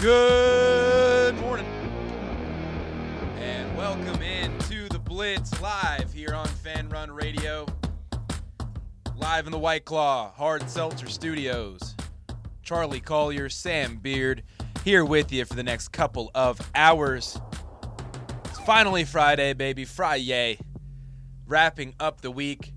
Good 0.00 1.38
morning. 1.40 1.66
And 3.36 3.76
welcome 3.76 4.22
in 4.22 4.58
to 4.60 4.88
the 4.88 4.98
Blitz 4.98 5.60
live 5.60 6.10
here 6.10 6.32
on 6.32 6.46
Fan 6.46 6.88
Run 6.88 7.10
Radio. 7.10 7.66
Live 9.14 9.44
in 9.44 9.52
the 9.52 9.58
White 9.58 9.84
Claw, 9.84 10.32
Hard 10.32 10.70
Seltzer 10.70 11.06
Studios. 11.06 11.94
Charlie 12.62 13.00
Collier, 13.00 13.50
Sam 13.50 13.98
Beard 13.98 14.42
here 14.84 15.04
with 15.04 15.30
you 15.32 15.44
for 15.44 15.52
the 15.52 15.62
next 15.62 15.88
couple 15.88 16.30
of 16.34 16.58
hours. 16.74 17.38
It's 18.46 18.60
finally 18.60 19.04
Friday, 19.04 19.52
baby. 19.52 19.84
Friday. 19.84 20.60
Wrapping 21.46 21.94
up 22.00 22.22
the 22.22 22.30
week, 22.30 22.72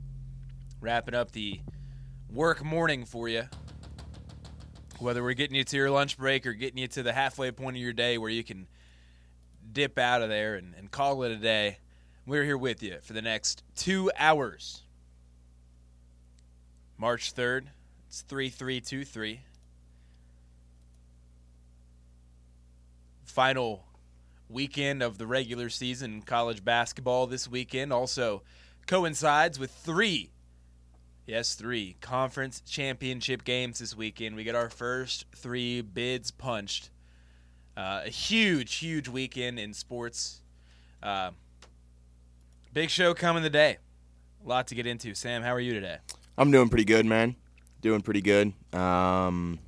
wrapping 0.81 1.15
up 1.15 1.31
the 1.31 1.61
work 2.29 2.65
morning 2.65 3.05
for 3.05 3.29
you. 3.29 3.43
Whether 5.03 5.21
we're 5.21 5.33
getting 5.33 5.57
you 5.57 5.65
to 5.65 5.75
your 5.75 5.91
lunch 5.91 6.17
break 6.17 6.45
or 6.47 6.53
getting 6.53 6.77
you 6.77 6.87
to 6.87 7.03
the 7.03 7.11
halfway 7.11 7.51
point 7.51 7.75
of 7.75 7.81
your 7.81 7.91
day 7.91 8.17
where 8.17 8.29
you 8.29 8.41
can 8.41 8.67
dip 9.69 9.99
out 9.99 10.21
of 10.21 10.29
there 10.29 10.55
and, 10.55 10.73
and 10.77 10.89
call 10.89 11.23
it 11.23 11.31
a 11.33 11.35
day, 11.35 11.79
we're 12.25 12.45
here 12.45 12.57
with 12.57 12.81
you 12.81 12.99
for 13.01 13.11
the 13.11 13.21
next 13.21 13.63
two 13.75 14.09
hours. 14.17 14.83
March 16.97 17.35
3rd, 17.35 17.65
it's 18.07 18.21
3323. 18.21 19.41
Final 23.25 23.83
weekend 24.47 25.03
of 25.03 25.17
the 25.17 25.27
regular 25.27 25.67
season 25.67 26.21
college 26.21 26.63
basketball 26.63 27.27
this 27.27 27.45
weekend 27.45 27.91
also 27.91 28.41
coincides 28.87 29.59
with 29.59 29.71
three 29.71 30.32
Yes, 31.25 31.55
three 31.55 31.95
conference 32.01 32.59
championship 32.61 33.45
games 33.45 33.79
this 33.79 33.95
weekend. 33.95 34.35
We 34.35 34.43
get 34.43 34.55
our 34.55 34.69
first 34.69 35.25
three 35.33 35.79
bids 35.79 36.31
punched. 36.31 36.89
Uh, 37.77 38.01
a 38.05 38.09
huge, 38.09 38.75
huge 38.75 39.07
weekend 39.07 39.57
in 39.57 39.73
sports. 39.73 40.41
Uh, 41.01 41.31
big 42.73 42.89
show 42.89 43.13
coming 43.13 43.41
today. 43.41 43.77
A 44.43 44.47
lot 44.49 44.67
to 44.67 44.75
get 44.75 44.85
into. 44.85 45.15
Sam, 45.15 45.43
how 45.43 45.53
are 45.53 45.61
you 45.61 45.73
today? 45.73 45.97
I'm 46.37 46.51
doing 46.51 46.67
pretty 46.67 46.83
good, 46.83 47.05
man. 47.05 47.37
Doing 47.81 48.01
pretty 48.01 48.21
good. 48.21 48.51
Um, 48.73 49.59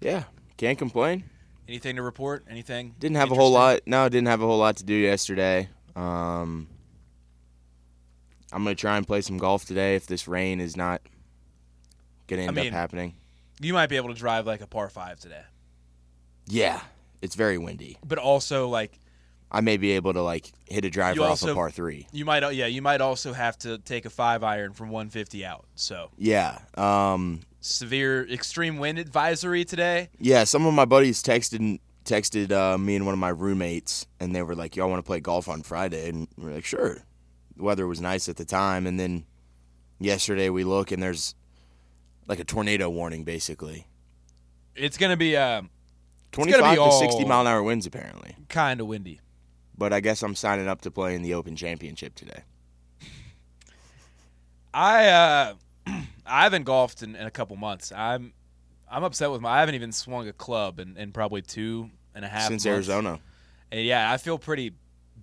yeah, 0.00 0.24
can't 0.56 0.78
complain. 0.78 1.24
Anything 1.68 1.94
to 1.94 2.02
report? 2.02 2.44
Anything? 2.50 2.96
Didn't 2.98 3.16
have 3.16 3.30
a 3.30 3.36
whole 3.36 3.52
lot. 3.52 3.80
No, 3.86 4.08
didn't 4.08 4.26
have 4.26 4.42
a 4.42 4.46
whole 4.46 4.58
lot 4.58 4.76
to 4.78 4.84
do 4.84 4.94
yesterday. 4.94 5.68
Um, 5.94 6.66
I'm 8.52 8.62
gonna 8.64 8.74
try 8.74 8.96
and 8.96 9.06
play 9.06 9.20
some 9.22 9.38
golf 9.38 9.64
today 9.64 9.96
if 9.96 10.06
this 10.06 10.28
rain 10.28 10.60
is 10.60 10.76
not 10.76 11.00
gonna 12.26 12.42
end 12.42 12.50
I 12.58 12.62
mean- 12.62 12.66
up 12.68 12.72
happening. 12.74 13.14
You 13.60 13.72
might 13.74 13.86
be 13.88 13.96
able 13.96 14.08
to 14.08 14.14
drive 14.14 14.46
like 14.46 14.60
a 14.60 14.66
par 14.66 14.88
five 14.88 15.20
today, 15.20 15.42
Yeah, 16.48 16.80
it's 17.20 17.34
very 17.36 17.58
windy. 17.58 17.96
but 18.04 18.18
also 18.18 18.68
like 18.68 18.98
I 19.54 19.60
may 19.60 19.76
be 19.76 19.92
able 19.92 20.14
to 20.14 20.22
like 20.22 20.50
hit 20.68 20.84
a 20.84 20.90
driver 20.90 21.16
You 21.20 21.24
off 21.24 21.42
a 21.42 21.54
par 21.54 21.70
three. 21.70 22.06
you 22.10 22.24
might, 22.24 22.42
yeah, 22.54 22.66
you 22.66 22.80
might 22.82 23.00
also 23.02 23.32
have 23.34 23.56
to 23.58 23.78
take 23.78 24.04
a 24.06 24.10
five 24.10 24.42
iron 24.42 24.72
from 24.72 24.88
150 24.88 25.44
out. 25.44 25.66
So 25.74 26.08
Yeah. 26.16 26.58
Um, 26.76 27.40
severe 27.60 28.26
extreme 28.28 28.78
wind 28.78 28.98
advisory 28.98 29.64
today. 29.64 30.08
yeah. 30.18 30.44
Some 30.44 30.64
of 30.66 30.72
my 30.74 30.86
buddies 30.86 31.22
texted 31.22 31.78
texted 32.04 32.50
uh, 32.50 32.76
me 32.78 32.96
and 32.96 33.04
one 33.06 33.12
of 33.12 33.18
my 33.20 33.28
roommates, 33.28 34.06
and 34.18 34.34
they 34.34 34.42
were 34.42 34.56
like, 34.56 34.74
"Y'all 34.74 34.88
want 34.90 34.98
to 34.98 35.06
play 35.06 35.20
golf 35.20 35.48
on 35.48 35.62
Friday?" 35.62 36.08
And 36.08 36.26
we 36.36 36.50
are 36.50 36.54
like, 36.54 36.64
"Sure." 36.64 36.98
The 37.56 37.62
weather 37.62 37.86
was 37.86 38.00
nice 38.00 38.28
at 38.28 38.36
the 38.36 38.44
time, 38.44 38.86
and 38.86 38.98
then 38.98 39.24
yesterday 39.98 40.48
we 40.48 40.64
look 40.64 40.90
and 40.90 41.02
there's 41.02 41.34
like 42.26 42.40
a 42.40 42.44
tornado 42.44 42.88
warning, 42.88 43.24
basically. 43.24 43.86
It's 44.74 44.96
gonna 44.96 45.16
be 45.16 45.36
uh, 45.36 45.62
Twenty-five 46.32 46.78
to 46.78 46.92
sixty 46.92 47.24
mile 47.24 47.42
an 47.42 47.46
hour 47.46 47.62
winds, 47.62 47.86
apparently. 47.86 48.36
kind 48.48 48.80
of 48.80 48.86
windy. 48.86 49.20
But 49.76 49.92
I 49.92 50.00
guess 50.00 50.22
I'm 50.22 50.34
signing 50.34 50.68
up 50.68 50.80
to 50.82 50.90
play 50.90 51.14
in 51.14 51.22
the 51.22 51.34
Open 51.34 51.56
Championship 51.56 52.14
today. 52.14 52.42
I 54.72 55.08
uh, 55.08 55.54
I 56.26 56.44
haven't 56.44 56.64
golfed 56.64 57.02
in, 57.02 57.14
in 57.16 57.26
a 57.26 57.30
couple 57.30 57.56
months. 57.56 57.92
I'm 57.92 58.32
I'm 58.90 59.04
upset 59.04 59.30
with 59.30 59.40
my. 59.40 59.50
I 59.50 59.60
haven't 59.60 59.74
even 59.74 59.92
swung 59.92 60.28
a 60.28 60.32
club 60.32 60.78
in, 60.80 60.96
in 60.96 61.12
probably 61.12 61.42
two 61.42 61.90
and 62.14 62.24
a 62.24 62.28
half 62.28 62.48
since 62.48 62.64
months. 62.64 62.66
Arizona. 62.66 63.20
And 63.70 63.84
yeah, 63.84 64.10
I 64.12 64.16
feel 64.18 64.38
pretty 64.38 64.72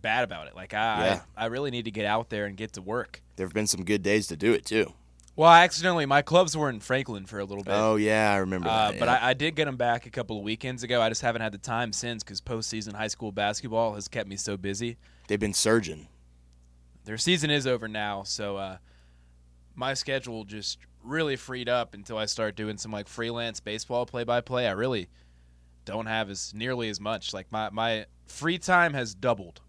bad 0.02 0.24
about 0.24 0.48
it. 0.48 0.56
Like 0.56 0.74
I, 0.74 1.06
Yeah. 1.06 1.22
I 1.38 1.44
I 1.44 1.46
really 1.48 1.72
need 1.72 1.86
to 1.86 1.92
get 1.92 2.06
out 2.06 2.30
there 2.30 2.46
and 2.46 2.56
get 2.58 2.74
to 2.74 2.82
work. 2.82 3.22
There 3.36 3.46
have 3.46 3.54
been 3.54 3.68
some 3.68 3.84
good 3.84 4.02
days 4.04 4.28
to 4.28 4.36
do 4.38 4.54
it 4.54 4.66
too. 4.66 4.94
Well, 5.36 5.48
I 5.50 5.64
accidentally 5.64 6.06
my 6.06 6.22
clubs 6.22 6.58
were 6.58 6.70
in 6.70 6.82
Franklin 6.82 7.26
for 7.26 7.40
a 7.40 7.46
little 7.46 7.64
bit. 7.64 7.74
Oh 7.74 7.96
yeah, 7.96 8.34
I 8.34 8.38
remember 8.38 8.68
Uh, 8.68 8.92
that. 8.92 9.00
but 9.00 9.08
yeah. 9.08 9.20
I, 9.22 9.30
I 9.30 9.34
did 9.34 9.56
get 9.56 9.66
them 9.66 9.78
back 9.78 10.06
a 10.06 10.10
couple 10.10 10.38
of 10.38 10.44
weekends 10.44 10.84
ago. 10.84 11.02
I 11.02 11.08
just 11.10 11.22
haven't 11.22 11.42
had 11.42 11.54
the 11.54 11.58
time 11.58 11.94
since 11.94 12.24
because 12.24 12.42
postseason 12.42 12.94
high 12.94 13.08
school 13.08 13.32
basketball 13.32 13.94
has 13.96 14.08
kept 14.10 14.28
me 14.28 14.36
so 14.36 14.58
busy. 14.58 14.98
they've 15.28 15.40
been 15.40 15.54
surging. 15.54 16.08
their 17.06 17.18
season 17.18 17.50
is 17.50 17.66
over 17.66 17.88
now, 17.88 18.24
so 18.24 18.58
uh, 18.58 18.78
my 19.76 19.94
schedule 19.94 20.44
just 20.44 20.78
really 21.04 21.38
freed 21.38 21.70
up 21.70 21.94
until 21.94 22.18
I 22.18 22.26
start 22.26 22.56
doing 22.58 22.78
some 22.78 22.92
like 22.92 23.08
freelance 23.08 23.62
baseball 23.62 24.06
play 24.06 24.26
by 24.26 24.42
play. 24.42 24.68
I 24.68 24.72
really 24.72 25.08
don't 25.86 26.08
have 26.08 26.30
as 26.30 26.54
nearly 26.54 26.90
as 26.90 27.00
much. 27.00 27.34
Like 27.34 27.50
my, 27.52 27.70
my 27.70 28.06
free 28.28 28.58
time 28.58 28.94
has 28.94 29.16
doubled 29.16 29.62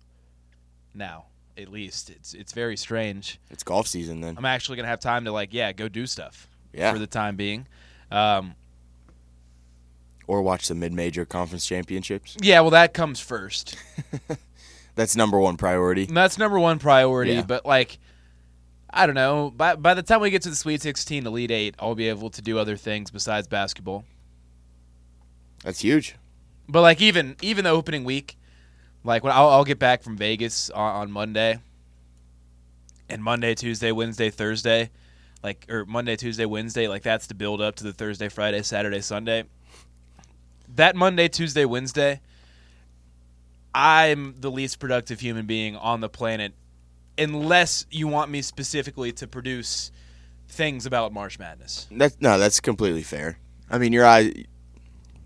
now, 0.94 1.26
at 1.58 1.68
least. 1.68 2.10
It's 2.10 2.34
it's 2.34 2.52
very 2.52 2.76
strange. 2.76 3.38
It's 3.50 3.62
golf 3.62 3.86
season 3.86 4.20
then. 4.20 4.36
I'm 4.38 4.44
actually 4.44 4.76
gonna 4.76 4.88
have 4.88 5.00
time 5.00 5.24
to 5.24 5.32
like 5.32 5.52
yeah 5.52 5.72
go 5.72 5.88
do 5.88 6.06
stuff 6.06 6.48
Yeah. 6.72 6.92
for 6.92 6.98
the 6.98 7.06
time 7.06 7.36
being. 7.36 7.66
Um, 8.10 8.54
or 10.26 10.42
watch 10.42 10.68
the 10.68 10.74
mid-major 10.74 11.24
conference 11.24 11.66
championships. 11.66 12.36
yeah, 12.40 12.60
well 12.60 12.70
that 12.70 12.94
comes 12.94 13.20
first. 13.20 13.76
That's 14.94 15.16
number 15.16 15.38
one 15.38 15.56
priority. 15.56 16.06
That's 16.06 16.38
number 16.38 16.58
one 16.58 16.78
priority. 16.78 17.32
Yeah. 17.34 17.42
But 17.42 17.64
like, 17.64 17.98
I 18.90 19.06
don't 19.06 19.14
know. 19.14 19.50
By 19.56 19.76
by 19.76 19.94
the 19.94 20.02
time 20.02 20.20
we 20.20 20.30
get 20.30 20.42
to 20.42 20.50
the 20.50 20.56
Sweet 20.56 20.82
16, 20.82 21.26
Elite 21.26 21.50
Eight, 21.50 21.74
I'll 21.78 21.94
be 21.94 22.08
able 22.08 22.30
to 22.30 22.42
do 22.42 22.58
other 22.58 22.76
things 22.76 23.10
besides 23.10 23.46
basketball. 23.48 24.04
That's 25.64 25.80
huge. 25.80 26.16
But 26.68 26.82
like 26.82 27.00
even 27.00 27.36
even 27.42 27.64
the 27.64 27.70
opening 27.70 28.04
week, 28.04 28.36
like 29.04 29.24
when 29.24 29.32
I'll, 29.32 29.48
I'll 29.48 29.64
get 29.64 29.78
back 29.78 30.02
from 30.02 30.16
Vegas 30.16 30.70
on, 30.70 31.02
on 31.02 31.10
Monday, 31.10 31.58
and 33.08 33.22
Monday, 33.22 33.54
Tuesday, 33.54 33.92
Wednesday, 33.92 34.30
Thursday, 34.30 34.90
like 35.42 35.66
or 35.68 35.84
Monday, 35.84 36.16
Tuesday, 36.16 36.46
Wednesday, 36.46 36.88
like 36.88 37.02
that's 37.02 37.26
the 37.26 37.34
build 37.34 37.60
up 37.60 37.76
to 37.76 37.84
the 37.84 37.92
Thursday, 37.92 38.28
Friday, 38.28 38.62
Saturday, 38.62 39.00
Sunday. 39.00 39.44
That 40.76 40.94
Monday, 40.94 41.28
Tuesday, 41.28 41.64
Wednesday, 41.64 42.20
I'm 43.74 44.36
the 44.40 44.50
least 44.50 44.78
productive 44.78 45.20
human 45.20 45.46
being 45.46 45.76
on 45.76 46.00
the 46.00 46.08
planet, 46.08 46.52
unless 47.18 47.86
you 47.90 48.06
want 48.06 48.30
me 48.30 48.42
specifically 48.42 49.12
to 49.12 49.26
produce 49.26 49.90
things 50.48 50.86
about 50.86 51.12
March 51.12 51.38
Madness. 51.38 51.86
That 51.90 52.20
no, 52.20 52.38
that's 52.38 52.60
completely 52.60 53.02
fair. 53.02 53.38
I 53.68 53.78
mean, 53.78 53.92
your 53.92 54.06
eye, 54.06 54.46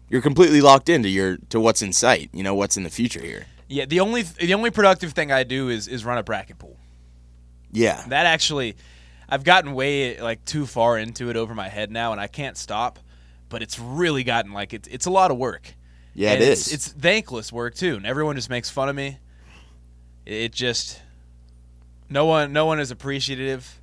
you're 0.08 0.22
completely 0.22 0.60
locked 0.60 0.88
into 0.88 1.08
your 1.08 1.38
to 1.50 1.60
what's 1.60 1.82
in 1.82 1.92
sight. 1.92 2.30
You 2.32 2.42
know 2.42 2.54
what's 2.54 2.76
in 2.76 2.82
the 2.82 2.90
future 2.90 3.22
here. 3.22 3.46
Yeah, 3.68 3.86
the 3.86 4.00
only 4.00 4.22
the 4.22 4.54
only 4.54 4.70
productive 4.70 5.12
thing 5.12 5.32
I 5.32 5.42
do 5.44 5.68
is 5.68 5.88
is 5.88 6.04
run 6.04 6.18
a 6.18 6.22
bracket 6.22 6.58
pool. 6.58 6.76
Yeah, 7.72 8.04
That 8.08 8.26
actually, 8.26 8.76
I've 9.28 9.42
gotten 9.42 9.72
way 9.74 10.20
like 10.20 10.44
too 10.44 10.64
far 10.66 10.96
into 10.96 11.28
it 11.30 11.36
over 11.36 11.54
my 11.54 11.68
head 11.68 11.90
now, 11.90 12.12
and 12.12 12.20
I 12.20 12.28
can't 12.28 12.56
stop. 12.56 12.98
But 13.48 13.62
it's 13.62 13.78
really 13.78 14.22
gotten 14.24 14.52
like 14.52 14.72
it's 14.72 14.86
it's 14.88 15.06
a 15.06 15.10
lot 15.10 15.30
of 15.30 15.38
work. 15.38 15.74
yeah, 16.14 16.32
and 16.32 16.42
it 16.42 16.48
it's. 16.50 16.72
It's 16.72 16.88
thankless 16.88 17.52
work 17.52 17.74
too, 17.74 17.96
and 17.96 18.06
everyone 18.06 18.36
just 18.36 18.50
makes 18.50 18.70
fun 18.70 18.88
of 18.88 18.94
me. 18.94 19.18
It 20.26 20.52
just 20.52 21.00
no 22.08 22.26
one 22.26 22.52
no 22.52 22.66
one 22.66 22.78
is 22.80 22.90
appreciative 22.90 23.80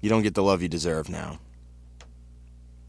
you 0.00 0.08
don't 0.08 0.22
get 0.22 0.34
the 0.34 0.42
love 0.42 0.62
you 0.62 0.68
deserve 0.68 1.08
now. 1.08 1.38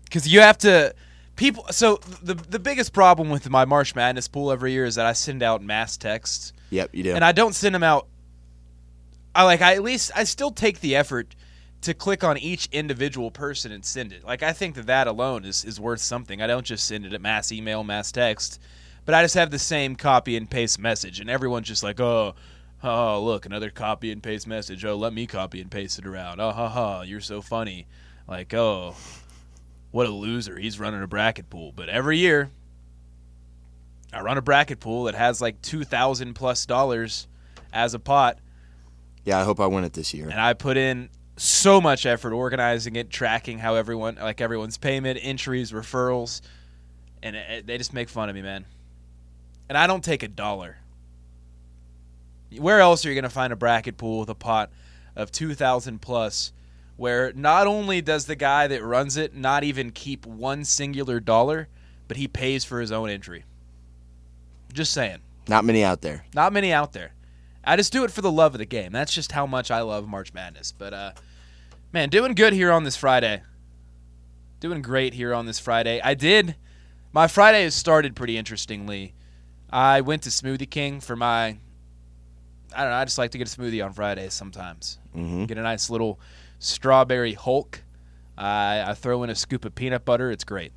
because 0.05 0.27
you 0.27 0.39
have 0.41 0.57
to 0.59 0.93
people. 1.39 1.65
So 1.71 1.99
the 2.21 2.35
the 2.35 2.59
biggest 2.59 2.93
problem 2.93 3.29
with 3.29 3.49
my 3.49 3.65
March 3.65 3.95
Madness 3.95 4.27
pool 4.27 4.51
every 4.51 4.73
year 4.73 4.85
is 4.85 4.95
that 4.95 5.07
I 5.07 5.13
send 5.13 5.41
out 5.41 5.63
mass 5.63 5.97
texts. 5.97 6.53
Yep, 6.69 6.93
you 6.93 7.03
do. 7.03 7.15
and 7.15 7.25
I 7.25 7.31
don't 7.31 7.55
send 7.55 7.73
them 7.73 7.81
out. 7.81 8.07
I 9.33 9.45
like 9.45 9.61
I 9.61 9.73
at 9.73 9.81
least 9.81 10.11
I 10.15 10.25
still 10.25 10.51
take 10.51 10.81
the 10.81 10.95
effort 10.95 11.35
to 11.81 11.93
click 11.93 12.23
on 12.23 12.37
each 12.37 12.67
individual 12.73 13.31
person 13.31 13.71
and 13.71 13.83
send 13.83 14.11
it. 14.11 14.23
Like 14.23 14.43
I 14.43 14.51
think 14.53 14.75
that 14.75 14.87
that 14.87 15.07
alone 15.07 15.45
is 15.45 15.65
is 15.65 15.79
worth 15.79 16.01
something. 16.01 16.41
I 16.41 16.47
don't 16.47 16.65
just 16.65 16.85
send 16.85 17.05
it 17.05 17.13
at 17.13 17.21
mass 17.21 17.51
email, 17.51 17.83
mass 17.83 18.11
text, 18.11 18.61
but 19.05 19.15
I 19.15 19.23
just 19.23 19.35
have 19.35 19.49
the 19.49 19.59
same 19.59 19.95
copy 19.95 20.35
and 20.35 20.47
paste 20.47 20.77
message, 20.77 21.19
and 21.19 21.29
everyone's 21.29 21.67
just 21.67 21.83
like, 21.83 21.99
oh. 21.99 22.35
Oh, 22.81 23.21
look, 23.21 23.45
another 23.45 23.69
copy 23.71 24.09
and 24.09 24.23
paste 24.23 24.47
message. 24.47 24.85
Oh, 24.85 24.95
let 24.95 25.11
me 25.11 25.27
copy 25.27 25.59
and 25.59 25.69
paste 25.69 25.99
it 25.99 26.05
around. 26.07 26.39
Oh, 26.39 26.51
ha, 26.51 26.69
ha, 26.69 27.01
you're 27.01 27.19
so 27.19 27.41
funny. 27.41 27.87
Like, 28.25 28.53
oh, 28.53 28.95
what 29.91 30.07
a 30.07 30.11
loser. 30.11 30.57
He's 30.57 30.79
running 30.79 31.01
a 31.01 31.07
bracket 31.07 31.49
pool. 31.49 31.71
But 31.75 31.89
every 31.89 32.17
year, 32.17 32.51
I 34.13 34.21
run 34.21 34.37
a 34.37 34.41
bracket 34.41 34.79
pool 34.79 35.03
that 35.05 35.15
has 35.15 35.41
like 35.41 35.61
2000 35.61 36.33
plus 36.33 36.65
dollars 36.65 37.27
as 37.73 37.93
a 37.93 37.99
pot, 37.99 38.37
yeah, 39.25 39.37
I 39.39 39.43
hope 39.43 39.59
I 39.59 39.67
win 39.67 39.83
it 39.83 39.93
this 39.93 40.13
year. 40.13 40.27
and 40.29 40.39
I 40.41 40.53
put 40.53 40.75
in 40.77 41.09
so 41.37 41.79
much 41.79 42.05
effort 42.07 42.33
organizing 42.33 42.95
it, 42.95 43.09
tracking 43.11 43.59
how 43.59 43.75
everyone 43.75 44.15
like 44.15 44.41
everyone's 44.41 44.77
payment, 44.77 45.19
entries, 45.21 45.71
referrals, 45.71 46.41
and 47.21 47.35
it, 47.35 47.49
it- 47.49 47.67
they 47.67 47.77
just 47.77 47.93
make 47.93 48.09
fun 48.09 48.29
of 48.29 48.35
me, 48.35 48.41
man. 48.41 48.65
And 49.67 49.77
I 49.77 49.85
don't 49.85 50.03
take 50.03 50.23
a 50.23 50.27
dollar. 50.27 50.77
Where 52.57 52.79
else 52.79 53.05
are 53.05 53.09
you 53.09 53.15
going 53.15 53.23
to 53.23 53.29
find 53.29 53.53
a 53.53 53.55
bracket 53.55 53.97
pool 53.97 54.21
with 54.21 54.29
a 54.29 54.35
pot 54.35 54.71
of 55.15 55.31
2000 55.31 56.01
plus 56.01 56.51
where 56.99 57.31
not 57.31 57.65
only 57.65 58.01
does 58.01 58.25
the 58.25 58.35
guy 58.35 58.67
that 58.67 58.83
runs 58.83 59.15
it 59.15 59.33
not 59.33 59.63
even 59.63 59.89
keep 59.89 60.25
one 60.25 60.65
singular 60.65 61.21
dollar, 61.21 61.69
but 62.09 62.17
he 62.17 62.27
pays 62.27 62.65
for 62.65 62.81
his 62.81 62.91
own 62.91 63.09
entry? 63.09 63.45
Just 64.73 64.91
saying. 64.91 65.19
Not 65.47 65.63
many 65.63 65.81
out 65.81 66.01
there. 66.01 66.25
Not 66.35 66.51
many 66.51 66.73
out 66.73 66.91
there. 66.91 67.13
I 67.63 67.77
just 67.77 67.93
do 67.93 68.03
it 68.03 68.11
for 68.11 68.21
the 68.21 68.31
love 68.31 68.53
of 68.53 68.59
the 68.59 68.65
game. 68.65 68.91
That's 68.91 69.13
just 69.13 69.31
how 69.31 69.45
much 69.45 69.71
I 69.71 69.79
love 69.81 70.09
March 70.09 70.33
Madness. 70.33 70.73
But 70.73 70.93
uh 70.93 71.11
man, 71.93 72.09
doing 72.09 72.33
good 72.33 72.51
here 72.51 72.71
on 72.71 72.83
this 72.83 72.97
Friday. 72.97 73.43
Doing 74.59 74.81
great 74.81 75.13
here 75.13 75.33
on 75.33 75.45
this 75.45 75.57
Friday. 75.57 76.01
I 76.03 76.15
did 76.15 76.57
my 77.13 77.27
Friday 77.29 77.63
has 77.63 77.75
started 77.75 78.13
pretty 78.13 78.37
interestingly. 78.37 79.13
I 79.69 80.01
went 80.01 80.23
to 80.23 80.29
Smoothie 80.29 80.69
King 80.69 80.99
for 80.99 81.15
my 81.15 81.57
I 82.75 82.83
don't 82.83 82.89
know, 82.89 82.97
I 82.97 83.05
just 83.05 83.17
like 83.17 83.31
to 83.31 83.37
get 83.37 83.47
a 83.51 83.57
smoothie 83.57 83.83
on 83.83 83.93
Fridays 83.93 84.33
sometimes. 84.33 84.99
hmm 85.13 85.45
Get 85.45 85.57
a 85.57 85.63
nice 85.63 85.89
little 85.89 86.19
strawberry 86.59 87.33
Hulk. 87.33 87.81
I 88.37 88.83
I 88.87 88.93
throw 88.93 89.23
in 89.23 89.29
a 89.29 89.35
scoop 89.35 89.65
of 89.65 89.75
peanut 89.75 90.05
butter. 90.05 90.31
It's 90.31 90.43
great. 90.43 90.71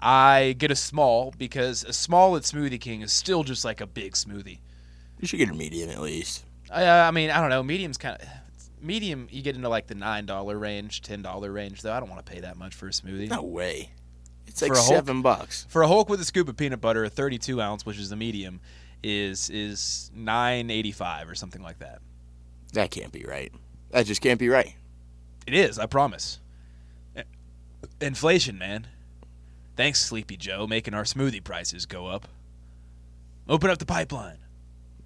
I 0.00 0.54
get 0.58 0.70
a 0.70 0.76
small 0.76 1.32
because 1.38 1.84
a 1.84 1.92
small 1.92 2.36
at 2.36 2.42
Smoothie 2.42 2.80
King 2.80 3.00
is 3.00 3.12
still 3.12 3.42
just 3.42 3.64
like 3.64 3.80
a 3.80 3.86
big 3.86 4.12
smoothie. 4.12 4.58
You 5.18 5.26
should 5.26 5.38
get 5.38 5.48
a 5.48 5.54
medium 5.54 5.88
at 5.88 6.00
least. 6.00 6.44
I, 6.70 6.84
uh, 6.84 7.08
I 7.08 7.10
mean, 7.10 7.30
I 7.30 7.40
don't 7.40 7.48
know. 7.48 7.62
Medium's 7.62 7.96
kind 7.96 8.20
of 8.20 8.28
medium. 8.82 9.28
You 9.30 9.40
get 9.40 9.56
into 9.56 9.70
like 9.70 9.86
the 9.86 9.94
nine 9.94 10.26
dollar 10.26 10.58
range, 10.58 11.00
ten 11.00 11.22
dollar 11.22 11.50
range. 11.50 11.80
Though 11.80 11.92
I 11.92 12.00
don't 12.00 12.10
want 12.10 12.24
to 12.24 12.30
pay 12.30 12.40
that 12.40 12.58
much 12.58 12.74
for 12.74 12.88
a 12.88 12.90
smoothie. 12.90 13.30
No 13.30 13.42
way. 13.42 13.92
It's 14.46 14.60
like 14.60 14.72
For 14.72 14.78
a 14.78 14.82
Hulk? 14.82 14.88
seven 14.88 15.22
bucks. 15.22 15.66
For 15.70 15.82
a 15.82 15.88
Hulk 15.88 16.10
with 16.10 16.20
a 16.20 16.24
scoop 16.24 16.48
of 16.50 16.56
peanut 16.58 16.82
butter, 16.82 17.04
a 17.04 17.08
thirty-two 17.08 17.62
ounce, 17.62 17.86
which 17.86 17.98
is 17.98 18.10
the 18.10 18.16
medium, 18.16 18.60
is 19.02 19.48
is 19.48 20.10
nine 20.14 20.70
eighty-five 20.70 21.30
or 21.30 21.34
something 21.34 21.62
like 21.62 21.78
that. 21.78 22.00
That 22.74 22.90
can't 22.90 23.12
be 23.12 23.24
right. 23.24 23.52
That 23.94 24.06
just 24.06 24.20
can't 24.20 24.40
be 24.40 24.48
right. 24.48 24.74
It 25.46 25.54
is. 25.54 25.78
I 25.78 25.86
promise. 25.86 26.40
Inflation, 28.00 28.58
man. 28.58 28.88
Thanks, 29.76 30.00
Sleepy 30.00 30.36
Joe, 30.36 30.66
making 30.66 30.94
our 30.94 31.04
smoothie 31.04 31.44
prices 31.44 31.86
go 31.86 32.08
up. 32.08 32.26
Open 33.48 33.70
up 33.70 33.78
the 33.78 33.86
pipeline. 33.86 34.38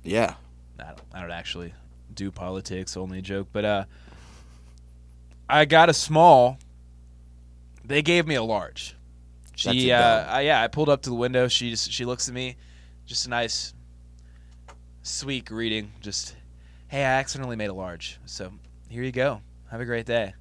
Yeah. 0.03 0.37
I 0.81 0.85
don't, 0.85 1.01
I 1.13 1.21
don't 1.21 1.31
actually 1.33 1.75
do 2.15 2.31
politics, 2.31 2.97
only 2.97 3.19
a 3.19 3.23
joke. 3.23 3.49
But 3.53 3.65
uh, 3.67 3.85
I 5.51 5.67
got 5.67 5.91
a 5.91 5.95
small. 5.95 6.57
They 7.85 8.01
gave 8.01 8.27
me 8.27 8.37
a 8.37 8.43
large. 8.43 8.97
She, 9.55 9.93
uh. 9.93 10.25
I, 10.25 10.41
yeah, 10.41 10.63
I 10.63 10.69
pulled 10.69 10.89
up 10.89 11.03
to 11.03 11.11
the 11.11 11.17
window. 11.17 11.47
She 11.49 11.69
just, 11.69 11.93
she 11.93 12.07
looks 12.07 12.27
at 12.27 12.33
me, 12.35 12.57
just 13.05 13.27
a 13.27 13.29
nice, 13.29 13.75
sweet 15.03 15.45
greeting. 15.45 15.93
Just, 16.01 16.37
hey, 16.87 17.01
I 17.01 17.19
accidentally 17.19 17.57
made 17.57 17.69
a 17.69 17.75
large, 17.75 18.19
so 18.25 18.51
here 18.89 19.03
you 19.03 19.13
go. 19.13 19.43
Have 19.71 19.81
a 19.81 19.85
great 19.85 20.07
day. 20.07 20.35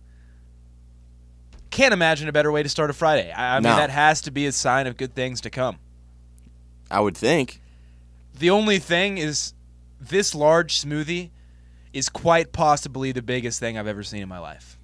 Can't 1.70 1.94
imagine 1.94 2.28
a 2.28 2.32
better 2.32 2.52
way 2.52 2.64
to 2.64 2.70
start 2.70 2.90
a 2.90 2.94
Friday. 2.94 3.32
I, 3.32 3.58
I 3.58 3.60
mean, 3.60 3.64
that 3.64 3.90
has 3.90 4.22
to 4.22 4.32
be 4.32 4.46
a 4.46 4.52
sign 4.52 4.88
of 4.88 4.98
good 4.98 5.14
things 5.14 5.42
to 5.42 5.50
come. 5.50 5.78
I 6.90 7.00
would 7.02 7.18
think. 7.18 7.62
The 8.34 8.50
only 8.50 8.80
thing 8.80 9.18
is, 9.18 9.54
this 10.00 10.34
large 10.34 10.82
smoothie 10.82 11.32
is 11.94 12.10
quite 12.10 12.52
possibly 12.54 13.12
the 13.12 13.22
biggest 13.22 13.60
thing 13.60 13.78
I've 13.78 13.88
ever 13.88 14.04
seen 14.04 14.22
in 14.22 14.30
my 14.30 14.40
life. 14.40 14.78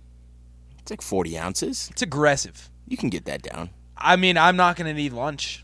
It's 0.80 0.92
like 0.92 1.02
40 1.02 1.38
ounces. 1.38 1.88
It's 1.92 2.02
aggressive. 2.02 2.70
You 2.88 2.98
can 2.98 3.10
get 3.10 3.26
that 3.26 3.42
down. 3.42 3.70
I 3.96 4.16
mean, 4.16 4.38
I'm 4.38 4.58
not 4.58 4.76
going 4.76 4.88
to 4.88 4.94
need 4.94 5.14
lunch. 5.14 5.64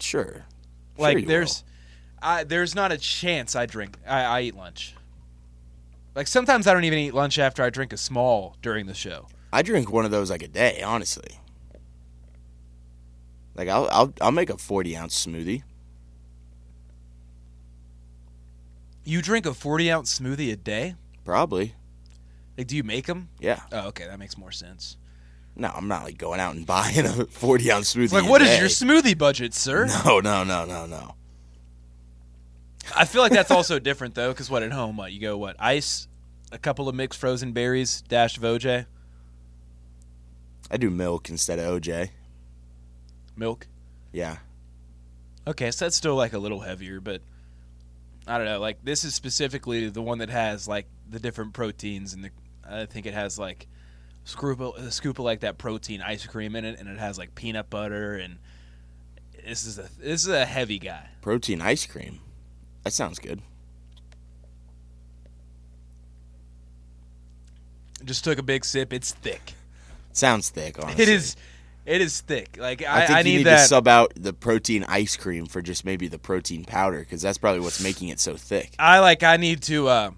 Sure. 0.00 0.44
Like, 0.98 1.26
there's, 1.26 1.62
I, 2.20 2.44
there's 2.44 2.74
not 2.74 2.90
a 2.90 2.98
chance 2.98 3.54
I 3.54 3.66
drink. 3.66 3.96
I, 4.06 4.22
I 4.22 4.40
eat 4.42 4.56
lunch. 4.56 4.94
Like 6.14 6.26
sometimes 6.26 6.66
I 6.66 6.72
don't 6.72 6.84
even 6.84 6.98
eat 6.98 7.14
lunch 7.14 7.38
after 7.38 7.62
I 7.62 7.70
drink 7.70 7.92
a 7.92 7.96
small 7.96 8.56
during 8.62 8.86
the 8.86 8.94
show. 8.94 9.26
I 9.52 9.62
drink 9.62 9.90
one 9.90 10.04
of 10.04 10.10
those 10.10 10.30
like 10.30 10.42
a 10.42 10.48
day, 10.48 10.82
honestly. 10.82 11.40
Like 13.54 13.68
I'll 13.68 13.88
I'll 13.90 14.12
I'll 14.20 14.32
make 14.32 14.50
a 14.50 14.58
40 14.58 14.96
ounce 14.96 15.26
smoothie. 15.26 15.62
You 19.04 19.20
drink 19.20 19.44
a 19.46 19.52
40 19.54 19.90
ounce 19.90 20.18
smoothie 20.18 20.52
a 20.52 20.56
day? 20.56 20.94
Probably. 21.24 21.74
Like, 22.56 22.68
do 22.68 22.76
you 22.76 22.84
make 22.84 23.06
them? 23.06 23.28
Yeah. 23.40 23.60
Oh, 23.72 23.88
okay, 23.88 24.06
that 24.06 24.18
makes 24.18 24.38
more 24.38 24.52
sense. 24.52 24.96
No, 25.56 25.70
I'm 25.74 25.88
not 25.88 26.04
like 26.04 26.18
going 26.18 26.40
out 26.40 26.54
and 26.54 26.66
buying 26.74 27.04
a 27.04 27.26
40 27.26 27.72
ounce 27.72 27.94
smoothie. 27.94 28.04
It's 28.04 28.12
like, 28.12 28.28
what 28.28 28.42
is 28.42 28.48
day. 28.48 28.58
your 28.60 28.68
smoothie 28.68 29.16
budget, 29.16 29.54
sir? 29.54 29.86
No, 30.04 30.20
no, 30.20 30.44
no, 30.44 30.64
no, 30.64 30.86
no. 30.86 31.14
I 32.94 33.04
feel 33.04 33.22
like 33.22 33.32
that's 33.32 33.50
also 33.50 33.78
different 33.78 34.14
though, 34.14 34.32
because 34.32 34.50
what 34.50 34.62
at 34.62 34.72
home, 34.72 34.96
what 34.96 35.12
you 35.12 35.20
go, 35.20 35.36
what 35.36 35.56
ice, 35.58 36.08
a 36.52 36.58
couple 36.58 36.88
of 36.88 36.94
mixed 36.94 37.18
frozen 37.18 37.52
berries, 37.52 38.02
dash 38.02 38.36
of 38.36 38.42
OJ, 38.42 38.86
I 40.70 40.76
do 40.76 40.90
milk 40.90 41.28
instead 41.28 41.58
of 41.58 41.80
OJ. 41.80 42.10
milk. 43.36 43.66
Yeah. 44.12 44.38
Okay, 45.46 45.70
so 45.70 45.84
that's 45.84 45.96
still 45.96 46.14
like 46.16 46.32
a 46.32 46.38
little 46.38 46.60
heavier, 46.60 47.00
but 47.00 47.20
I 48.26 48.38
don't 48.38 48.46
know. 48.46 48.60
Like 48.60 48.82
this 48.84 49.04
is 49.04 49.14
specifically 49.14 49.88
the 49.90 50.02
one 50.02 50.18
that 50.18 50.30
has 50.30 50.66
like 50.66 50.86
the 51.08 51.20
different 51.20 51.52
proteins, 51.52 52.14
and 52.14 52.24
the 52.24 52.30
I 52.68 52.86
think 52.86 53.06
it 53.06 53.14
has 53.14 53.38
like 53.38 53.66
scoop 54.24 54.60
of, 54.60 54.76
a 54.76 54.90
scoop 54.90 55.18
of 55.18 55.24
like 55.24 55.40
that 55.40 55.58
protein 55.58 56.00
ice 56.00 56.26
cream 56.26 56.56
in 56.56 56.64
it, 56.64 56.78
and 56.78 56.88
it 56.88 56.98
has 56.98 57.18
like 57.18 57.34
peanut 57.34 57.68
butter, 57.68 58.14
and 58.14 58.38
this 59.44 59.66
is 59.66 59.78
a 59.78 59.88
this 59.98 60.22
is 60.22 60.28
a 60.28 60.46
heavy 60.46 60.78
guy. 60.78 61.08
Protein 61.20 61.60
ice 61.60 61.84
cream. 61.86 62.20
That 62.84 62.92
sounds 62.92 63.18
good. 63.18 63.40
Just 68.04 68.24
took 68.24 68.38
a 68.38 68.42
big 68.42 68.64
sip. 68.64 68.92
It's 68.92 69.12
thick. 69.12 69.54
Sounds 70.12 70.50
thick, 70.50 70.78
honestly. 70.78 71.02
It 71.02 71.08
is. 71.08 71.36
It 71.86 72.00
is 72.00 72.20
thick. 72.20 72.56
Like 72.58 72.82
I 72.82 73.02
I, 73.02 73.06
think 73.06 73.16
I, 73.16 73.18
you 73.20 73.24
need, 73.24 73.36
need 73.38 73.44
to 73.44 73.58
sub 73.58 73.88
out 73.88 74.12
the 74.16 74.32
protein 74.32 74.84
ice 74.88 75.16
cream 75.16 75.46
for 75.46 75.60
just 75.60 75.84
maybe 75.84 76.08
the 76.08 76.18
protein 76.18 76.64
powder 76.64 77.00
because 77.00 77.20
that's 77.20 77.36
probably 77.36 77.60
what's 77.60 77.82
making 77.82 78.08
it 78.08 78.20
so 78.20 78.36
thick. 78.36 78.74
I 78.78 79.00
like. 79.00 79.22
I 79.22 79.36
need 79.36 79.62
to. 79.64 79.88
Uh, 79.88 80.10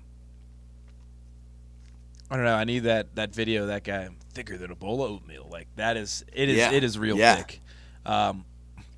I 2.31 2.37
don't 2.37 2.45
know. 2.45 2.55
I 2.55 2.65
need 2.65 2.81
that 2.81 3.15
that 3.17 3.35
video. 3.35 3.63
of 3.63 3.69
That 3.69 3.85
guy 3.85 4.09
thicker 4.33 4.57
than 4.57 4.71
a 4.71 4.77
bowl 4.77 5.05
of 5.05 5.11
oatmeal. 5.13 5.49
Like 5.51 5.67
that 5.77 5.97
is. 5.97 6.25
It 6.33 6.49
is. 6.49 6.57
Yeah. 6.57 6.73
It 6.73 6.85
is 6.85 6.99
real 6.99 7.17
Yeah. 7.17 7.37
thick. 7.37 7.61
Um, 8.05 8.45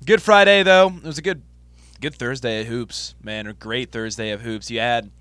good 0.05 0.21
Friday 0.21 0.61
though. 0.63 0.87
It 0.95 1.03
was 1.03 1.17
a 1.17 1.23
good, 1.23 1.41
good 2.01 2.15
Thursday 2.15 2.61
of 2.61 2.67
hoops. 2.67 3.15
Man, 3.21 3.47
a 3.47 3.53
great 3.53 3.91
Thursday 3.91 4.31
of 4.31 4.41
hoops. 4.41 4.69
You 4.71 4.79
had 4.79 5.11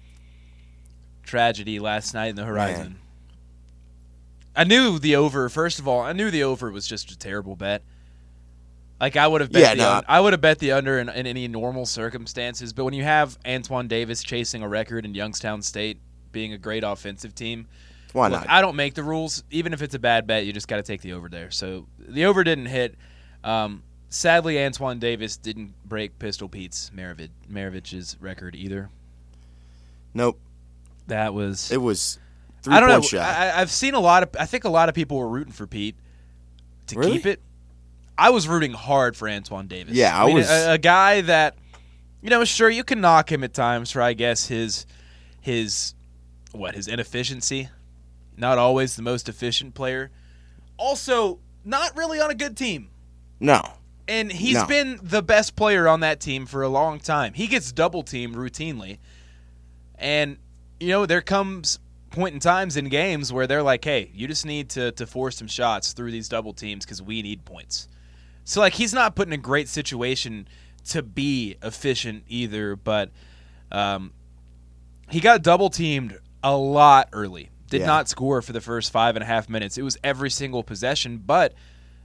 tragedy 1.22 1.78
last 1.78 2.14
night 2.14 2.28
in 2.28 2.36
the 2.36 2.44
horizon. 2.44 2.98
I 4.56 4.64
knew 4.64 4.98
the 4.98 5.16
over. 5.16 5.48
First 5.48 5.78
of 5.78 5.86
all, 5.86 6.00
I 6.00 6.12
knew 6.12 6.30
the 6.30 6.42
over 6.42 6.70
was 6.70 6.86
just 6.86 7.10
a 7.10 7.18
terrible 7.18 7.54
bet. 7.56 7.82
Like 9.00 9.16
I 9.16 9.28
would 9.28 9.40
have 9.40 9.52
bet 9.52 9.62
Yeah, 9.62 9.74
the 9.74 9.82
no. 9.82 9.92
un- 9.98 10.04
I 10.08 10.20
would 10.20 10.32
have 10.32 10.40
bet 10.40 10.58
the 10.58 10.72
under 10.72 10.98
in, 10.98 11.08
in 11.08 11.26
any 11.26 11.46
normal 11.46 11.86
circumstances, 11.86 12.72
but 12.72 12.84
when 12.84 12.94
you 12.94 13.04
have 13.04 13.38
Antoine 13.46 13.86
Davis 13.86 14.22
chasing 14.24 14.62
a 14.62 14.68
record 14.68 15.04
and 15.04 15.14
Youngstown 15.14 15.62
State 15.62 16.00
being 16.32 16.52
a 16.52 16.58
great 16.58 16.82
offensive 16.82 17.32
team, 17.36 17.68
Why 18.12 18.26
look, 18.26 18.40
not? 18.40 18.50
I 18.50 18.60
don't 18.60 18.74
make 18.74 18.94
the 18.94 19.04
rules. 19.04 19.44
Even 19.52 19.72
if 19.72 19.82
it's 19.82 19.94
a 19.94 20.00
bad 20.00 20.26
bet, 20.26 20.46
you 20.46 20.52
just 20.52 20.66
got 20.66 20.76
to 20.78 20.82
take 20.82 21.02
the 21.02 21.12
over 21.12 21.28
there. 21.28 21.52
So 21.52 21.86
the 22.00 22.24
over 22.24 22.42
didn't 22.42 22.66
hit. 22.66 22.96
Um, 23.44 23.84
sadly, 24.08 24.62
Antoine 24.64 24.98
Davis 24.98 25.36
didn't 25.36 25.74
break 25.84 26.18
Pistol 26.18 26.48
Pete's 26.48 26.90
Maravich, 26.94 27.30
Maravich's 27.50 28.16
record 28.20 28.54
either. 28.54 28.90
nope. 30.14 30.38
That 31.06 31.32
was 31.32 31.70
It 31.72 31.78
was 31.80 32.18
three 32.62 32.74
I 32.74 32.80
don't 32.80 32.90
know. 32.90 33.00
shot. 33.00 33.20
I, 33.22 33.58
I've 33.60 33.70
seen 33.70 33.94
a 33.94 34.00
lot 34.00 34.22
of. 34.22 34.28
I 34.38 34.44
think 34.44 34.64
a 34.64 34.68
lot 34.68 34.90
of 34.90 34.94
people 34.94 35.16
were 35.18 35.28
rooting 35.28 35.52
for 35.54 35.66
Pete 35.66 35.96
to 36.88 36.98
Really? 36.98 37.12
keep 37.12 37.24
it. 37.26 37.40
I 38.18 38.28
was 38.30 38.46
rooting 38.48 38.72
hard 38.72 39.16
for 39.16 39.28
Antoine 39.28 39.68
Davis. 39.68 39.94
Yeah, 39.94 40.20
I 40.22 40.26
mean, 40.26 40.36
was- 40.36 40.50
a, 40.50 40.72
a 40.72 40.78
guy 40.78 41.20
that, 41.22 41.56
you 42.20 42.28
know, 42.30 42.44
sure 42.44 42.68
you 42.68 42.84
can 42.84 43.00
knock 43.00 43.30
him 43.32 43.42
at 43.44 43.54
times 43.54 43.90
for 43.90 44.02
I 44.02 44.12
guess 44.12 44.48
his, 44.48 44.84
his, 45.40 45.94
what 46.52 46.74
his 46.74 46.88
inefficiency. 46.88 47.68
Not 48.36 48.58
always 48.58 48.96
the 48.96 49.02
most 49.02 49.28
efficient 49.28 49.74
player. 49.74 50.10
Also, 50.76 51.38
not 51.64 51.96
really 51.96 52.20
on 52.20 52.30
a 52.30 52.34
good 52.34 52.56
team. 52.56 52.90
no. 53.40 53.62
And 54.08 54.32
he's 54.32 54.54
No. 54.54 54.66
been 54.66 54.98
the 55.02 55.22
best 55.22 55.54
player 55.54 55.86
on 55.86 56.00
that 56.00 56.18
team 56.18 56.46
for 56.46 56.62
a 56.62 56.68
long 56.68 56.98
time. 56.98 57.34
He 57.34 57.46
gets 57.46 57.70
double 57.72 58.02
teamed 58.02 58.34
routinely. 58.36 58.98
And, 59.96 60.38
you 60.80 60.88
know, 60.88 61.04
there 61.06 61.20
comes 61.20 61.78
point 62.10 62.32
in 62.32 62.40
times 62.40 62.76
in 62.78 62.88
games 62.88 63.32
where 63.32 63.46
they're 63.46 63.62
like, 63.62 63.84
hey, 63.84 64.10
you 64.14 64.26
just 64.26 64.46
need 64.46 64.70
to, 64.70 64.92
to 64.92 65.06
force 65.06 65.36
some 65.36 65.46
shots 65.46 65.92
through 65.92 66.10
these 66.10 66.28
double 66.28 66.54
teams 66.54 66.86
because 66.86 67.02
we 67.02 67.20
need 67.20 67.44
points. 67.44 67.86
So, 68.44 68.60
like, 68.60 68.72
he's 68.72 68.94
not 68.94 69.14
put 69.14 69.26
in 69.28 69.34
a 69.34 69.38
great 69.38 69.68
situation 69.68 70.48
to 70.86 71.02
be 71.02 71.56
efficient 71.62 72.24
either, 72.28 72.76
but 72.76 73.10
um, 73.70 74.12
he 75.10 75.20
got 75.20 75.42
double 75.42 75.68
teamed 75.68 76.18
a 76.42 76.56
lot 76.56 77.10
early. 77.12 77.50
Did 77.68 77.80
Yeah. 77.82 77.86
not 77.88 78.08
score 78.08 78.40
for 78.40 78.52
the 78.54 78.62
first 78.62 78.90
five 78.90 79.16
and 79.16 79.22
a 79.22 79.26
half 79.26 79.50
minutes. 79.50 79.76
It 79.76 79.82
was 79.82 79.98
every 80.02 80.30
single 80.30 80.62
possession, 80.62 81.18
but 81.18 81.52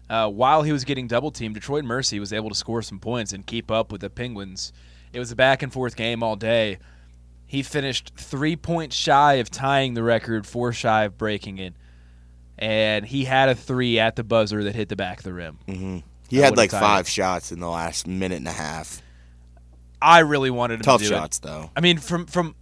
uh, 0.10 0.30
while 0.30 0.64
he 0.64 0.72
was 0.72 0.84
getting 0.84 1.08
double 1.08 1.32
teamed, 1.32 1.56
Detroit 1.56 1.84
Mercy 1.86 2.20
was 2.20 2.34
able 2.34 2.50
to 2.50 2.56
score 2.56 2.82
some 2.82 3.00
points 3.00 3.34
and 3.34 3.46
keep 3.46 3.72
up 3.72 3.92
with 3.92 4.02
the 4.02 4.10
Penguins. 4.10 4.74
It 5.12 5.20
was 5.20 5.32
a 5.32 5.36
back 5.36 5.62
and 5.64 5.72
forth 5.72 5.96
game 5.96 6.22
all 6.24 6.36
day. 6.36 6.80
He 7.46 7.62
finished 7.64 8.14
three 8.16 8.56
points 8.56 8.96
shy 8.96 9.34
of 9.36 9.50
tying 9.52 9.94
the 9.94 10.04
record, 10.04 10.46
four 10.48 10.74
shy 10.74 11.04
of 11.04 11.18
breaking 11.18 11.60
it. 11.60 11.74
And 12.58 13.06
he 13.06 13.26
had 13.26 13.50
a 13.50 13.56
three 13.56 14.00
at 14.00 14.16
the 14.16 14.24
buzzer 14.24 14.64
that 14.64 14.76
hit 14.76 14.90
the 14.90 14.96
back 14.96 15.20
of 15.20 15.24
the 15.24 15.34
rim. 15.34 15.60
hmm 15.68 15.98
He 16.30 16.38
had 16.38 16.58
like 16.58 16.72
five 16.72 17.08
shots 17.08 17.52
in 17.52 17.60
the 17.60 17.70
last 17.70 18.08
minute 18.08 18.38
and 18.38 18.48
a 18.48 18.52
half. 18.52 19.02
I 20.02 20.20
really 20.20 20.50
wanted 20.50 20.76
him 20.76 20.82
Tough 20.82 21.02
to 21.02 21.08
do 21.08 21.14
it. 21.14 21.18
shots 21.18 21.40
though. 21.40 21.72
I 21.76 21.82
mean, 21.82 21.98
from 21.98 22.26
from 22.26 22.56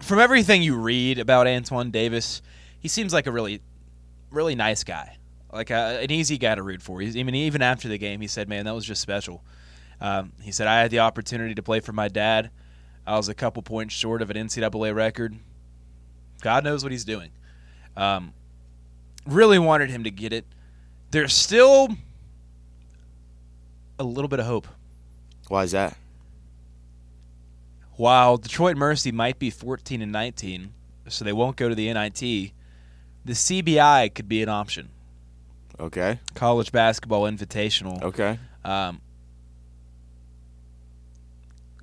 from 0.00 0.18
everything 0.18 0.62
you 0.62 0.76
read 0.76 1.18
about 1.18 1.46
Antoine 1.46 1.90
Davis, 1.90 2.42
he 2.78 2.88
seems 2.88 3.12
like 3.12 3.26
a 3.26 3.32
really, 3.32 3.60
really 4.34 4.54
nice 4.54 4.84
guy, 4.84 5.16
like 5.52 5.70
a, 5.70 6.00
an 6.02 6.10
easy 6.10 6.38
guy 6.38 6.54
to 6.54 6.62
root 6.62 6.82
for. 6.82 7.00
He's, 7.00 7.16
I 7.16 7.22
mean, 7.22 7.34
even 7.34 7.62
after 7.62 7.88
the 7.88 7.98
game, 7.98 8.20
he 8.20 8.26
said, 8.26 8.48
"Man, 8.48 8.64
that 8.66 8.74
was 8.74 8.84
just 8.84 9.00
special." 9.00 9.42
Um, 10.00 10.32
he 10.42 10.52
said, 10.52 10.66
"I 10.66 10.80
had 10.80 10.90
the 10.90 11.00
opportunity 11.00 11.54
to 11.54 11.62
play 11.62 11.80
for 11.80 11.92
my 11.92 12.08
dad. 12.08 12.50
I 13.06 13.16
was 13.16 13.28
a 13.28 13.34
couple 13.34 13.62
points 13.62 13.94
short 13.94 14.22
of 14.22 14.30
an 14.30 14.36
NCAA 14.36 14.94
record. 14.94 15.36
God 16.42 16.64
knows 16.64 16.82
what 16.82 16.92
he's 16.92 17.04
doing." 17.04 17.30
Um, 17.96 18.32
really 19.26 19.58
wanted 19.58 19.90
him 19.90 20.04
to 20.04 20.10
get 20.10 20.32
it. 20.32 20.44
There's 21.10 21.32
still 21.32 21.88
a 23.98 24.04
little 24.04 24.28
bit 24.28 24.40
of 24.40 24.46
hope. 24.46 24.68
Why 25.48 25.62
is 25.62 25.72
that? 25.72 25.96
While 27.96 28.38
Detroit 28.38 28.76
Mercy 28.76 29.12
might 29.12 29.38
be 29.38 29.50
14 29.50 30.02
and 30.02 30.10
19, 30.10 30.72
so 31.08 31.24
they 31.24 31.32
won't 31.32 31.56
go 31.56 31.68
to 31.68 31.74
the 31.74 31.92
NIT, 31.92 32.52
the 33.24 33.32
CBI 33.32 34.14
could 34.14 34.28
be 34.28 34.42
an 34.42 34.48
option. 34.48 34.88
Okay. 35.80 36.20
College 36.34 36.70
Basketball 36.72 37.22
Invitational. 37.22 38.02
Okay. 38.02 38.38
Um, 38.64 39.00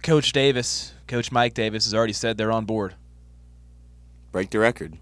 Coach 0.04 0.32
Davis, 0.32 0.94
Coach 1.08 1.32
Mike 1.32 1.54
Davis, 1.54 1.86
has 1.86 1.94
already 1.94 2.14
said 2.14 2.38
they're 2.38 2.52
on 2.52 2.66
board. 2.66 2.96
Break 4.32 4.50
the 4.50 4.60
record. 4.60 4.98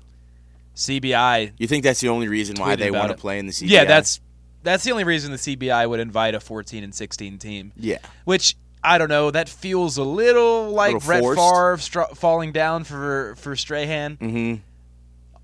CBI, 0.75 1.51
You 1.57 1.67
think 1.67 1.83
that's 1.83 1.99
the 1.99 2.09
only 2.09 2.27
reason 2.27 2.55
why 2.57 2.75
they 2.75 2.89
want 2.91 3.11
to 3.11 3.17
play 3.17 3.37
in 3.39 3.45
the 3.47 3.51
CBI? 3.53 3.69
yeah, 3.69 3.85
that's 3.85 4.19
that's 4.63 4.83
the 4.83 4.91
only 4.91 5.03
reason 5.05 5.31
the 5.31 5.37
CBI 5.37 5.87
would 5.89 5.99
invite 5.99 6.35
a 6.35 6.39
14 6.39 6.83
and 6.83 6.93
16 6.93 7.37
team. 7.37 7.71
yeah. 7.77 7.97
Which 8.25 8.55
I 8.83 8.97
don't 8.97 9.09
know. 9.09 9.29
That 9.29 9.49
feels 9.49 9.97
a 9.97 10.03
little 10.03 10.69
like 10.69 10.93
Little 10.93 11.07
Brett. 11.07 11.37
Favre 11.37 11.77
str- 11.77 12.15
falling 12.15 12.53
down 12.53 12.85
for 12.85 13.35
for 13.37 13.55
Strahan. 13.57 14.17
Mm-hmm. 14.17 14.61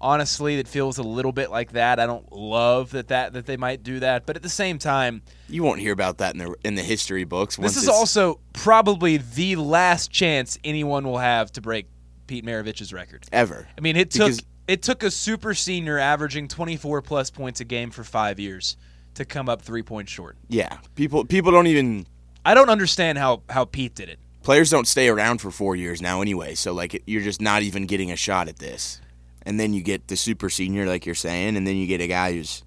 Honestly 0.02 0.58
it 0.60 0.68
feels 0.68 0.98
a 0.98 1.04
little 1.04 1.32
bit 1.32 1.50
like 1.50 1.72
that 1.72 2.00
i 2.00 2.06
don't 2.06 2.32
love 2.32 2.92
that 2.92 3.08
that 3.08 3.34
that 3.34 3.46
they 3.46 3.58
might 3.58 3.82
do 3.84 4.00
that 4.00 4.26
but 4.26 4.36
at 4.36 4.44
the 4.44 4.50
same 4.50 4.78
time 4.78 5.22
You 5.48 5.64
won't 5.64 5.80
hear 5.80 5.94
about 5.94 6.18
that 6.18 6.34
in 6.36 6.40
the 6.40 6.56
in 6.64 6.76
the 6.76 6.82
history 6.84 7.24
books. 7.24 7.56
this 7.56 7.78
is 7.78 7.88
also 7.88 8.40
probably 8.54 9.18
the 9.18 9.56
last 9.56 10.12
chance 10.12 10.58
anyone 10.64 11.06
will 11.06 11.18
have 11.20 11.52
to 11.54 11.62
break 11.62 11.88
pete 12.28 12.44
maravich's 12.46 12.92
record 12.94 13.26
ever. 13.32 13.68
i 13.78 13.82
mean 13.82 13.96
it 13.96 14.12
took 14.12 14.28
Because- 14.28 14.42
it 14.68 14.82
took 14.82 15.04
a 15.04 15.12
super 15.12 15.54
senior 15.54 16.00
averaging 16.00 16.48
24 16.48 17.04
plus 17.04 17.30
points 17.30 17.60
a 17.62 17.66
game 17.66 17.92
for 17.92 18.04
five 18.04 18.40
years 18.40 18.78
to 19.14 19.24
come 19.24 19.48
up 19.48 19.62
three 19.62 19.84
points 19.84 20.12
short 20.12 20.36
Yeah. 20.50 20.78
People 20.96 21.24
people 21.24 21.52
don't 21.52 21.68
even 21.68 22.06
i 22.44 22.54
don't 22.54 22.70
understand 22.70 23.18
how 23.18 23.44
how 23.50 23.64
pete 23.66 23.96
did 23.96 24.10
it 24.10 24.20
players 24.44 24.70
don't 24.70 24.88
stay 24.88 25.08
around 25.08 25.40
for 25.40 25.50
four 25.52 25.76
years 25.76 26.02
now 26.04 26.22
anyway. 26.22 26.54
So 26.54 26.72
like 26.74 27.02
you're 27.08 27.24
just 27.24 27.42
not 27.42 27.64
even 27.64 27.86
getting 27.88 28.12
a 28.12 28.16
shot 28.16 28.48
at 28.48 28.58
this. 28.60 29.02
And 29.46 29.60
then 29.60 29.74
you 29.74 29.82
get 29.84 30.08
the 30.08 30.16
super 30.16 30.50
senior, 30.50 30.86
like 30.88 31.06
you're 31.06 31.14
saying, 31.16 31.56
and 31.56 31.68
then 31.68 31.76
you 31.78 31.86
get 31.88 32.02
a 32.02 32.08
guy 32.08 32.34
who's 32.34 32.64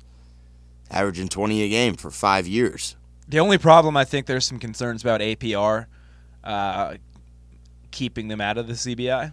averaging 0.91 1.29
20 1.29 1.63
a 1.63 1.69
game 1.69 1.95
for 1.95 2.11
five 2.11 2.47
years. 2.47 2.97
the 3.29 3.39
only 3.39 3.59
problem 3.59 3.95
i 3.95 4.05
think 4.07 4.25
there's 4.25 4.47
some 4.47 4.59
concerns 4.59 5.03
about 5.03 5.21
apr 5.21 5.85
uh, 6.45 6.95
keeping 7.91 8.29
them 8.29 8.41
out 8.41 8.57
of 8.57 8.67
the 8.67 8.73
cbi 8.73 9.31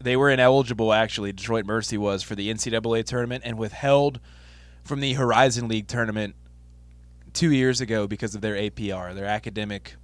they 0.00 0.16
were 0.16 0.30
ineligible 0.30 0.90
actually 0.92 1.32
detroit 1.32 1.66
mercy 1.66 1.98
was 1.98 2.22
for 2.22 2.34
the 2.34 2.48
ncaa 2.48 3.04
tournament 3.04 3.42
and 3.44 3.58
withheld 3.58 4.20
from 4.84 5.00
the 5.00 5.12
horizon 5.12 5.68
league 5.68 5.86
tournament 5.86 6.34
two 7.34 7.52
years 7.52 7.82
ago 7.82 8.06
because 8.06 8.34
of 8.34 8.40
their 8.40 8.54
apr 8.54 9.14
their 9.14 9.26
academic 9.26 9.94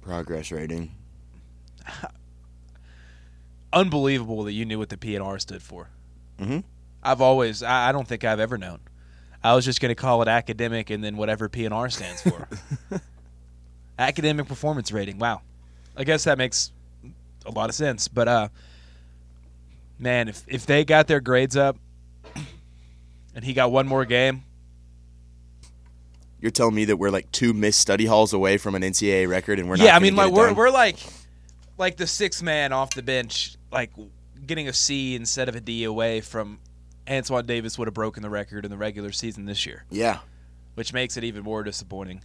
Progress 0.00 0.50
rating. 0.50 0.94
unbelievable 3.74 4.44
that 4.44 4.52
you 4.52 4.64
knew 4.64 4.78
what 4.78 4.88
the 4.88 4.96
pnr 4.96 5.38
stood 5.40 5.62
for. 5.62 5.90
Mhm. 6.40 6.64
i've 7.02 7.20
always 7.20 7.62
I, 7.62 7.88
I 7.90 7.92
don't 7.92 8.08
think 8.08 8.24
i've 8.24 8.40
ever 8.40 8.56
known. 8.56 8.80
I 9.42 9.54
was 9.54 9.64
just 9.66 9.80
going 9.80 9.90
to 9.90 9.94
call 9.94 10.22
it 10.22 10.28
academic 10.28 10.88
and 10.88 11.04
then 11.04 11.16
whatever 11.18 11.48
pnr 11.50 11.92
stands 11.92 12.22
for. 12.22 12.48
Academic 13.98 14.46
performance 14.48 14.90
rating 14.90 15.18
wow. 15.18 15.42
I 15.96 16.04
guess 16.04 16.24
that 16.24 16.38
makes 16.38 16.72
a 17.46 17.50
lot 17.50 17.68
of 17.68 17.74
sense 17.74 18.08
but 18.08 18.26
uh 18.26 18.48
man 19.98 20.28
if 20.28 20.42
if 20.48 20.64
they 20.66 20.84
got 20.84 21.06
their 21.06 21.20
grades 21.20 21.56
up 21.56 21.76
and 23.34 23.44
he 23.44 23.52
got 23.52 23.70
one 23.70 23.86
more 23.86 24.04
game. 24.04 24.42
You're 26.40 26.50
telling 26.50 26.74
me 26.74 26.84
that 26.86 26.96
we're 26.98 27.10
like 27.10 27.30
two 27.32 27.54
missed 27.54 27.80
study 27.80 28.04
halls 28.06 28.32
away 28.34 28.58
from 28.58 28.74
an 28.74 28.82
NCAA 28.82 29.26
record, 29.28 29.58
and 29.58 29.66
we're 29.68 29.76
not. 29.76 29.84
yeah, 29.86 29.96
I 29.96 29.98
mean, 29.98 30.14
like 30.14 30.30
we're 30.30 30.52
we're 30.52 30.68
like 30.70 30.98
like 31.78 31.96
the 31.96 32.06
sixth 32.06 32.42
man 32.42 32.70
off 32.70 32.90
the 32.94 33.02
bench, 33.02 33.56
like 33.74 33.90
getting 34.46 34.68
a 34.68 34.72
C 34.72 35.14
instead 35.14 35.48
of 35.48 35.56
a 35.56 35.60
D 35.60 35.84
away 35.84 36.20
from 36.22 36.60
Antoine 37.08 37.44
Davis 37.44 37.76
would 37.78 37.88
have 37.88 37.94
broken 37.94 38.22
the 38.22 38.30
record 38.30 38.64
in 38.64 38.70
the 38.70 38.76
regular 38.78 39.12
season 39.12 39.44
this 39.44 39.66
year, 39.66 39.84
yeah. 39.90 40.20
which 40.74 40.92
makes 40.92 41.16
it 41.16 41.24
even 41.24 41.42
more 41.42 41.62
disappointing. 41.62 42.22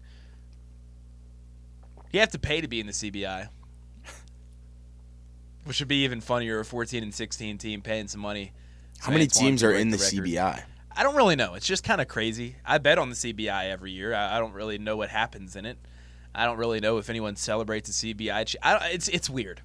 You 2.11 2.21
have 2.21 2.31
to 2.31 2.39
pay 2.39 2.61
to 2.61 2.67
be 2.67 2.79
in 2.79 2.87
the 2.87 2.93
CBI, 2.93 3.49
which 5.65 5.79
would 5.79 5.89
be 5.89 6.03
even 6.05 6.21
funnier. 6.21 6.59
A 6.59 6.65
14 6.65 7.03
and 7.03 7.13
16 7.13 7.57
team 7.57 7.81
paying 7.81 8.07
some 8.07 8.21
money. 8.21 8.53
so 8.93 9.07
How 9.07 9.11
many 9.11 9.25
Antoine 9.25 9.45
teams 9.47 9.63
are 9.63 9.73
in 9.73 9.89
the, 9.89 9.97
record. 9.97 10.25
CBI? 10.25 10.63
I 10.95 11.03
don't 11.03 11.15
really 11.15 11.35
know. 11.35 11.55
It's 11.55 11.67
just 11.67 11.83
kind 11.83 12.01
of 12.01 12.07
crazy. 12.07 12.55
I 12.65 12.77
bet 12.77 12.97
on 12.97 13.09
the 13.09 13.15
CBI 13.15 13.69
every 13.69 13.91
year. 13.91 14.13
I, 14.13 14.37
I 14.37 14.39
don't 14.39 14.53
really 14.53 14.77
know 14.77 14.97
what 14.97 15.09
happens 15.09 15.55
in 15.55 15.65
it. 15.65 15.77
I 16.33 16.45
don't 16.45 16.57
really 16.57 16.79
know 16.79 16.97
if 16.97 17.09
anyone 17.09 17.35
celebrates 17.35 17.99
the 17.99 18.13
CBI. 18.13 18.55
I 18.63 18.89
it's 18.89 19.07
it's 19.07 19.29
weird. 19.29 19.61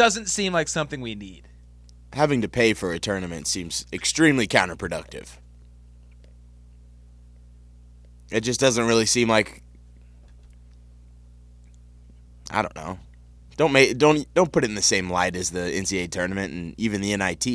Doesn't 0.00 0.30
seem 0.30 0.54
like 0.54 0.66
something 0.68 1.02
we 1.02 1.14
need. 1.14 1.46
Having 2.14 2.40
to 2.40 2.48
pay 2.48 2.72
for 2.72 2.94
a 2.94 2.98
tournament 2.98 3.46
seems 3.46 3.84
extremely 3.92 4.46
counterproductive. 4.46 5.36
It 8.30 8.40
just 8.40 8.60
doesn't 8.60 8.86
really 8.86 9.04
seem 9.04 9.28
like. 9.28 9.62
I 12.50 12.62
don't 12.62 12.74
know. 12.74 12.98
Don't 13.58 13.72
make 13.72 13.98
don't 13.98 14.26
don't 14.32 14.50
put 14.50 14.64
it 14.64 14.70
in 14.70 14.74
the 14.74 14.80
same 14.80 15.10
light 15.10 15.36
as 15.36 15.50
the 15.50 15.60
NCAA 15.60 16.10
tournament 16.10 16.54
and 16.54 16.74
even 16.80 17.02
the 17.02 17.14
NIT. 17.14 17.46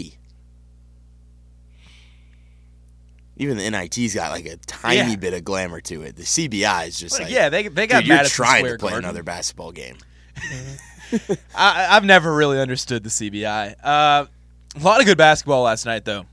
Even 3.38 3.58
the 3.58 3.68
NIT's 3.72 4.14
got 4.14 4.30
like 4.32 4.46
a 4.46 4.58
tiny 4.68 4.98
Yeah. 4.98 5.16
bit 5.16 5.34
of 5.34 5.44
glamour 5.44 5.82
to 5.82 6.04
it. 6.04 6.16
The 6.16 6.22
CBI 6.26 6.90
is 6.90 7.00
just 7.00 7.18
But 7.18 7.24
like 7.24 7.34
yeah, 7.34 7.50
they 7.50 7.68
they 7.70 7.88
got 7.88 8.02
dude, 8.02 8.08
you're 8.10 8.18
Madison 8.18 8.36
trying 8.36 8.60
Square 8.60 8.78
to 8.78 8.80
play 8.82 8.90
Garden. 8.92 9.06
another 9.06 9.24
basketball 9.24 9.72
game. 9.72 9.98
I, 11.56 11.88
I've 11.92 12.04
never 12.06 12.34
really 12.34 12.60
understood 12.60 13.04
the 13.04 13.10
CBI. 13.10 13.76
Uh, 13.84 14.26
a 14.76 14.80
lot 14.84 15.00
of 15.00 15.06
good 15.06 15.18
basketball 15.18 15.64
last 15.64 15.86
night, 15.86 16.06
though. 16.06 16.26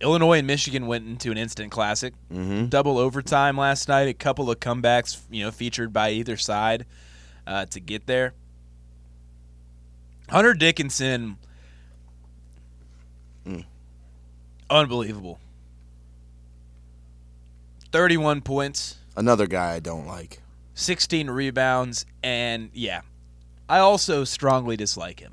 Illinois 0.00 0.38
and 0.38 0.46
Michigan 0.46 0.86
went 0.86 1.06
into 1.06 1.30
an 1.30 1.38
instant 1.38 1.70
classic. 1.70 2.12
Mm-hmm. 2.32 2.66
Double 2.66 2.98
overtime 2.98 3.56
last 3.56 3.88
night. 3.88 4.08
A 4.08 4.14
couple 4.14 4.50
of 4.50 4.60
comebacks, 4.60 5.20
you 5.30 5.44
know, 5.44 5.50
featured 5.50 5.92
by 5.92 6.10
either 6.10 6.36
side 6.36 6.84
uh, 7.46 7.66
to 7.66 7.80
get 7.80 8.06
there. 8.06 8.34
Hunter 10.28 10.54
Dickinson, 10.54 11.36
Mm. 13.46 13.64
unbelievable. 14.70 15.38
Thirty-one 17.92 18.40
points. 18.40 18.96
Another 19.16 19.46
guy 19.46 19.74
I 19.74 19.80
don't 19.80 20.06
like. 20.06 20.40
16 20.74 21.30
rebounds, 21.30 22.04
and 22.22 22.70
yeah, 22.72 23.02
I 23.68 23.78
also 23.78 24.24
strongly 24.24 24.76
dislike 24.76 25.20
him. 25.20 25.32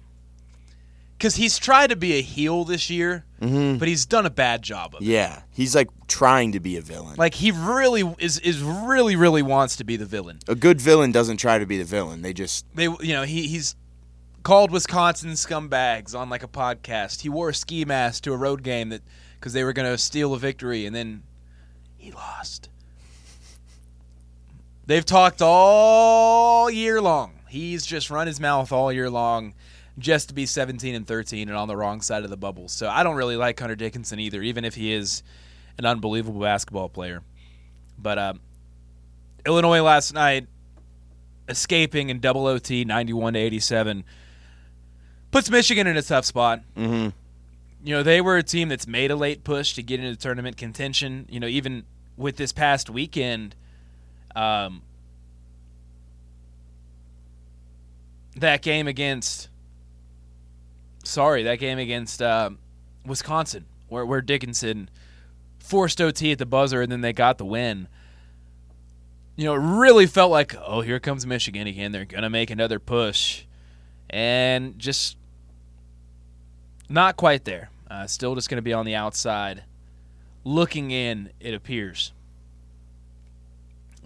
Because 1.18 1.36
he's 1.36 1.60
tried 1.60 1.92
to 1.92 1.96
be 1.96 2.14
a 2.14 2.22
heel 2.22 2.64
this 2.66 2.90
year, 2.90 3.26
Mm-hmm. 3.42 3.78
but 3.80 3.88
he's 3.88 4.06
done 4.06 4.26
a 4.28 4.30
bad 4.30 4.62
job 4.62 4.94
of 4.96 5.02
it. 5.02 5.06
Yeah, 5.08 5.42
he's 5.52 5.76
like 5.76 5.90
trying 6.08 6.52
to 6.52 6.60
be 6.60 6.78
a 6.78 6.82
villain. 6.82 7.16
Like, 7.18 7.34
he 7.34 7.50
really 7.52 8.04
is, 8.20 8.38
is 8.40 8.62
really, 8.62 9.16
really 9.16 9.42
wants 9.42 9.76
to 9.78 9.84
be 9.84 9.98
the 9.98 10.06
villain. 10.06 10.38
a 10.48 10.54
good 10.56 10.80
villain 10.80 11.12
doesn't 11.12 11.38
try 11.38 11.58
to 11.58 11.66
be 11.66 11.78
the 11.80 11.84
villain. 11.84 12.22
They 12.22 12.34
just 12.34 12.66
They, 12.76 12.84
you 12.84 13.14
know, 13.14 13.24
he, 13.24 13.48
he's 13.48 13.76
called 14.44 14.70
Wisconsin 14.72 15.32
scumbags 15.32 16.16
on 16.16 16.30
like 16.30 16.44
a 16.44 16.48
podcast. 16.48 17.22
He 17.22 17.30
wore 17.30 17.50
a 17.50 17.54
ski 17.54 17.84
mask 17.84 18.24
to 18.24 18.34
a 18.34 18.38
road 18.38 18.62
game 18.64 18.90
that 18.90 19.02
because 19.40 19.54
they 19.54 19.64
were 19.64 19.74
going 19.74 19.90
to 19.92 19.98
steal 19.98 20.34
a 20.36 20.40
victory, 20.40 20.86
and 20.86 20.96
then 20.96 21.24
he 21.98 22.12
lost. 22.12 22.70
They've 24.86 25.06
talked 25.06 25.42
all 25.42 26.70
year 26.70 27.02
long. 27.02 27.34
He's 27.52 27.86
just 27.86 28.10
run 28.10 28.28
his 28.28 28.40
mouth 28.40 28.72
all 28.72 28.94
year 28.94 29.10
long 29.10 29.54
just 30.00 30.30
to 30.30 30.34
be 30.34 30.46
17 30.46 30.96
and 30.96 31.06
13 31.06 31.50
and 31.50 31.58
on 31.58 31.68
the 31.68 31.76
wrong 31.76 32.00
side 32.00 32.24
of 32.24 32.30
the 32.30 32.38
bubble. 32.38 32.70
So 32.70 32.88
I 32.88 33.04
don't 33.04 33.18
really 33.18 33.36
like 33.36 33.60
Hunter 33.60 33.76
Dickinson 33.76 34.20
either, 34.22 34.42
even 34.42 34.64
if 34.64 34.76
he 34.76 34.94
is 34.94 35.22
an 35.78 35.86
unbelievable 35.86 36.40
basketball 36.40 36.88
player. 36.88 37.24
But 37.98 38.18
uh, 38.18 38.34
Illinois 39.46 39.82
last 39.82 40.14
night 40.14 40.48
escaping 41.50 42.10
in 42.10 42.22
double 42.22 42.48
OT 42.48 42.86
91 42.86 43.34
to 43.34 43.40
87 43.40 44.06
puts 45.32 45.50
Michigan 45.50 45.88
in 45.88 45.98
a 45.98 46.02
tough 46.02 46.24
spot. 46.24 46.62
Mm-hmm. 46.78 47.10
You 47.84 47.96
know, 47.96 48.02
they 48.02 48.22
were 48.22 48.38
a 48.38 48.44
team 48.44 48.70
that's 48.70 48.88
made 48.88 49.12
a 49.12 49.18
late 49.18 49.44
push 49.44 49.74
to 49.74 49.84
get 49.84 50.00
into 50.00 50.16
tournament 50.16 50.56
contention. 50.56 51.26
You 51.30 51.42
know, 51.42 51.48
even 51.48 51.84
with 52.16 52.38
this 52.38 52.54
past 52.54 52.90
weekend, 52.90 53.56
um, 54.38 54.84
that 58.42 58.62
game 58.62 58.88
against, 58.88 59.50
sorry, 61.04 61.44
that 61.44 61.60
game 61.60 61.80
against 61.80 62.22
uh, 62.22 62.52
Wisconsin, 63.06 63.66
where, 63.88 64.06
where 64.06 64.22
Dickinson 64.22 64.90
forced 65.60 66.02
OT 66.02 66.32
at 66.32 66.38
the 66.38 66.46
buzzer 66.46 66.82
and 66.82 66.92
then 66.92 67.02
they 67.02 67.14
got 67.14 67.38
the 67.38 67.46
win. 67.46 67.88
You 69.36 69.46
know, 69.46 69.54
it 69.56 69.60
really 69.60 70.06
felt 70.06 70.30
like, 70.30 70.56
oh, 70.56 70.82
here 70.82 71.00
comes 71.00 71.26
Michigan 71.26 71.68
again. 71.68 71.92
They're 71.92 72.06
to 72.24 72.30
make 72.30 72.52
another 72.52 72.80
push. 72.80 73.46
And 74.10 74.78
just 74.78 75.18
not 76.90 77.16
quite 77.16 77.46
there. 77.46 77.70
Uh, 77.90 78.08
still 78.08 78.36
just 78.36 78.50
to 78.58 78.62
be 78.62 78.74
on 78.74 78.86
the 78.86 78.96
outside. 78.96 79.64
Looking 80.44 80.92
in, 80.92 81.32
it 81.40 81.54
appears. 81.54 82.12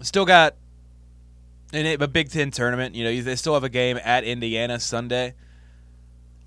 Still 0.02 0.24
got 0.24 0.54
an, 1.72 2.00
a 2.00 2.08
Big 2.08 2.30
Ten 2.30 2.50
tournament. 2.50 2.94
You 2.94 3.04
know, 3.04 3.22
they 3.22 3.36
still 3.36 3.54
have 3.54 3.64
a 3.64 3.68
game 3.68 3.98
at 4.02 4.24
Indiana 4.24 4.80
Sunday. 4.80 5.34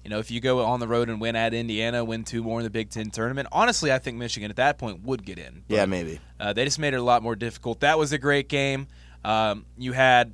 You 0.04 0.10
know, 0.10 0.20
if 0.20 0.32
you 0.32 0.40
go 0.40 0.64
on 0.66 0.80
the 0.80 0.88
road 0.88 1.10
and 1.10 1.20
win 1.20 1.36
at 1.36 1.54
Indiana, 1.54 2.04
win 2.04 2.24
two 2.24 2.42
more 2.42 2.60
in 2.60 2.64
the 2.64 2.70
Big 2.70 2.90
Ten 2.90 3.12
tournament, 3.12 3.48
honestly, 3.52 3.92
I 3.92 4.00
think 4.00 4.18
Michigan 4.18 4.50
at 4.50 4.56
that 4.56 4.78
point 4.78 5.04
would 5.04 5.26
get 5.26 5.38
in. 5.38 5.64
But, 5.68 5.76
yeah, 5.76 5.86
maybe. 5.86 6.20
Uh, 6.40 6.54
they 6.54 6.64
just 6.64 6.80
made 6.80 6.94
it 6.94 6.98
a 6.98 7.04
lot 7.04 7.22
more 7.22 7.36
difficult. 7.36 7.82
That 7.82 8.00
was 8.00 8.14
a 8.14 8.18
great 8.18 8.48
game. 8.48 8.88
Um, 9.26 9.66
you 9.78 9.92
had 9.92 10.34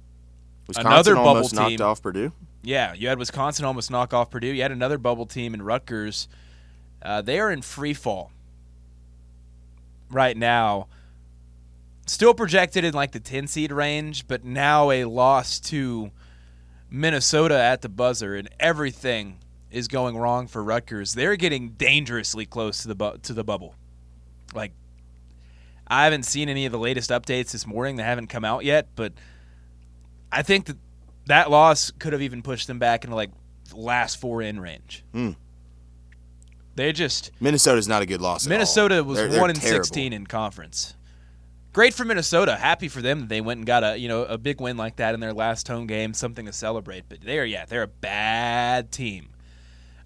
Wisconsin 0.68 0.92
another 0.92 1.16
bubble 1.16 1.28
almost 1.30 1.56
team. 1.56 1.72
knocked 1.72 1.82
off 1.82 2.02
Purdue. 2.02 2.32
Yeah, 2.62 2.94
you 2.94 3.08
had 3.08 3.20
Wisconsin 3.20 3.66
almost 3.66 3.92
knock 3.92 4.14
off 4.14 4.30
Purdue. 4.30 4.48
You 4.48 4.62
had 4.62 4.72
another 4.72 4.98
bubble 4.98 5.26
team 5.26 5.54
in 5.54 5.62
Rutgers. 5.62 6.28
Uh, 7.02 7.22
they 7.22 7.40
are 7.40 7.52
in 7.52 7.62
free 7.62 7.94
fall 7.94 8.32
right 10.10 10.38
now. 10.38 10.88
Still 12.06 12.34
projected 12.34 12.84
in 12.84 12.94
like 12.94 13.12
the 13.12 13.20
10 13.20 13.48
seed 13.48 13.72
range, 13.72 14.28
but 14.28 14.44
now 14.44 14.92
a 14.92 15.06
loss 15.06 15.60
to 15.62 16.12
Minnesota 16.90 17.60
at 17.60 17.82
the 17.82 17.90
buzzer, 17.90 18.36
and 18.36 18.48
everything 18.60 19.40
is 19.72 19.88
going 19.88 20.16
wrong 20.16 20.48
for 20.48 20.64
Rutgers. 20.64 21.16
They're 21.16 21.36
getting 21.36 21.70
dangerously 21.72 22.46
close 22.46 22.82
to 22.84 22.88
the 22.88 22.96
bu- 22.96 23.18
to 23.24 23.34
the 23.34 23.44
bubble. 23.44 23.76
Like, 24.54 24.72
I 25.88 26.04
haven't 26.04 26.24
seen 26.24 26.48
any 26.48 26.66
of 26.66 26.72
the 26.72 26.80
latest 26.80 27.10
updates 27.10 27.52
this 27.52 27.66
morning. 27.66 27.96
They 27.96 28.04
haven't 28.04 28.28
come 28.28 28.46
out 28.46 28.64
yet, 28.64 28.88
but 28.96 29.14
I 30.32 30.44
think 30.44 30.66
that 30.68 30.78
that 31.26 31.50
loss 31.50 31.90
could 31.92 32.14
have 32.14 32.22
even 32.22 32.44
pushed 32.44 32.68
them 32.68 32.78
back 32.80 33.04
into 33.04 33.16
like 33.16 33.32
last 33.74 34.22
four 34.22 34.44
in 34.44 34.60
range. 34.60 35.04
Hmm. 35.12 35.32
They 36.76 36.92
just 36.94 37.32
Minnesota's 37.40 37.88
not 37.88 38.02
a 38.04 38.06
good 38.06 38.22
loss. 38.22 38.46
Minnesota 38.46 39.04
was 39.04 39.18
They're- 39.18 39.28
they're 39.30 39.42
one 39.42 39.50
in 39.50 39.56
sixteen 39.56 40.14
in 40.14 40.28
conference. 40.28 40.96
Great 41.76 41.94
for 41.94 42.06
Minnesota. 42.06 42.56
Happy 42.56 42.88
for 42.88 43.02
them 43.02 43.20
that 43.20 43.28
they 43.28 43.42
went 43.42 43.58
and 43.58 43.68
got 43.68 43.84
a 43.84 43.98
you 43.98 44.08
know 44.08 44.24
a 44.24 44.38
big 44.38 44.62
win 44.62 44.78
like 44.78 44.96
that 44.96 45.14
in 45.14 45.20
their 45.20 45.34
last 45.34 45.68
home 45.68 45.88
game. 45.88 46.14
Something 46.14 46.46
to 46.46 46.54
celebrate. 46.54 47.04
But 47.10 47.20
they're 47.20 47.46
yeah 47.46 47.66
they're 47.66 47.84
a 47.84 47.88
bad 47.88 48.94
team. 48.94 49.28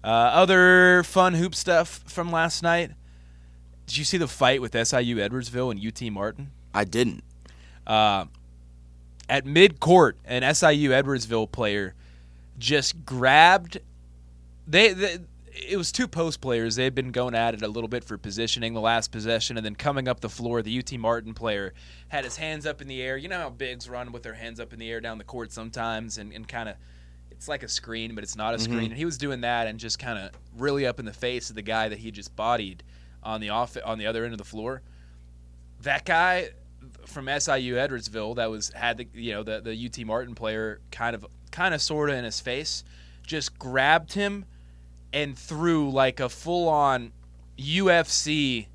Uh, 0.02 0.08
other 0.08 1.04
fun 1.04 1.34
hoop 1.34 1.54
stuff 1.54 2.02
from 2.08 2.32
last 2.32 2.64
night. 2.64 2.90
Did 3.86 3.98
you 3.98 4.04
see 4.04 4.16
the 4.16 4.26
fight 4.26 4.60
with 4.60 4.72
SIU 4.72 5.18
Edwardsville 5.18 5.70
and 5.70 5.78
UT 5.86 6.12
Martin? 6.12 6.50
I 6.74 6.82
didn't. 6.82 7.22
uh, 7.86 8.24
at 9.28 9.46
mid 9.46 9.78
court, 9.78 10.16
an 10.24 10.42
SIU 10.52 10.90
Edwardsville 10.90 11.52
player 11.52 11.94
just 12.58 13.04
grabbed. 13.04 13.78
They, 14.66 14.92
they 14.92 15.18
it 15.52 15.76
was 15.76 15.92
two 15.92 16.06
post 16.06 16.40
players. 16.40 16.76
They 16.76 16.84
had 16.84 16.94
been 16.94 17.12
going 17.12 17.34
at 17.34 17.54
it 17.54 17.62
a 17.62 17.68
little 17.68 17.88
bit 17.88 18.04
for 18.04 18.16
positioning 18.16 18.74
the 18.74 18.80
last 18.80 19.10
possession, 19.10 19.56
and 19.56 19.64
then 19.64 19.74
coming 19.74 20.08
up 20.08 20.20
the 20.20 20.28
floor, 20.28 20.62
the 20.62 20.78
UT 20.78 20.92
Martin 20.98 21.34
player 21.34 21.74
had 22.08 22.24
his 22.24 22.36
hands 22.36 22.66
up 22.66 22.80
in 22.80 22.88
the 22.88 23.02
air. 23.02 23.16
You 23.16 23.28
know 23.28 23.38
how 23.38 23.50
bigs 23.50 23.88
run 23.88 24.12
with 24.12 24.22
their 24.22 24.34
hands 24.34 24.60
up 24.60 24.72
in 24.72 24.78
the 24.78 24.90
air 24.90 25.00
down 25.00 25.18
the 25.18 25.24
court 25.24 25.52
sometimes, 25.52 26.18
and, 26.18 26.32
and 26.32 26.46
kind 26.46 26.68
of. 26.68 26.76
It's 27.30 27.48
like 27.48 27.62
a 27.62 27.68
screen, 27.68 28.14
but 28.14 28.22
it's 28.22 28.36
not 28.36 28.52
a 28.52 28.58
mm-hmm. 28.58 28.64
screen. 28.64 28.90
And 28.90 28.98
he 28.98 29.06
was 29.06 29.16
doing 29.16 29.40
that 29.40 29.66
and 29.66 29.78
just 29.78 29.98
kind 29.98 30.18
of 30.18 30.30
really 30.58 30.86
up 30.86 31.00
in 31.00 31.06
the 31.06 31.12
face 31.12 31.48
of 31.48 31.56
the 31.56 31.62
guy 31.62 31.88
that 31.88 31.98
he 31.98 32.10
just 32.10 32.36
bodied 32.36 32.82
on 33.22 33.40
the 33.40 33.48
off 33.48 33.78
on 33.82 33.98
the 33.98 34.06
other 34.06 34.24
end 34.24 34.34
of 34.34 34.38
the 34.38 34.44
floor. 34.44 34.82
That 35.80 36.04
guy 36.04 36.50
from 37.06 37.26
SIU 37.26 37.76
Edwardsville 37.76 38.36
that 38.36 38.50
was 38.50 38.70
had 38.74 38.98
the 38.98 39.08
you 39.14 39.32
know 39.32 39.42
the 39.42 39.60
the 39.60 39.86
UT 39.86 40.04
Martin 40.06 40.34
player 40.34 40.80
kind 40.90 41.14
of 41.14 41.24
kind 41.50 41.72
of 41.72 41.80
sort 41.80 42.10
of 42.10 42.16
in 42.16 42.24
his 42.24 42.40
face, 42.40 42.84
just 43.26 43.58
grabbed 43.58 44.12
him 44.12 44.44
and 45.12 45.36
threw 45.36 45.90
like 45.90 46.20
a 46.20 46.28
full 46.28 46.68
on 46.68 47.12
UFC 47.58 48.66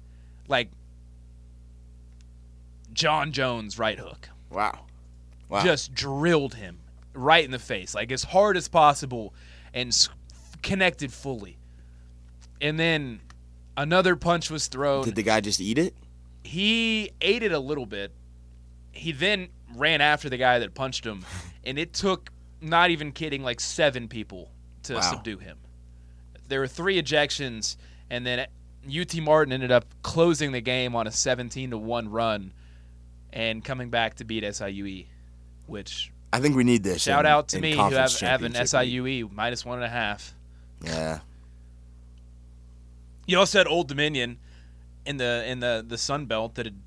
like 0.47 0.69
Jon 2.93 3.31
Jones 3.31 3.77
right 3.79 3.97
hook. 3.99 4.29
Wow. 4.49 4.85
Wow. 5.49 5.63
Just 5.63 5.93
drilled 5.93 6.55
him 6.55 6.79
right 7.13 7.43
in 7.43 7.51
the 7.51 7.59
face, 7.59 7.93
like 7.93 8.11
as 8.11 8.23
hard 8.23 8.57
as 8.57 8.67
possible, 8.67 9.33
and 9.73 9.89
s- 9.89 10.09
connected 10.61 11.11
fully. 11.13 11.57
And 12.61 12.79
then 12.79 13.19
another 13.77 14.15
punch 14.15 14.49
was 14.49 14.67
thrown 14.67 15.03
Did 15.03 15.15
the 15.15 15.23
guy 15.23 15.41
just 15.41 15.59
eat 15.61 15.77
it? 15.77 15.93
he 16.43 17.09
ate 17.21 17.41
it 17.43 17.51
a 17.51 17.59
little 17.59 17.85
bit. 17.87 18.11
He 18.91 19.11
then 19.11 19.49
ran 19.75 19.99
after 19.99 20.29
the 20.29 20.37
guy 20.37 20.59
that 20.59 20.73
punched 20.75 21.03
him, 21.05 21.25
and 21.65 21.77
it 21.79 21.91
took, 21.93 22.31
not 22.61 22.91
even 22.91 23.11
kidding, 23.11 23.43
like 23.43 23.59
seven 23.59 24.07
people 24.07 24.51
to 24.83 24.93
Wow. 24.95 25.01
subdue 25.01 25.37
him. 25.39 25.57
There 26.47 26.59
were 26.59 26.67
three 26.67 27.01
ejections, 27.01 27.77
and 28.09 28.25
then 28.25 28.47
UT 28.87 29.15
Martin 29.21 29.51
ended 29.51 29.71
up 29.71 29.85
closing 30.03 30.51
the 30.51 30.61
game 30.61 30.95
on 30.95 31.07
a 31.07 31.11
17 31.11 31.71
to 31.71 31.77
1 31.77 32.09
run 32.09 32.53
and 33.33 33.63
coming 33.63 33.89
back 33.89 34.15
to 34.15 34.23
beat 34.23 34.43
SIUE, 34.43 35.07
which 35.67 36.11
I 36.31 36.39
think 36.39 36.55
we 36.55 36.63
need 36.63 36.83
this. 36.83 37.03
shout 37.03 37.25
in- 37.25 37.31
out 37.31 37.47
to 37.49 37.59
me 37.59 37.71
who 37.73 37.81
have, 37.89 38.19
have 38.19 38.43
an. 38.43 38.53
SIUE 38.53 39.31
minus 39.31 39.65
one 39.65 39.77
and 39.79 39.85
a 39.85 39.89
half. 39.89 40.33
Yeah. 40.81 41.19
You 43.25 43.39
also 43.39 43.57
had 43.57 43.67
Old 43.67 43.87
Dominion 43.87 44.37
in 45.05 45.17
the 45.17 45.43
in 45.47 45.59
the 45.59 45.83
the 45.87 45.97
Sun 45.97 46.25
Belt 46.25 46.55
that 46.55 46.65
had 46.67 46.79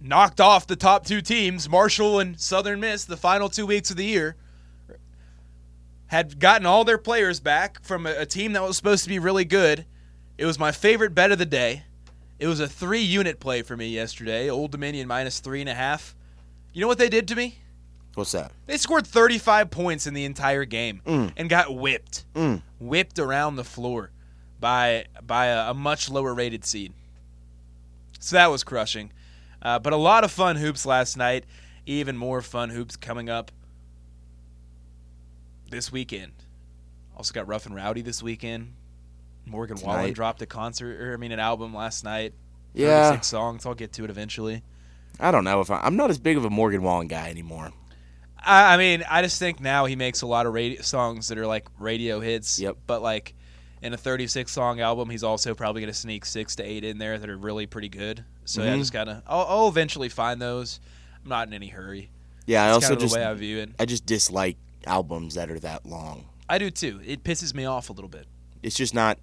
knocked 0.00 0.40
off 0.40 0.66
the 0.66 0.76
top 0.76 1.04
two 1.04 1.20
teams, 1.20 1.68
Marshall 1.68 2.20
and 2.20 2.40
Southern 2.40 2.80
Miss, 2.80 3.04
the 3.04 3.16
final 3.16 3.48
two 3.48 3.66
weeks 3.66 3.90
of 3.90 3.96
the 3.96 4.04
year. 4.04 4.36
Had 6.08 6.38
gotten 6.38 6.66
all 6.66 6.84
their 6.84 6.98
players 6.98 7.40
back 7.40 7.82
from 7.82 8.06
a, 8.06 8.10
a 8.20 8.26
team 8.26 8.52
that 8.52 8.62
was 8.62 8.76
supposed 8.76 9.02
to 9.04 9.08
be 9.08 9.18
really 9.18 9.44
good. 9.44 9.84
It 10.38 10.46
was 10.46 10.58
my 10.58 10.70
favorite 10.72 11.14
bet 11.14 11.32
of 11.32 11.38
the 11.38 11.46
day. 11.46 11.82
It 12.38 12.46
was 12.46 12.60
a 12.60 12.68
three 12.68 13.00
unit 13.00 13.40
play 13.40 13.62
for 13.62 13.76
me 13.76 13.88
yesterday. 13.88 14.48
Old 14.50 14.70
Dominion 14.70 15.08
minus 15.08 15.40
three 15.40 15.60
and 15.60 15.68
a 15.70 15.74
half. 15.74 16.14
You 16.72 16.80
know 16.82 16.86
what 16.86 16.98
they 16.98 17.08
did 17.08 17.26
to 17.28 17.34
me? 17.34 17.58
What's 18.14 18.32
that? 18.32 18.52
They 18.66 18.76
scored 18.76 19.06
35 19.06 19.70
points 19.70 20.06
in 20.06 20.14
the 20.14 20.24
entire 20.24 20.64
game 20.64 21.00
Mm. 21.04 21.32
and 21.36 21.48
got 21.50 21.74
whipped 21.74 22.24
Mm. 22.34 22.62
whipped 22.78 23.18
around 23.18 23.56
the 23.56 23.64
floor 23.64 24.10
by 24.60 25.06
by 25.26 25.46
a, 25.46 25.70
a 25.70 25.74
much 25.74 26.08
lower 26.08 26.32
rated 26.34 26.64
seed. 26.64 26.92
So 28.20 28.36
that 28.36 28.50
was 28.50 28.64
crushing. 28.64 29.12
Uh, 29.62 29.78
but 29.78 29.92
a 29.92 29.96
lot 29.96 30.24
of 30.24 30.30
fun 30.30 30.56
hoops 30.56 30.86
last 30.86 31.16
night. 31.16 31.44
Even 31.86 32.16
more 32.16 32.42
fun 32.42 32.70
hoops 32.70 32.96
coming 32.96 33.28
up 33.30 33.50
this 35.70 35.90
weekend. 35.92 36.32
Also 37.16 37.32
got 37.32 37.46
Rough 37.48 37.66
and 37.66 37.74
Rowdy 37.74 38.02
this 38.02 38.22
weekend. 38.22 38.74
Morgan 39.46 39.78
Wallen 39.80 40.12
dropped 40.12 40.42
a 40.42 40.46
concert, 40.46 41.00
or 41.00 41.14
I 41.14 41.16
mean, 41.16 41.32
an 41.32 41.38
album 41.40 41.72
last 41.74 42.04
night. 42.04 42.34
Yeah. 42.74 43.04
36 43.10 43.26
songs. 43.26 43.64
I'll 43.66 43.74
get 43.74 43.92
to 43.94 44.04
it 44.04 44.10
eventually. 44.10 44.62
I 45.18 45.30
don't 45.30 45.44
know 45.44 45.60
if 45.60 45.70
I, 45.70 45.80
I'm 45.82 45.96
not 45.96 46.10
as 46.10 46.18
big 46.18 46.36
of 46.36 46.44
a 46.44 46.50
Morgan 46.50 46.82
Wallen 46.82 47.06
guy 47.06 47.30
anymore. 47.30 47.70
I, 48.44 48.74
I 48.74 48.76
mean, 48.76 49.02
I 49.08 49.22
just 49.22 49.38
think 49.38 49.60
now 49.60 49.86
he 49.86 49.96
makes 49.96 50.22
a 50.22 50.26
lot 50.26 50.46
of 50.46 50.52
radio 50.52 50.82
songs 50.82 51.28
that 51.28 51.38
are 51.38 51.46
like 51.46 51.66
radio 51.78 52.20
hits. 52.20 52.58
Yep. 52.58 52.76
But 52.86 53.02
like 53.02 53.34
in 53.82 53.94
a 53.94 53.96
36 53.96 54.50
song 54.52 54.80
album, 54.80 55.08
he's 55.08 55.22
also 55.24 55.54
probably 55.54 55.80
going 55.80 55.92
to 55.92 55.98
sneak 55.98 56.24
six 56.26 56.56
to 56.56 56.62
eight 56.64 56.84
in 56.84 56.98
there 56.98 57.18
that 57.18 57.30
are 57.30 57.36
really 57.38 57.66
pretty 57.66 57.88
good. 57.88 58.24
So 58.44 58.62
yeah, 58.62 58.72
I 58.72 58.76
Mhm. 58.76 58.78
just 58.80 58.92
gotta. 58.92 59.22
I'll, 59.26 59.46
I'll 59.48 59.68
eventually 59.68 60.08
find 60.08 60.40
those. 60.42 60.80
I'm 61.22 61.30
not 61.30 61.48
in 61.48 61.54
any 61.54 61.68
hurry. 61.68 62.10
Yeah, 62.46 62.64
I 62.64 62.76
It's 62.76 62.84
also 62.84 62.96
just 62.96 63.16
I. 63.16 63.30
I 63.78 63.84
just 63.86 64.04
dislike 64.06 64.56
albums 64.86 65.34
that 65.34 65.50
are 65.50 65.58
that 65.60 65.84
long. 65.86 66.26
I 66.48 66.58
do 66.58 66.70
too. 66.70 67.00
It 67.04 67.24
pisses 67.24 67.54
me 67.54 67.64
off 67.64 67.90
a 67.90 67.92
little 67.92 68.08
bit. 68.08 68.26
It's 68.62 68.76
just 68.76 68.94
not 68.94 69.18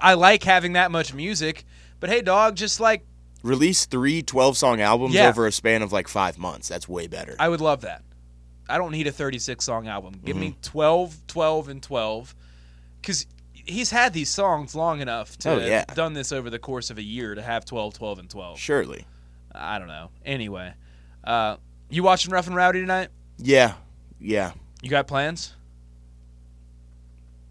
I 0.00 0.14
like 0.14 0.44
having 0.44 0.74
that 0.74 0.90
much 0.90 1.12
music, 1.12 1.64
but 1.98 2.08
hey, 2.10 2.22
dog, 2.22 2.56
just 2.56 2.80
like 2.80 3.04
release 3.42 3.86
three 3.86 4.22
12 4.22 4.56
song 4.56 4.80
albums 4.80 5.14
Yeah. 5.14 5.28
over 5.28 5.46
a 5.46 5.52
span 5.52 5.82
of 5.82 5.92
like 5.92 6.08
five 6.08 6.38
months. 6.38 6.68
That's 6.68 6.88
way 6.88 7.06
better. 7.06 7.34
I 7.38 7.48
would 7.48 7.60
love 7.60 7.80
that. 7.82 8.02
I 8.68 8.78
don't 8.78 8.92
need 8.92 9.06
a 9.08 9.12
36 9.12 9.64
song 9.64 9.88
album. 9.88 10.20
Give 10.24 10.36
Mm-hmm. 10.36 10.40
me 10.44 10.56
12, 10.62 11.26
12, 11.26 11.68
and 11.68 11.82
12, 11.82 12.34
because 13.00 13.26
he's 13.52 13.90
had 13.90 14.12
these 14.12 14.28
songs 14.30 14.74
long 14.76 15.00
enough 15.00 15.36
to 15.38 15.50
Oh, 15.50 15.58
yeah. 15.58 15.84
have 15.88 15.96
done 15.96 16.12
this 16.14 16.30
over 16.30 16.48
the 16.50 16.58
course 16.60 16.88
of 16.90 16.96
a 16.98 17.02
year 17.02 17.34
to 17.34 17.42
have 17.42 17.64
12, 17.64 17.94
12, 17.94 18.18
and 18.20 18.30
12. 18.30 18.58
Surely. 18.58 19.06
I 19.52 19.78
don't 19.80 19.88
know. 19.88 20.10
Anyway, 20.24 20.72
uh, 21.24 21.56
you 21.90 22.02
watching 22.04 22.32
Rough 22.32 22.46
and 22.46 22.54
Rowdy 22.54 22.80
tonight? 22.80 23.08
Yeah. 23.38 23.74
Yeah. 24.20 24.52
You 24.82 24.90
got 24.90 25.06
plans? 25.06 25.54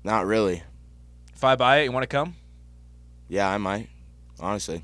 Not 0.03 0.25
really. 0.25 0.63
If 1.33 1.43
I 1.43 1.55
buy 1.55 1.77
it, 1.79 1.83
you 1.85 1.91
want 1.91 2.03
to 2.03 2.07
come? 2.07 2.35
Yeah, 3.27 3.47
I 3.49 3.57
might. 3.57 3.89
Honestly. 4.39 4.81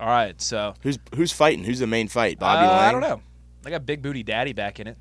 All 0.00 0.08
right. 0.08 0.40
So 0.40 0.74
Who's 0.82 0.98
who's 1.14 1.32
fighting? 1.32 1.64
Who's 1.64 1.78
the 1.78 1.86
main 1.86 2.08
fight? 2.08 2.38
Bobby 2.38 2.66
uh, 2.66 2.70
Lang? 2.70 2.88
I 2.88 2.92
don't 2.92 3.00
know. 3.00 3.20
I 3.64 3.70
got 3.70 3.86
Big 3.86 4.02
Booty 4.02 4.22
Daddy 4.22 4.52
back 4.52 4.80
in 4.80 4.86
it. 4.86 4.98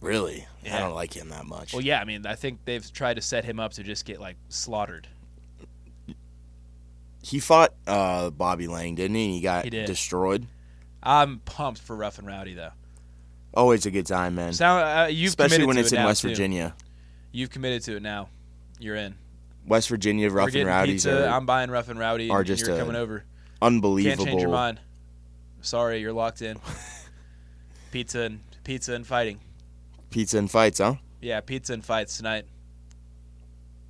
Really? 0.00 0.46
Yeah. 0.64 0.76
I 0.76 0.80
don't 0.80 0.94
like 0.94 1.14
him 1.14 1.28
that 1.30 1.46
much. 1.46 1.72
Well, 1.72 1.82
yeah. 1.82 2.00
I 2.00 2.04
mean, 2.04 2.26
I 2.26 2.34
think 2.34 2.60
they've 2.64 2.92
tried 2.92 3.14
to 3.14 3.22
set 3.22 3.44
him 3.44 3.60
up 3.60 3.72
to 3.74 3.82
just 3.82 4.04
get 4.04 4.20
like 4.20 4.36
slaughtered. 4.48 5.06
he 7.22 7.40
fought 7.40 7.74
uh, 7.86 8.30
Bobby 8.30 8.66
Lang, 8.68 8.94
didn't 8.94 9.16
he? 9.16 9.24
And 9.26 9.34
he 9.34 9.40
got 9.40 9.64
He 9.64 9.70
did. 9.70 9.86
destroyed. 9.86 10.46
I'm 11.02 11.38
pumped 11.40 11.80
for 11.80 11.94
Rough 11.96 12.18
and 12.18 12.26
Rowdy 12.26 12.54
though. 12.54 12.72
Always 13.56 13.86
a 13.86 13.90
good 13.90 14.06
time, 14.06 14.34
man. 14.34 14.52
Sound 14.52 14.84
uh, 14.84 15.06
you've 15.10 15.30
Especially 15.30 15.64
when 15.64 15.78
it's 15.78 15.90
it 15.90 15.98
in 15.98 16.04
West 16.04 16.20
too. 16.20 16.28
Virginia. 16.28 16.76
You've 17.32 17.48
committed 17.50 17.82
to 17.84 17.96
it 17.96 18.02
now. 18.02 18.28
You're 18.78 18.96
in. 18.96 19.14
West 19.66 19.88
Virginia 19.88 20.30
Rough 20.30 20.54
and 20.54 20.66
Rowdy. 20.66 20.92
Pizza. 20.92 21.26
are 21.26 21.34
I'm 21.34 21.46
buying 21.46 21.70
Rough 21.70 21.88
and 21.88 21.98
Rowdy. 21.98 22.28
are 22.28 22.44
just 22.44 22.66
you're 22.66 22.76
coming 22.76 22.96
over. 22.96 23.24
unbelievable. 23.62 24.16
Can't 24.24 24.28
change 24.28 24.42
your 24.42 24.50
mind. 24.50 24.78
Sorry, 25.62 26.00
you're 26.00 26.12
locked 26.12 26.42
in. 26.42 26.58
pizza 27.90 28.20
and 28.20 28.40
pizza 28.62 28.92
and 28.92 29.06
fighting. 29.06 29.40
Pizza 30.10 30.36
and 30.36 30.50
fights, 30.50 30.78
huh? 30.78 30.96
Yeah, 31.22 31.40
pizza 31.40 31.72
and 31.72 31.84
fights 31.84 32.18
tonight. 32.18 32.44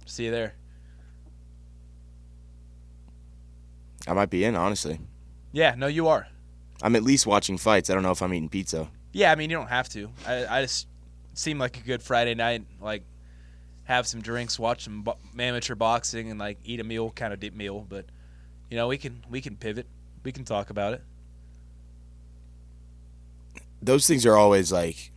See 0.07 0.27
you 0.27 0.31
there. 0.31 0.55
I 4.07 4.13
might 4.13 4.31
be 4.31 4.45
in, 4.45 4.55
honestly. 4.55 5.01
Yeah, 5.53 5.75
no, 5.77 5.89
you 5.89 6.07
are. 6.07 6.29
I'm 6.83 6.95
at 6.95 7.03
least 7.03 7.27
watching 7.27 7.59
fights. 7.59 7.91
I 7.91 7.95
don't 7.95 8.05
know 8.05 8.13
if 8.13 8.23
I'm 8.23 8.33
eating 8.33 8.49
pizza. 8.49 8.89
Yeah, 9.17 9.33
I 9.33 9.35
mean 9.35 9.49
you 9.49 9.57
don't 9.57 9.69
have 9.69 9.89
to. 9.91 10.11
I, 10.27 10.59
I 10.59 10.61
just 10.61 10.87
seemed 11.33 11.59
like 11.59 11.79
a 11.79 11.81
good 11.81 12.03
Friday 12.03 12.35
night. 12.35 12.65
Like 12.83 13.03
have 13.85 14.07
some 14.07 14.21
drinks, 14.21 14.59
watch 14.59 14.85
some 14.85 15.01
bo- 15.05 15.17
amateur 15.39 15.75
boxing, 15.75 16.31
and 16.31 16.39
like 16.39 16.59
eat 16.67 16.81
a 16.81 16.85
meal, 16.85 17.11
kind 17.13 17.33
of 17.33 17.41
deep 17.41 17.55
meal. 17.55 17.87
But 17.89 18.05
you 18.69 18.77
know 18.77 18.89
we 18.89 18.99
can 18.99 19.25
we 19.31 19.41
can 19.41 19.57
pivot. 19.57 19.87
We 20.23 20.33
can 20.33 20.45
talk 20.45 20.69
about 20.69 20.93
it. 20.93 21.03
Those 23.81 24.07
things 24.07 24.27
are 24.27 24.37
always 24.37 24.71
like 24.71 25.11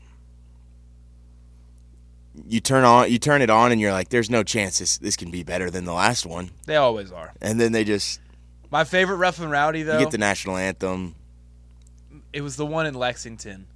you 2.48 2.62
turn 2.62 2.86
on 2.86 3.12
you 3.12 3.20
turn 3.20 3.42
it 3.42 3.50
on 3.50 3.74
and 3.74 3.82
you're 3.82 3.92
like 3.92 4.08
there's 4.08 4.30
no 4.30 4.44
chance 4.44 4.80
this 4.80 4.98
this 4.98 5.18
can 5.18 5.30
be 5.30 5.44
better 5.44 5.70
than 5.70 5.84
the 5.84 5.92
last 5.94 6.26
one. 6.26 6.52
They 6.68 6.78
always 6.78 7.12
are. 7.12 7.34
And 7.42 7.60
then 7.60 7.74
they 7.74 7.84
just 7.84 8.22
My 8.72 8.86
favorite 8.86 9.18
rough 9.18 9.42
and 9.42 9.52
rowdy 9.52 9.84
though. 9.84 10.00
you 10.00 10.06
get 10.06 10.12
the 10.12 10.18
national 10.18 10.56
anthem. 10.56 11.16
it 12.32 12.40
was 12.40 12.56
the 12.56 12.66
one 12.66 12.86
in 12.86 12.94
Lexington 12.94 13.68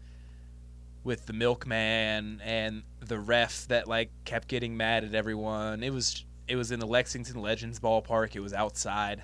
with 1.03 1.25
the 1.25 1.33
milkman 1.33 2.41
and 2.43 2.83
the 3.01 3.19
ref 3.19 3.67
that 3.67 3.87
like 3.87 4.09
kept 4.25 4.47
getting 4.47 4.77
mad 4.77 5.03
at 5.03 5.13
everyone. 5.13 5.83
It 5.83 5.91
was 5.91 6.25
it 6.47 6.55
was 6.55 6.71
in 6.71 6.79
the 6.79 6.87
Lexington 6.87 7.41
Legends 7.41 7.79
ballpark. 7.79 8.35
It 8.35 8.39
was 8.41 8.53
outside. 8.53 9.23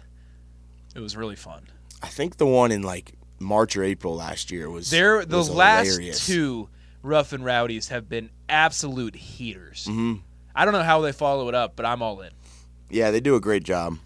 It 0.95 0.99
was 0.99 1.15
really 1.15 1.35
fun. 1.35 1.67
I 2.01 2.07
think 2.07 2.37
the 2.37 2.45
one 2.47 2.71
in 2.71 2.81
like 2.81 3.13
March 3.39 3.75
or 3.77 3.83
April 3.83 4.15
last 4.15 4.51
year 4.51 4.69
was 4.69 4.89
There 4.89 5.25
the 5.25 5.37
was 5.37 5.49
last 5.49 5.87
hilarious. 5.87 6.25
two 6.25 6.69
rough 7.03 7.31
and 7.33 7.43
rowdies 7.45 7.89
have 7.89 8.09
been 8.09 8.29
absolute 8.49 9.15
heaters. 9.15 9.85
Mhm. 9.89 10.21
I 10.55 10.65
don't 10.65 10.73
know 10.73 10.83
how 10.83 10.99
they 11.01 11.11
follow 11.13 11.47
it 11.47 11.55
up, 11.55 11.75
but 11.77 11.85
I'm 11.85 12.01
all 12.01 12.19
in. 12.21 12.31
Yeah, 12.89 13.11
they 13.11 13.19
do 13.21 13.35
a 13.35 13.39
great 13.39 13.63
job. 13.63 13.97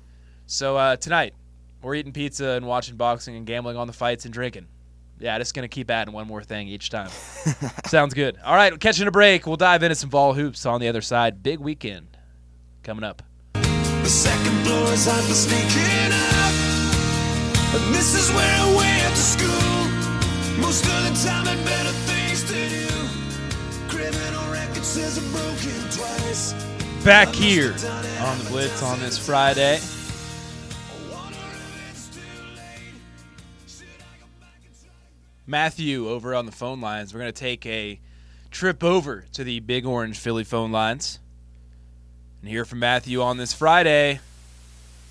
So 0.46 0.76
uh, 0.78 0.98
tonight 0.98 1.34
we're 1.82 1.96
eating 1.96 2.14
pizza 2.14 2.50
and 2.50 2.68
watching 2.68 2.96
boxing 2.96 3.36
and 3.36 3.46
gambling 3.46 3.78
on 3.78 3.88
the 3.88 3.94
fights 3.94 4.26
and 4.26 4.34
drinking. 4.34 4.68
Yeah, 5.24 5.38
just 5.38 5.54
gonna 5.54 5.70
keep 5.70 5.90
adding 5.90 6.14
one 6.14 6.28
more 6.28 6.44
thing 6.44 6.68
each 6.68 6.90
time. 6.90 7.08
Sounds 7.86 8.14
good. 8.14 8.38
All 8.44 8.56
right, 8.56 8.78
catching 8.78 9.08
a 9.08 9.12
break. 9.12 9.48
We'll 9.48 9.56
dive 9.56 9.82
into 9.82 9.96
some 9.96 10.10
ball 10.10 10.34
hoops 10.34 10.66
on 10.66 10.82
the 10.82 10.90
other 10.90 11.00
side. 11.00 11.42
Big 11.42 11.60
weekend 11.62 12.18
coming 12.84 13.06
up. 13.06 13.22
The 13.54 14.10
second 14.10 14.66
floor 14.66 14.92
is 14.92 15.06
hot 15.06 15.24
for 15.24 15.34
sneaking 15.34 16.12
up. 16.12 16.54
And 17.82 17.96
this 17.96 18.14
is 18.16 18.30
where 18.36 18.44
I 18.44 18.76
went 18.76 19.16
to 19.16 19.22
school. 19.22 20.62
Most 20.62 20.84
of 20.84 20.92
the 21.08 21.26
time 21.26 21.46
had 21.46 21.64
better 21.64 21.96
things 22.04 22.44
to 22.44 22.60
do. 22.68 22.92
Criminal 23.88 24.52
record 24.52 24.84
says 24.84 25.18
I'm 25.18 25.32
broken 25.32 25.90
twice. 25.90 26.52
Back 27.06 27.30
here 27.30 27.72
on 28.20 28.38
the 28.40 28.46
Blitz 28.50 28.84
on 28.84 29.00
this 29.00 29.18
Friday. 29.18 29.80
Matthew 35.46 36.08
over 36.10 36.34
on 36.34 36.46
the 36.46 36.52
phone 36.52 36.80
lines. 36.80 37.14
We're 37.14 37.20
gonna 37.20 37.32
take 37.32 37.66
a 37.66 38.00
trip 38.52 38.84
over 38.84 39.26
to 39.34 39.44
the 39.44 39.60
Big 39.60 39.86
Orange 39.86 40.18
Philly 40.18 40.44
phone 40.44 40.72
lines 40.72 41.20
and 42.42 42.50
hear 42.50 42.64
from 42.66 42.80
Matthew 42.80 43.22
on 43.22 43.38
this 43.38 43.52
Friday. 43.54 44.20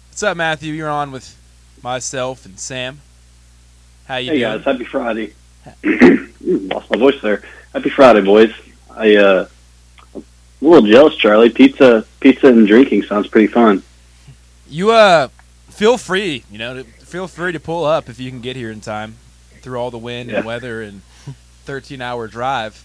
What's 0.08 0.22
up, 0.22 0.36
Matthew? 0.36 0.72
You're 0.72 0.88
on 0.88 1.12
with 1.12 1.36
myself 1.82 2.46
and 2.46 2.58
Sam. 2.58 3.00
How 4.06 4.16
you 4.16 4.30
Hey 4.32 4.38
doing? 4.38 4.56
guys, 4.58 4.64
happy 4.64 4.84
Friday. 4.84 5.34
Lost 6.42 6.90
my 6.90 6.98
voice 6.98 7.20
there. 7.20 7.42
Happy 7.74 7.90
Friday, 7.90 8.22
boys. 8.22 8.52
I 8.90 9.16
uh, 9.16 9.48
I'm 10.14 10.24
a 10.62 10.64
little 10.64 10.88
jealous, 10.88 11.14
Charlie. 11.16 11.50
Pizza, 11.50 12.06
pizza, 12.20 12.46
and 12.48 12.66
drinking 12.66 13.02
sounds 13.02 13.28
pretty 13.28 13.48
fun. 13.48 13.82
You 14.66 14.92
uh 14.92 15.28
feel 15.68 15.98
free, 15.98 16.44
you 16.50 16.56
know, 16.58 16.82
to, 16.82 16.84
feel 16.84 17.28
free 17.28 17.52
to 17.52 17.60
pull 17.60 17.84
up 17.84 18.08
if 18.08 18.18
you 18.18 18.30
can 18.30 18.40
get 18.40 18.56
here 18.56 18.70
in 18.70 18.80
time 18.80 19.16
through 19.62 19.78
all 19.78 19.90
the 19.90 19.98
wind 19.98 20.30
and 20.30 20.44
weather 20.44 20.82
and 20.82 21.02
13 21.64 22.00
hour 22.00 22.28
drive. 22.28 22.84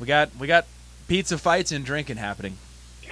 We 0.00 0.06
got 0.06 0.30
we 0.38 0.46
got 0.46 0.66
pizza 1.06 1.38
fights 1.38 1.70
and 1.72 1.84
drinking 1.84 2.16
happening. 2.16 2.56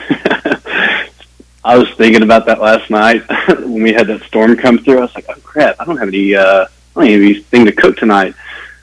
I 1.62 1.76
was 1.76 1.90
thinking 1.90 2.22
about 2.22 2.46
that 2.46 2.60
last 2.60 2.90
night 2.90 3.22
when 3.48 3.82
we 3.82 3.92
had 3.92 4.06
that 4.06 4.22
storm 4.22 4.56
come 4.56 4.78
through. 4.78 4.98
I 4.98 5.02
was 5.02 5.14
like, 5.14 5.26
"Oh 5.28 5.40
crap! 5.42 5.76
I 5.78 5.84
don't 5.84 5.98
have 5.98 6.08
any. 6.08 6.34
Uh, 6.34 6.66
I 6.96 7.04
don't 7.04 7.06
have 7.06 7.22
anything 7.22 7.66
to 7.66 7.72
cook 7.72 7.96
tonight." 7.98 8.34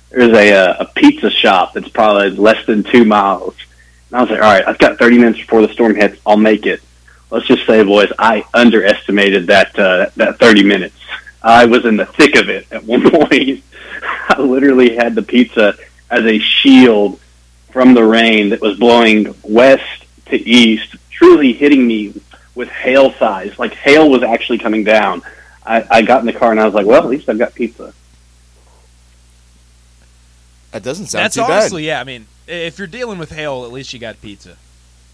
There's 0.10 0.32
a 0.32 0.54
uh, 0.54 0.76
a 0.82 0.86
pizza 0.86 1.30
shop 1.30 1.74
that's 1.74 1.90
probably 1.90 2.30
less 2.32 2.66
than 2.66 2.84
two 2.84 3.04
miles. 3.04 3.56
And 4.10 4.20
I 4.20 4.22
was 4.22 4.30
like, 4.30 4.42
"All 4.42 4.54
right, 4.54 4.68
I've 4.68 4.78
got 4.78 5.00
30 5.00 5.18
minutes 5.18 5.40
before 5.40 5.66
the 5.66 5.74
storm 5.74 5.96
hits. 5.96 6.22
I'll 6.26 6.38
make 6.38 6.66
it." 6.66 6.82
Let's 7.30 7.46
just 7.46 7.66
say, 7.66 7.84
boys, 7.84 8.10
I 8.18 8.46
underestimated 8.54 9.48
that 9.48 9.78
uh, 9.78 10.12
that 10.16 10.40
30 10.40 10.64
minutes. 10.64 10.96
I 11.42 11.66
was 11.66 11.86
in 11.86 11.98
the 11.98 12.06
thick 12.06 12.36
of 12.36 12.50
it 12.50 12.68
at 12.72 12.84
one 12.84 13.10
point. 13.12 13.64
I 14.30 14.42
literally 14.42 14.96
had 14.96 15.16
the 15.16 15.22
pizza 15.22 15.78
as 16.10 16.26
a 16.26 16.40
shield 16.40 17.20
from 17.72 17.94
the 17.94 18.04
rain 18.04 18.50
that 18.50 18.62
was 18.62 18.78
blowing 18.78 19.34
west 19.44 20.06
to 20.28 20.38
east, 20.38 20.96
truly 21.10 21.54
hitting 21.54 21.86
me 21.88 22.14
with 22.56 22.70
hail 22.70 23.12
size. 23.14 23.58
Like 23.60 23.74
hail 23.74 24.10
was 24.10 24.24
actually 24.24 24.58
coming 24.58 24.84
down. 24.84 25.22
I, 25.66 25.86
I 25.90 26.02
got 26.02 26.22
in 26.22 26.26
the 26.26 26.34
car 26.34 26.52
and 26.52 26.60
I 26.60 26.66
was 26.66 26.74
like, 26.74 26.86
well, 26.86 27.04
at 27.04 27.10
least 27.10 27.30
I've 27.30 27.38
got 27.38 27.54
pizza. 27.54 27.94
That 30.72 30.84
doesn't 30.84 31.08
sound 31.08 31.22
bad. 31.22 31.26
that's 31.26 31.36
too 31.36 31.42
honestly, 31.42 31.86
yeah. 31.86 32.00
I 32.00 32.04
mean, 32.04 32.28
if 32.48 32.78
you're 32.78 32.88
dealing 32.88 33.20
with 33.20 33.32
hail, 33.32 33.66
at 33.66 33.72
least 33.72 33.94
you 33.94 34.00
got 34.00 34.22
pizza. 34.22 34.58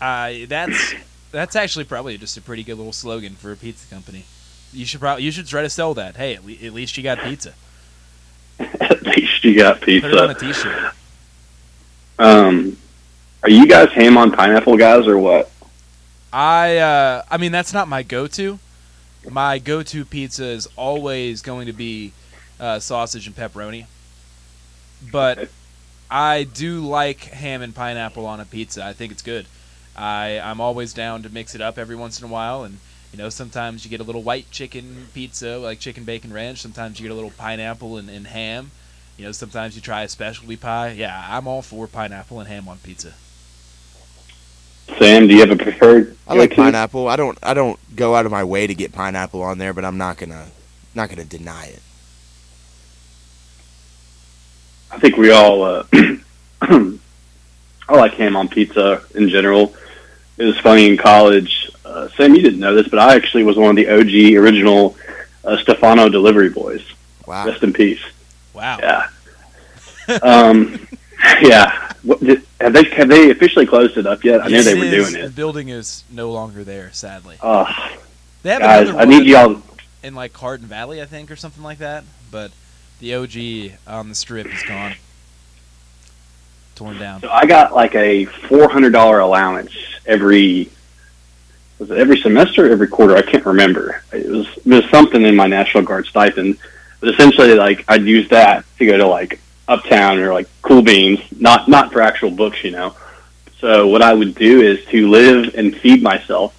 Uh, 0.01 0.33
that's 0.47 0.93
that's 1.31 1.55
actually 1.55 1.85
probably 1.85 2.17
just 2.17 2.37
a 2.37 2.41
pretty 2.41 2.63
good 2.63 2.77
little 2.77 2.93
slogan 2.93 3.33
for 3.35 3.51
a 3.51 3.55
pizza 3.55 3.87
company. 3.93 4.25
You 4.71 4.85
should 4.85 4.99
probably 4.99 5.23
you 5.23 5.31
should 5.31 5.47
try 5.47 5.61
to 5.61 5.69
sell 5.69 5.93
that. 5.95 6.15
Hey, 6.15 6.35
at, 6.35 6.45
le- 6.45 6.53
at 6.53 6.73
least 6.73 6.97
you 6.97 7.03
got 7.03 7.19
pizza. 7.19 7.53
at 8.81 9.03
least 9.03 9.43
you 9.43 9.57
got 9.57 9.81
Put 9.81 9.89
it 9.89 10.17
on 10.17 10.29
a 10.29 10.35
pizza. 10.35 10.93
Um, 12.19 12.77
are 13.41 13.49
you 13.49 13.67
guys 13.67 13.89
ham 13.91 14.17
on 14.17 14.31
pineapple 14.31 14.77
guys 14.77 15.07
or 15.07 15.17
what? 15.17 15.51
I 16.31 16.77
uh, 16.77 17.23
I 17.29 17.37
mean 17.37 17.51
that's 17.51 17.73
not 17.73 17.87
my 17.87 18.03
go-to. 18.03 18.59
My 19.29 19.59
go-to 19.59 20.03
pizza 20.05 20.45
is 20.45 20.67
always 20.75 21.41
going 21.41 21.67
to 21.67 21.73
be 21.73 22.13
uh, 22.59 22.79
sausage 22.79 23.27
and 23.27 23.35
pepperoni. 23.35 23.85
But 25.11 25.49
I 26.09 26.43
do 26.43 26.79
like 26.81 27.19
ham 27.25 27.61
and 27.61 27.73
pineapple 27.73 28.25
on 28.25 28.39
a 28.39 28.45
pizza. 28.45 28.83
I 28.83 28.93
think 28.93 29.11
it's 29.11 29.21
good. 29.21 29.45
I 29.95 30.39
I'm 30.39 30.61
always 30.61 30.93
down 30.93 31.23
to 31.23 31.29
mix 31.29 31.55
it 31.55 31.61
up 31.61 31.77
every 31.77 31.95
once 31.95 32.19
in 32.19 32.25
a 32.25 32.31
while, 32.31 32.63
and 32.63 32.79
you 33.13 33.19
know 33.19 33.29
sometimes 33.29 33.85
you 33.85 33.91
get 33.91 33.99
a 33.99 34.03
little 34.03 34.23
white 34.23 34.49
chicken 34.49 35.07
pizza 35.13 35.57
like 35.59 35.79
chicken 35.79 36.03
bacon 36.03 36.33
ranch. 36.33 36.59
Sometimes 36.59 36.99
you 36.99 37.03
get 37.07 37.11
a 37.11 37.15
little 37.15 37.31
pineapple 37.31 37.97
and, 37.97 38.09
and 38.09 38.25
ham. 38.27 38.71
You 39.17 39.25
know 39.25 39.31
sometimes 39.31 39.75
you 39.75 39.81
try 39.81 40.01
a 40.01 40.09
specialty 40.09 40.57
pie. 40.57 40.91
Yeah, 40.97 41.23
I'm 41.29 41.47
all 41.47 41.61
for 41.61 41.87
pineapple 41.87 42.39
and 42.39 42.49
ham 42.49 42.67
on 42.67 42.79
pizza. 42.79 43.13
Sam, 44.97 45.27
do 45.27 45.35
you 45.35 45.41
have 45.41 45.51
a 45.51 45.55
preferred? 45.55 46.17
I 46.27 46.33
like 46.33 46.49
go-to? 46.49 46.63
pineapple. 46.63 47.07
I 47.07 47.15
don't 47.15 47.37
I 47.43 47.53
don't 47.53 47.79
go 47.95 48.15
out 48.15 48.25
of 48.25 48.31
my 48.31 48.43
way 48.43 48.65
to 48.65 48.73
get 48.73 48.91
pineapple 48.91 49.43
on 49.43 49.59
there, 49.59 49.73
but 49.73 49.85
I'm 49.85 49.97
not 49.97 50.17
gonna 50.17 50.47
not 50.95 51.09
gonna 51.09 51.23
deny 51.23 51.67
it. 51.67 51.81
I 54.91 54.97
think 54.97 55.17
we 55.17 55.31
all. 55.31 55.63
Uh, 55.63 55.83
I 56.61 57.95
like 57.95 58.13
ham 58.13 58.35
on 58.35 58.47
pizza 58.47 59.03
in 59.13 59.29
general. 59.29 59.75
It 60.37 60.45
was 60.45 60.57
funny 60.59 60.87
in 60.87 60.97
college. 60.97 61.69
Uh, 61.85 62.07
Sam, 62.09 62.33
you 62.35 62.41
didn't 62.41 62.59
know 62.59 62.73
this, 62.75 62.87
but 62.87 62.99
I 62.99 63.15
actually 63.15 63.43
was 63.43 63.57
one 63.57 63.69
of 63.69 63.75
the 63.75 63.89
OG 63.89 64.41
original 64.41 64.95
uh, 65.43 65.57
Stefano 65.57 66.09
delivery 66.09 66.49
boys. 66.49 66.83
Wow. 67.27 67.45
Rest 67.47 67.63
in 67.63 67.73
peace. 67.73 68.01
Wow. 68.53 68.77
Yeah. 68.81 69.07
um, 70.21 70.87
yeah. 71.41 71.91
What, 72.03 72.19
did, 72.19 72.43
have 72.59 72.73
they 72.73 72.83
have 72.89 73.07
they 73.07 73.31
officially 73.31 73.65
closed 73.65 73.97
it 73.97 74.05
up 74.05 74.23
yet? 74.23 74.41
I 74.41 74.47
Yes, 74.47 74.65
knew 74.65 74.73
they 74.73 74.79
were 74.79 74.85
it 74.85 74.91
doing 74.91 75.05
is. 75.07 75.13
The 75.13 75.23
it. 75.25 75.35
building 75.35 75.69
is 75.69 76.03
no 76.11 76.31
longer 76.31 76.63
there, 76.63 76.91
sadly. 76.93 77.37
Oh, 77.41 77.65
They 78.43 78.49
have 78.51 78.61
guys, 78.61 78.89
another 78.89 79.01
I 79.01 79.05
need 79.05 79.25
y'all. 79.25 79.61
in 80.03 80.13
like 80.15 80.35
Hardin 80.35 80.67
Valley, 80.67 81.01
I 81.01 81.05
think, 81.05 81.31
or 81.31 81.35
something 81.37 81.63
like 81.63 81.77
that. 81.79 82.03
But 82.29 82.51
the 82.99 83.15
OG 83.15 83.77
on 83.87 84.09
the 84.09 84.15
strip 84.15 84.47
is 84.47 84.63
gone, 84.63 84.95
torn 86.75 86.97
down. 86.99 87.21
So 87.21 87.29
I 87.29 87.45
got 87.45 87.73
like 87.73 87.95
a 87.95 88.25
four 88.25 88.69
hundred 88.69 88.91
dollar 88.91 89.19
allowance 89.19 89.73
every 90.05 90.69
was 91.83 91.91
it 91.91 91.97
every 91.97 92.17
semester, 92.17 92.71
every 92.71 92.87
quarter? 92.87 93.17
I 93.17 93.21
can't 93.21 93.45
remember. 93.45 94.01
It 94.13 94.29
was 94.29 94.47
it 94.57 94.65
was 94.65 94.89
something 94.89 95.21
in 95.21 95.35
my 95.35 95.47
National 95.47 95.83
Guard 95.83 96.05
stipend, 96.05 96.57
but 97.01 97.09
essentially, 97.09 97.55
like 97.55 97.83
I'd 97.89 98.05
use 98.05 98.29
that 98.29 98.63
to 98.77 98.85
go 98.85 98.97
to 98.97 99.05
like 99.05 99.41
Uptown 99.67 100.19
or 100.19 100.33
like 100.33 100.47
Cool 100.61 100.81
Beans, 100.81 101.19
not 101.37 101.67
not 101.67 101.91
for 101.91 102.01
actual 102.01 102.31
books, 102.31 102.63
you 102.63 102.71
know. 102.71 102.95
So 103.59 103.87
what 103.87 104.01
I 104.01 104.13
would 104.13 104.35
do 104.35 104.61
is 104.61 104.83
to 104.85 105.09
live 105.09 105.55
and 105.55 105.75
feed 105.75 106.01
myself. 106.01 106.57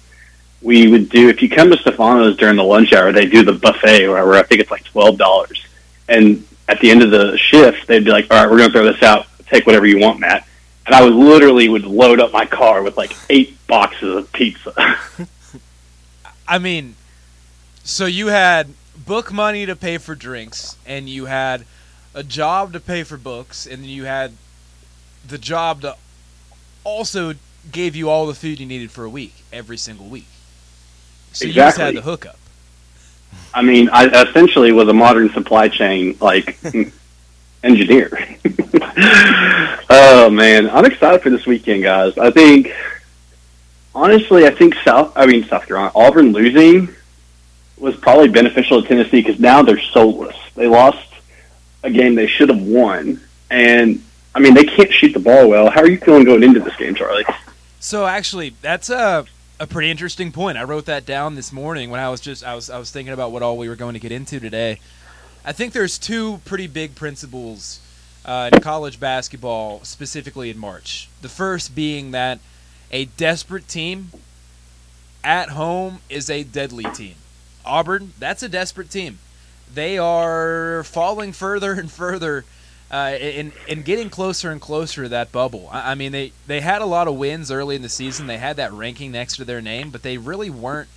We 0.61 0.87
would 0.87 1.09
do 1.09 1.29
if 1.29 1.41
you 1.41 1.49
come 1.49 1.71
to 1.71 1.77
Stefano's 1.77 2.37
during 2.37 2.55
the 2.55 2.63
lunch 2.63 2.93
hour, 2.93 3.11
they 3.11 3.25
do 3.25 3.43
the 3.43 3.53
buffet 3.53 4.07
where 4.07 4.33
I 4.33 4.43
think 4.43 4.61
it's 4.61 4.71
like 4.71 4.83
twelve 4.83 5.17
dollars, 5.17 5.65
and 6.07 6.45
at 6.67 6.79
the 6.81 6.91
end 6.91 7.01
of 7.01 7.09
the 7.09 7.35
shift, 7.37 7.87
they'd 7.87 8.05
be 8.05 8.11
like, 8.11 8.27
"All 8.29 8.37
right, 8.37 8.49
we're 8.49 8.57
going 8.57 8.69
to 8.69 8.77
throw 8.77 8.85
this 8.85 9.01
out. 9.01 9.25
Take 9.47 9.65
whatever 9.65 9.87
you 9.87 9.97
want, 9.97 10.19
Matt." 10.19 10.47
And 10.85 10.93
I 10.93 11.03
would 11.03 11.13
literally 11.13 11.67
would 11.67 11.85
load 11.85 12.19
up 12.19 12.31
my 12.31 12.45
car 12.45 12.83
with 12.83 12.95
like 12.95 13.15
eight 13.31 13.54
boxes 13.67 14.15
of 14.15 14.31
pizza. 14.31 14.73
I 16.47 16.59
mean, 16.59 16.95
so 17.83 18.05
you 18.05 18.27
had 18.27 18.69
book 18.95 19.31
money 19.33 19.65
to 19.65 19.75
pay 19.75 19.97
for 19.97 20.15
drinks, 20.15 20.77
and 20.85 21.09
you 21.09 21.25
had 21.25 21.65
a 22.13 22.23
job 22.23 22.73
to 22.73 22.79
pay 22.79 23.03
for 23.03 23.17
books, 23.17 23.65
and 23.65 23.85
you 23.85 24.05
had 24.05 24.33
the 25.27 25.37
job 25.37 25.81
to 25.81 25.95
also 26.83 27.33
gave 27.71 27.95
you 27.95 28.09
all 28.09 28.27
the 28.27 28.33
food 28.33 28.59
you 28.59 28.65
needed 28.65 28.91
for 28.91 29.03
a 29.03 29.09
week 29.09 29.33
every 29.51 29.77
single 29.77 30.05
week. 30.05 30.27
So 31.33 31.45
you 31.45 31.53
just 31.53 31.77
had 31.77 31.95
the 31.95 32.01
hookup. 32.01 32.37
I 33.53 33.61
mean, 33.61 33.89
I 33.91 34.05
essentially 34.29 34.71
was 34.71 34.87
a 34.87 34.93
modern 34.93 35.29
supply 35.31 35.67
chain 35.67 36.15
like 36.21 36.57
engineer. 37.63 38.37
oh 39.89 40.29
man, 40.31 40.69
I'm 40.69 40.85
excited 40.85 41.21
for 41.21 41.29
this 41.29 41.45
weekend, 41.45 41.83
guys. 41.83 42.17
I 42.17 42.31
think 42.31 42.73
honestly, 43.95 44.45
I 44.45 44.51
think 44.51 44.75
South. 44.83 45.13
I 45.15 45.25
mean, 45.25 45.45
South 45.45 45.65
Carolina, 45.65 45.91
Auburn 45.95 46.33
losing 46.33 46.93
was 47.77 47.95
probably 47.95 48.29
beneficial 48.29 48.81
to 48.81 48.87
Tennessee 48.87 49.21
because 49.21 49.39
now 49.39 49.63
they're 49.63 49.79
soulless. 49.79 50.35
They 50.55 50.67
lost 50.67 51.13
a 51.83 51.89
game 51.89 52.15
they 52.15 52.27
should 52.27 52.49
have 52.49 52.61
won, 52.61 53.21
and 53.49 54.03
I 54.33 54.39
mean, 54.39 54.53
they 54.53 54.65
can't 54.65 54.91
shoot 54.91 55.13
the 55.13 55.19
ball 55.19 55.49
well. 55.49 55.69
How 55.69 55.81
are 55.81 55.89
you 55.89 55.97
feeling 55.97 56.25
going 56.25 56.43
into 56.43 56.59
this 56.59 56.75
game, 56.75 56.93
Charlie? 56.93 57.25
So 57.79 58.05
actually, 58.05 58.55
that's 58.61 58.89
a 58.89 59.25
a 59.59 59.67
pretty 59.67 59.89
interesting 59.89 60.31
point. 60.31 60.57
I 60.57 60.63
wrote 60.63 60.85
that 60.85 61.05
down 61.05 61.35
this 61.35 61.53
morning 61.53 61.89
when 61.89 61.99
I 61.99 62.09
was 62.09 62.19
just 62.19 62.43
I 62.43 62.55
was 62.55 62.69
I 62.69 62.77
was 62.77 62.91
thinking 62.91 63.13
about 63.13 63.31
what 63.31 63.41
all 63.41 63.57
we 63.57 63.69
were 63.69 63.75
going 63.75 63.93
to 63.93 63.99
get 63.99 64.11
into 64.11 64.39
today. 64.39 64.79
I 65.45 65.51
think 65.51 65.73
there's 65.73 65.97
two 65.97 66.41
pretty 66.43 66.67
big 66.67 66.95
principles 66.95 67.79
uh, 68.25 68.49
in 68.51 68.59
college 68.61 68.99
basketball, 68.99 69.83
specifically 69.83 70.49
in 70.49 70.57
March. 70.57 71.07
The 71.21 71.29
first 71.29 71.75
being 71.75 72.11
that 72.11 72.39
a 72.91 73.05
desperate 73.05 73.67
team 73.67 74.11
at 75.23 75.49
home 75.49 75.99
is 76.09 76.29
a 76.29 76.43
deadly 76.43 76.85
team. 76.85 77.15
Auburn, 77.65 78.13
that's 78.19 78.43
a 78.43 78.49
desperate 78.49 78.89
team. 78.89 79.19
They 79.73 79.97
are 79.97 80.83
falling 80.83 81.33
further 81.33 81.73
and 81.73 81.91
further 81.91 82.45
uh, 82.91 83.17
and, 83.19 83.51
and 83.67 83.83
getting 83.83 84.09
closer 84.09 84.51
and 84.51 84.61
closer 84.61 85.03
to 85.03 85.09
that 85.09 85.31
bubble. 85.31 85.67
I, 85.71 85.91
I 85.91 85.95
mean, 85.95 86.11
they, 86.11 86.31
they 86.45 86.61
had 86.61 86.81
a 86.81 86.85
lot 86.85 87.07
of 87.07 87.15
wins 87.15 87.49
early 87.51 87.75
in 87.75 87.81
the 87.81 87.89
season. 87.89 88.27
They 88.27 88.37
had 88.37 88.57
that 88.57 88.71
ranking 88.71 89.11
next 89.11 89.37
to 89.37 89.45
their 89.45 89.61
name, 89.61 89.89
but 89.89 90.03
they 90.03 90.17
really 90.17 90.51
weren't 90.51 90.89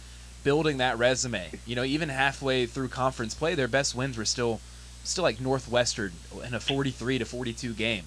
building 0.45 0.77
that 0.79 0.99
resume. 0.99 1.51
You 1.67 1.77
know, 1.77 1.85
even 1.85 2.11
halfway 2.11 2.67
through 2.67 2.89
conference 2.89 3.35
play, 3.35 3.55
their 3.55 3.69
best 3.69 3.95
wins 3.95 4.17
were 4.17 4.25
still 4.25 4.61
still 5.05 5.25
like 5.25 5.41
Northwestern 5.41 6.13
in 6.45 6.53
a 6.53 6.61
43 6.61 7.19
to 7.19 7.25
42 7.25 7.73
game. 7.73 8.05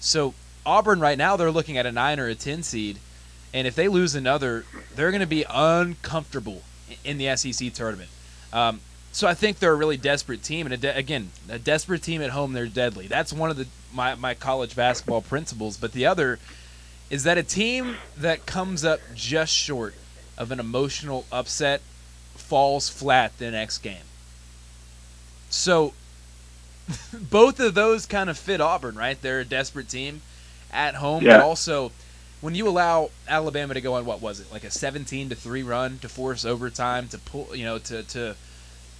So 0.00 0.34
Auburn 0.66 1.00
right 1.00 1.16
now 1.16 1.36
they're 1.36 1.50
looking 1.50 1.78
at 1.78 1.86
a 1.86 1.92
9 1.92 2.20
or 2.20 2.28
a 2.28 2.34
10 2.34 2.62
seed 2.62 2.98
and 3.54 3.66
if 3.66 3.74
they 3.74 3.88
lose 3.88 4.14
another, 4.14 4.64
they're 4.94 5.10
going 5.10 5.20
to 5.20 5.26
be 5.26 5.44
uncomfortable 5.48 6.62
in 7.04 7.18
the 7.18 7.34
SEC 7.36 7.72
tournament. 7.72 8.10
Um, 8.52 8.80
so 9.12 9.28
I 9.28 9.34
think 9.34 9.58
they're 9.58 9.72
a 9.72 9.76
really 9.76 9.96
desperate 9.98 10.42
team, 10.42 10.66
and 10.66 10.72
a 10.74 10.76
de- 10.78 10.96
again, 10.96 11.30
a 11.48 11.58
desperate 11.58 12.02
team 12.02 12.22
at 12.22 12.30
home, 12.30 12.52
they're 12.54 12.66
deadly. 12.66 13.06
That's 13.06 13.32
one 13.32 13.50
of 13.50 13.56
the 13.56 13.66
my, 13.92 14.14
my 14.14 14.32
college 14.34 14.74
basketball 14.74 15.20
principles. 15.20 15.76
But 15.76 15.92
the 15.92 16.06
other 16.06 16.38
is 17.10 17.24
that 17.24 17.36
a 17.36 17.42
team 17.42 17.96
that 18.16 18.46
comes 18.46 18.84
up 18.86 19.00
just 19.14 19.52
short 19.52 19.94
of 20.38 20.50
an 20.50 20.58
emotional 20.58 21.26
upset 21.30 21.82
falls 22.34 22.88
flat 22.88 23.36
the 23.38 23.50
next 23.50 23.78
game. 23.78 24.04
So 25.50 25.92
both 27.30 27.60
of 27.60 27.74
those 27.74 28.06
kind 28.06 28.30
of 28.30 28.38
fit 28.38 28.60
Auburn, 28.60 28.94
right? 28.96 29.20
They're 29.20 29.40
a 29.40 29.44
desperate 29.44 29.88
team 29.90 30.22
at 30.72 30.94
home, 30.94 31.22
Yeah. 31.22 31.38
but 31.38 31.44
also 31.44 31.92
when 32.42 32.54
you 32.54 32.68
allow 32.68 33.08
Alabama 33.26 33.72
to 33.72 33.80
go 33.80 33.94
on 33.94 34.04
what 34.04 34.20
was 34.20 34.38
it 34.40 34.52
like 34.52 34.64
a 34.64 34.70
17 34.70 35.30
to 35.30 35.34
3 35.34 35.62
run 35.62 35.98
to 36.00 36.08
force 36.08 36.44
overtime 36.44 37.08
to 37.08 37.18
pull 37.18 37.56
you 37.56 37.64
know 37.64 37.78
to 37.78 38.02
to 38.02 38.36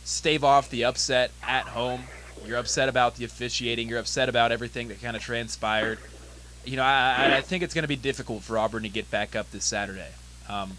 stave 0.05 0.43
off 0.43 0.71
the 0.71 0.85
upset 0.85 1.31
at 1.47 1.65
home 1.67 2.03
you're 2.47 2.57
upset 2.59 2.89
about 2.89 3.17
the 3.17 3.25
officiating 3.25 3.89
you're 3.89 3.99
upset 3.99 4.29
about 4.29 4.51
everything 4.51 4.89
that 4.89 5.03
kind 5.03 5.15
of 5.17 5.23
transpired 5.23 5.99
you 6.65 6.77
know 6.77 6.83
I, 6.83 7.17
I- 7.19 7.37
I 7.37 7.41
think 7.43 7.63
it's 7.63 7.75
going 7.75 7.83
to 7.85 7.89
be 7.89 7.97
difficult 7.97 8.43
for 8.43 8.57
Auburn 8.59 8.83
to 8.85 8.89
get 8.89 9.11
back 9.11 9.37
up 9.37 9.51
this 9.51 9.65
Saturday 9.65 10.13
um, 10.49 10.73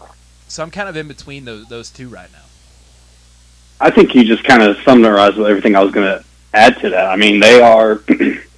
so 0.48 0.62
I'm 0.62 0.70
kind 0.70 0.88
of 0.88 0.96
in 0.96 1.06
between 1.08 1.44
those 1.44 1.68
those 1.68 1.90
two 1.90 2.08
right 2.08 2.30
now 2.32 2.38
I 3.80 3.90
think 3.90 4.14
you 4.14 4.24
just 4.24 4.44
kind 4.44 4.62
of 4.62 4.76
summarized 4.84 5.38
everything 5.38 5.74
I 5.76 5.82
was 5.82 5.92
going 5.92 6.06
to 6.06 6.24
add 6.54 6.78
to 6.80 6.90
that. 6.90 7.06
I 7.06 7.16
mean, 7.16 7.40
they 7.40 7.60
are. 7.60 8.00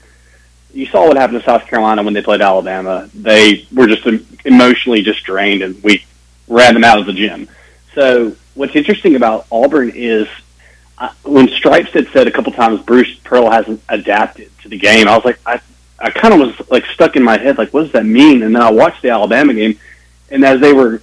you 0.76 0.84
saw 0.86 1.08
what 1.08 1.16
happened 1.16 1.40
to 1.40 1.44
South 1.44 1.66
Carolina 1.66 2.02
when 2.02 2.12
they 2.12 2.20
played 2.20 2.42
Alabama. 2.42 3.08
They 3.14 3.66
were 3.72 3.86
just 3.86 4.06
emotionally 4.44 5.00
just 5.00 5.24
drained, 5.24 5.62
and 5.62 5.82
we 5.82 6.04
ran 6.48 6.74
them 6.74 6.84
out 6.84 6.98
of 6.98 7.06
the 7.06 7.14
gym. 7.14 7.48
So, 7.94 8.36
what's 8.54 8.76
interesting 8.76 9.16
about 9.16 9.46
Auburn 9.50 9.90
is 9.94 10.28
uh, 10.98 11.08
when 11.24 11.48
Stripes 11.48 11.90
had 11.90 12.08
said 12.08 12.26
a 12.26 12.30
couple 12.30 12.52
times 12.52 12.82
Bruce 12.82 13.14
Pearl 13.24 13.50
hasn't 13.50 13.80
adapted 13.88 14.50
to 14.60 14.68
the 14.68 14.76
game. 14.76 15.08
I 15.08 15.16
was 15.16 15.24
like, 15.24 15.38
I, 15.46 15.60
I 15.98 16.10
kind 16.10 16.34
of 16.34 16.40
was 16.40 16.70
like 16.70 16.84
stuck 16.86 17.16
in 17.16 17.22
my 17.22 17.38
head, 17.38 17.56
like, 17.56 17.72
what 17.72 17.84
does 17.84 17.92
that 17.92 18.04
mean? 18.04 18.42
And 18.42 18.54
then 18.54 18.62
I 18.62 18.70
watched 18.70 19.00
the 19.00 19.08
Alabama 19.08 19.54
game, 19.54 19.80
and 20.30 20.44
as 20.44 20.60
they 20.60 20.74
were 20.74 21.00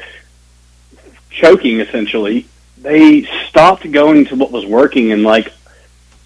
choking, 1.31 1.79
essentially, 1.79 2.45
they 2.77 3.23
stopped 3.49 3.91
going 3.91 4.25
to 4.25 4.35
what 4.35 4.51
was 4.51 4.67
working 4.67 5.11
and 5.13 5.23
like 5.23 5.51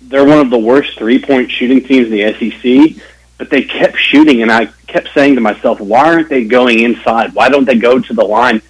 they're 0.01 0.25
one 0.25 0.39
of 0.39 0.49
the 0.49 0.57
worst 0.57 0.97
three 0.97 1.21
point 1.21 1.51
shooting 1.51 1.83
teams 1.83 2.07
in 2.07 2.11
the 2.11 2.33
SEC, 2.33 3.03
but 3.37 3.49
they 3.49 3.63
kept 3.63 3.97
shooting 3.97 4.41
and 4.41 4.51
I 4.51 4.65
kept 4.87 5.09
saying 5.13 5.35
to 5.35 5.41
myself, 5.41 5.79
why 5.79 6.13
aren't 6.13 6.29
they 6.29 6.45
going 6.45 6.79
inside? 6.79 7.33
Why 7.33 7.49
don't 7.49 7.65
they 7.65 7.77
go 7.77 7.99
to 7.99 8.13
the 8.13 8.23
line? 8.23 8.61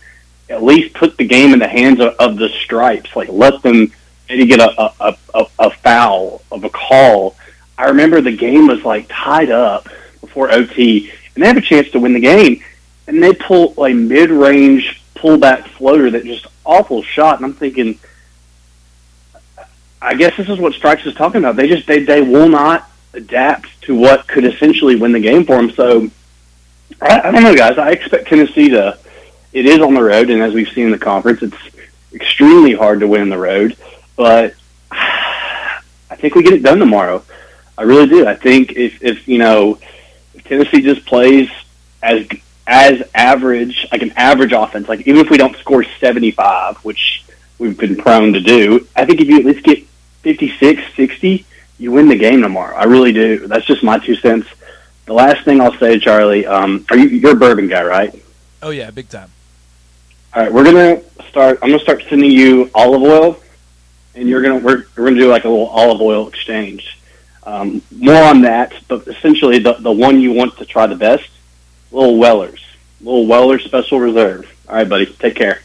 At 0.50 0.64
least 0.64 0.94
put 0.94 1.18
the 1.18 1.26
game 1.26 1.54
in 1.54 1.60
the 1.60 1.68
hands 1.68 2.00
of, 2.00 2.16
of 2.20 2.38
the 2.38 2.50
stripes. 2.50 3.16
Like 3.16 3.30
let 3.30 3.62
them 3.62 3.92
maybe 4.30 4.46
get 4.46 4.60
a, 4.60 4.82
a, 4.82 5.18
a, 5.34 5.46
a 5.60 5.70
foul 5.70 6.42
of 6.52 6.64
a 6.64 6.70
call. 6.70 7.36
I 7.78 7.86
remember 7.86 8.22
the 8.22 8.36
game 8.36 8.68
was 8.68 8.84
like 8.84 9.08
tied 9.10 9.50
up 9.50 9.88
before 10.22 10.52
OT 10.52 11.12
and 11.36 11.44
they 11.44 11.48
have 11.48 11.58
a 11.58 11.62
chance 11.62 11.90
to 11.92 12.00
win 12.00 12.14
the 12.14 12.20
game 12.20 12.62
and 13.08 13.24
they 13.24 13.34
pull 13.34 13.74
a 13.86 13.94
mid 13.94 14.30
range 14.30 15.02
pullback 15.16 15.68
floater 15.68 16.12
that 16.12 16.26
just 16.26 16.46
awful 16.66 17.02
shot 17.02 17.38
and 17.38 17.46
I'm 17.46 17.54
thinking 17.54 17.98
I 20.02 20.14
guess 20.14 20.38
this 20.38 20.48
is 20.50 20.60
what 20.60 20.74
Stripes 20.74 21.06
is 21.06 21.16
talking 21.16 21.40
about. 21.40 21.56
They 21.56 21.68
just 21.68 21.88
they 21.88 22.04
they 22.04 22.22
will 22.22 22.50
not 22.50 22.90
adapt 23.18 23.82
to 23.82 23.96
what 23.96 24.28
could 24.28 24.46
essentially 24.46 24.96
win 24.96 25.12
the 25.12 25.20
game 25.20 25.46
for 25.46 25.58
them. 25.58 25.72
So 25.72 26.10
I, 27.02 27.22
I 27.22 27.32
don't 27.32 27.44
know, 27.44 27.56
guys. 27.56 27.78
I 27.78 27.92
expect 27.92 28.28
Tennessee 28.28 28.70
to. 28.70 28.98
It 29.54 29.66
is 29.66 29.80
on 29.80 29.94
the 29.94 30.04
road, 30.04 30.30
and 30.30 30.42
as 30.42 30.54
we've 30.54 30.70
seen 30.70 30.86
in 30.86 30.92
the 30.92 31.00
conference, 31.00 31.42
it's 31.42 31.58
extremely 32.14 32.74
hard 32.74 33.00
to 33.00 33.08
win 33.08 33.30
the 33.30 33.38
road. 33.38 33.76
But 34.16 34.56
I 34.92 36.16
think 36.16 36.36
we 36.36 36.44
get 36.44 36.54
it 36.54 36.64
done 36.64 36.80
tomorrow. 36.80 37.24
I 37.78 37.84
really 37.84 38.08
do. 38.08 38.28
I 38.28 38.36
think 38.36 38.74
if 38.74 39.04
if 39.04 39.28
you 39.28 39.38
know 39.38 39.80
if 40.34 40.44
Tennessee 40.44 40.82
just 40.82 41.06
plays 41.06 41.50
as 42.02 42.28
as 42.66 43.02
average, 43.16 43.88
like 43.92 44.02
an 44.02 44.14
average 44.16 44.52
offense, 44.52 44.88
like 44.88 45.02
even 45.02 45.18
if 45.18 45.30
we 45.30 45.38
don't 45.38 45.56
score 45.58 45.84
seventy 46.00 46.32
five, 46.32 46.78
which 46.78 47.24
we've 47.60 47.78
been 47.78 47.96
prone 47.96 48.34
to 48.34 48.40
do, 48.40 48.88
I 48.96 49.06
think 49.06 49.22
if 49.22 49.28
you 49.28 49.40
at 49.40 49.46
least 49.46 49.64
get 49.64 49.84
56, 50.24 50.82
60, 50.96 51.46
you 51.78 51.92
win 51.92 52.08
the 52.08 52.18
game 52.18 52.42
tomorrow. 52.42 52.76
I 52.76 52.86
really 52.86 53.12
do. 53.12 53.48
That's 53.48 53.66
just 53.66 53.84
my 53.84 53.98
two 54.00 54.16
cents. 54.16 54.48
the 55.06 55.14
last 55.14 55.46
thing 55.46 55.62
I'll 55.62 55.78
say, 55.78 56.00
Charlie, 56.00 56.46
um, 56.46 56.86
are 56.90 56.98
you 56.98 57.08
you're 57.08 57.34
a 57.34 57.36
bourbon 57.36 57.68
guy, 57.68 57.84
right? 57.84 58.24
Oh 58.62 58.72
yeah, 58.72 58.92
big 58.92 59.10
time. 59.10 59.32
All 60.34 60.44
right, 60.44 60.52
we're 60.52 60.64
gonna 60.64 61.02
start. 61.30 61.60
I'm 61.62 61.70
gonna 61.70 61.82
start 61.82 62.04
sending 62.10 62.32
you 62.32 62.70
olive 62.74 63.02
oil, 63.02 63.40
and 64.16 64.28
you're 64.28 64.42
gonna 64.42 64.58
we're 64.58 64.86
we're 64.96 65.06
gonna 65.06 65.20
do 65.20 65.30
like 65.30 65.46
a 65.46 65.50
little 65.50 65.68
olive 65.68 66.02
oil 66.02 66.28
exchange. 66.28 67.00
Um, 67.44 67.82
more 67.92 68.24
on 68.24 68.42
that, 68.42 68.74
but 68.88 69.08
essentially 69.08 69.60
the 69.60 69.74
the 69.74 69.92
one 69.92 70.20
you 70.20 70.34
want 70.34 70.58
to 70.58 70.66
try 70.66 70.88
the 70.88 70.96
best, 70.96 71.30
little 71.92 72.18
Wellers, 72.18 72.64
little 73.00 73.26
Weller 73.26 73.60
Special 73.60 74.00
Reserve. 74.00 74.54
All 74.68 74.76
right, 74.76 74.90
buddy, 74.90 75.06
take 75.06 75.36
care. 75.36 75.62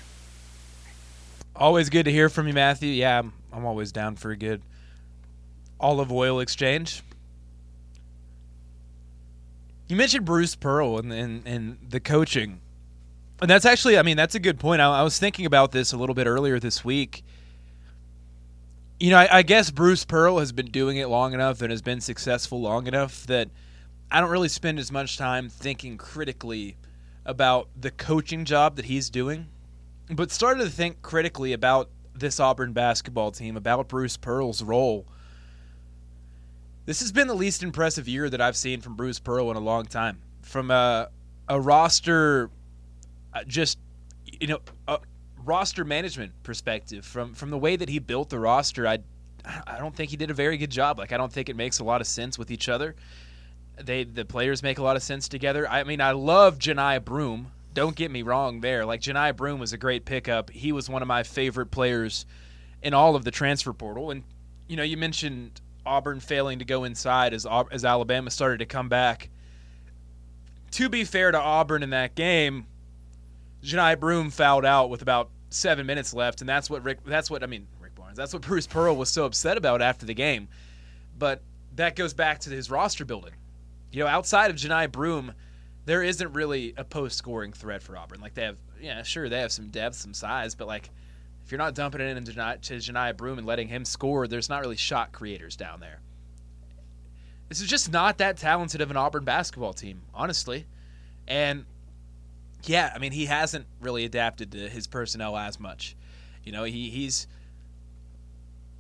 Always 1.57 1.91
good 1.91 2.05
to 2.05 2.13
hear 2.13 2.29
from 2.29 2.47
you, 2.47 2.55
Matthew. 2.55 2.91
Yeah, 2.91 3.19
I'm, 3.19 3.33
I'm 3.53 3.65
always 3.65 3.93
down 3.93 4.17
for 4.17 4.31
a 4.31 4.37
good 4.37 4.63
olive 5.83 6.13
oil 6.13 6.41
exchange. 6.41 7.03
You 9.89 9.97
mentioned 9.97 10.25
Bruce 10.25 10.55
Pearl 10.55 10.99
and, 10.99 11.13
and, 11.13 11.47
and 11.47 11.79
the 11.87 12.01
coaching. 12.01 12.61
And 13.43 13.51
that's 13.51 13.67
actually, 13.67 13.99
I 13.99 14.03
mean, 14.03 14.17
that's 14.17 14.35
a 14.35 14.41
good 14.41 14.59
point. 14.59 14.81
I, 14.81 15.01
I 15.01 15.03
was 15.03 15.19
thinking 15.19 15.45
about 15.45 15.73
this 15.73 15.93
a 15.93 15.97
little 15.97 16.15
bit 16.15 16.27
earlier 16.27 16.59
this 16.61 16.85
week. 16.85 17.25
You 19.01 19.11
know, 19.11 19.19
I, 19.19 19.39
I 19.39 19.43
guess 19.43 19.71
Bruce 19.71 20.05
Pearl 20.05 20.39
has 20.39 20.53
been 20.53 20.71
doing 20.71 20.97
it 20.97 21.09
long 21.09 21.35
enough 21.35 21.61
and 21.61 21.71
has 21.71 21.83
been 21.83 22.01
successful 22.01 22.61
long 22.61 22.87
enough 22.87 23.27
that 23.27 23.49
I 24.11 24.21
don't 24.21 24.31
really 24.31 24.49
spend 24.49 24.79
as 24.79 24.93
much 24.93 25.19
time 25.19 25.49
thinking 25.49 25.99
critically 25.99 26.77
about 27.27 27.69
the 27.79 27.91
coaching 27.91 28.45
job 28.45 28.77
that 28.77 28.85
he's 28.85 29.11
doing, 29.11 29.49
but 30.09 30.31
started 30.31 30.65
to 30.65 30.71
think 30.71 31.03
critically 31.03 31.53
about 31.53 31.91
this 32.15 32.39
Auburn 32.39 32.73
basketball 32.73 33.31
team, 33.31 33.57
about 33.57 33.89
Bruce 33.89 34.17
Pearl's 34.17 34.63
role. 34.63 35.07
This 36.85 37.01
has 37.01 37.13
been 37.13 37.29
the 37.29 37.35
least 37.35 37.63
impressive 37.63 38.09
year 38.09 38.29
that 38.29 38.41
I've 38.41 38.57
seen 38.57 38.81
from 38.81 38.97
Bruce 38.97 39.21
Pearl 39.21 39.51
in 39.51 39.57
a 39.57 39.61
long 39.61 39.87
time. 39.87 40.19
From 40.43 40.71
a, 40.71 41.09
a 41.49 41.61
roster, 41.61 42.51
uh, 43.33 43.45
just, 43.45 43.79
you 44.41 44.49
know, 44.49 44.61
a 44.89 44.99
roster 45.45 45.85
management 45.85 46.33
perspective, 46.43 47.05
from, 47.05 47.35
from 47.35 47.51
the 47.51 47.59
way 47.59 47.77
that 47.77 47.89
he 47.89 48.01
built 48.01 48.31
the 48.31 48.41
roster, 48.41 48.87
I, 48.87 48.99
I 49.67 49.79
don't 49.79 49.95
think 49.95 50.11
he 50.11 50.17
did 50.17 50.31
a 50.31 50.35
very 50.35 50.57
good 50.57 50.71
job. 50.71 50.99
Like, 50.99 51.13
I 51.13 51.17
don't 51.17 51.33
think 51.33 51.49
it 51.49 51.57
makes 51.57 51.79
a 51.79 51.85
lot 51.85 52.01
of 52.01 52.07
sense 52.09 52.37
with 52.37 52.51
each 52.51 52.69
other. 52.69 52.97
They 53.81 54.05
the 54.05 54.25
players 54.25 54.63
make 54.63 54.79
a 54.79 54.83
lot 54.83 54.97
of 54.97 55.03
sense 55.03 55.29
together. 55.29 55.69
I 55.69 55.85
mean, 55.85 56.01
I 56.01 56.13
love 56.13 56.59
Johni 56.59 57.03
Broome. 57.03 57.53
Don't 57.73 57.97
get 57.97 58.11
me 58.11 58.23
wrong 58.23 58.61
there. 58.61 58.85
Like 58.85 59.01
Johni 59.01 59.35
Broome 59.35 59.59
was 59.61 59.73
a 59.73 59.79
great 59.79 60.05
pickup. 60.05 60.51
He 60.51 60.73
was 60.73 60.91
one 60.91 61.01
of 61.01 61.09
my 61.09 61.23
favorite 61.23 61.71
players 61.71 62.27
in 62.83 62.93
all 62.93 63.17
of 63.17 63.25
the 63.25 63.31
transfer 63.31 63.73
portal. 63.73 64.11
And 64.11 64.25
you 64.69 64.77
know, 64.77 64.83
you 64.83 64.99
mentioned 64.99 65.61
Auburn 65.85 66.21
failing 66.21 66.59
to 66.61 66.65
go 66.65 66.85
inside 66.85 67.35
as 67.35 67.47
as 67.71 67.85
Alabama 67.85 68.31
started 68.31 68.59
to 68.59 68.67
come 68.67 68.89
back. 68.89 69.29
To 70.73 70.89
be 70.89 71.05
fair 71.05 71.31
to 71.31 71.39
Auburn 71.39 71.83
in 71.83 71.91
that 71.91 72.15
game, 72.15 72.67
Johni 73.63 73.99
Broome 73.99 74.31
fouled 74.31 74.65
out 74.65 74.91
with 74.91 75.03
about 75.03 75.31
seven 75.51 75.87
minutes 75.87 76.15
left, 76.15 76.41
and 76.41 76.49
that's 76.49 76.71
what 76.71 76.83
Rick. 76.83 77.05
That's 77.05 77.31
what 77.31 77.43
I 77.43 77.47
mean, 77.47 77.67
Rick 77.81 77.95
Barnes. 77.95 78.17
That's 78.17 78.33
what 78.33 78.43
Bruce 78.43 78.67
Pearl 78.67 78.97
was 78.97 79.11
so 79.11 79.25
upset 79.25 79.57
about 79.57 79.83
after 79.83 80.07
the 80.07 80.15
game. 80.15 80.49
But 81.19 81.43
that 81.77 81.97
goes 81.97 82.15
back 82.15 82.41
to 82.41 82.51
his 82.51 82.71
roster 82.71 83.05
building. 83.05 83.35
You 83.91 84.05
know, 84.05 84.07
outside 84.09 84.51
of 84.51 84.57
Johni 84.57 84.91
Broome, 84.91 85.33
there 85.85 86.03
isn't 86.03 86.33
really 86.33 86.75
a 86.77 86.85
post 86.85 87.19
scoring 87.19 87.53
threat 87.53 87.83
for 87.83 87.97
Auburn. 87.97 88.21
Like 88.21 88.35
they 88.35 88.43
have, 88.43 88.57
yeah, 88.81 89.03
sure 89.03 89.29
they 89.29 89.41
have 89.41 89.53
some 89.53 89.69
depth, 89.69 89.97
some 89.97 90.15
size, 90.15 90.55
but 90.55 90.67
like 90.67 90.91
if 91.45 91.51
you're 91.51 91.59
not 91.59 91.75
dumping 91.75 92.01
it 92.01 92.17
into 92.17 92.33
to 92.33 92.41
Johni 92.41 93.17
Broome 93.17 93.39
and 93.39 93.47
letting 93.47 93.69
him 93.69 93.85
score, 93.85 94.27
there's 94.27 94.49
not 94.49 94.61
really 94.61 94.77
shot 94.77 95.13
creators 95.13 95.57
down 95.57 95.81
there. 95.81 96.01
This 97.49 97.61
is 97.61 97.69
just 97.69 97.93
not 97.93 98.19
that 98.19 98.39
talented 98.39 98.81
of 98.81 98.91
an 98.91 98.97
Auburn 98.97 99.25
basketball 99.25 99.75
team, 99.75 100.03
honestly. 100.15 100.67
And 101.29 101.67
yeah, 102.65 102.93
I 102.95 102.99
mean 102.99 103.13
he 103.13 103.27
hasn't 103.27 103.67
really 103.81 104.05
adapted 104.05 104.53
to 104.53 104.69
his 104.69 104.87
personnel 104.87 105.37
as 105.37 105.61
much. 105.61 105.97
You 106.45 106.53
know, 106.53 106.65
he 106.65 106.91
he's 106.91 107.27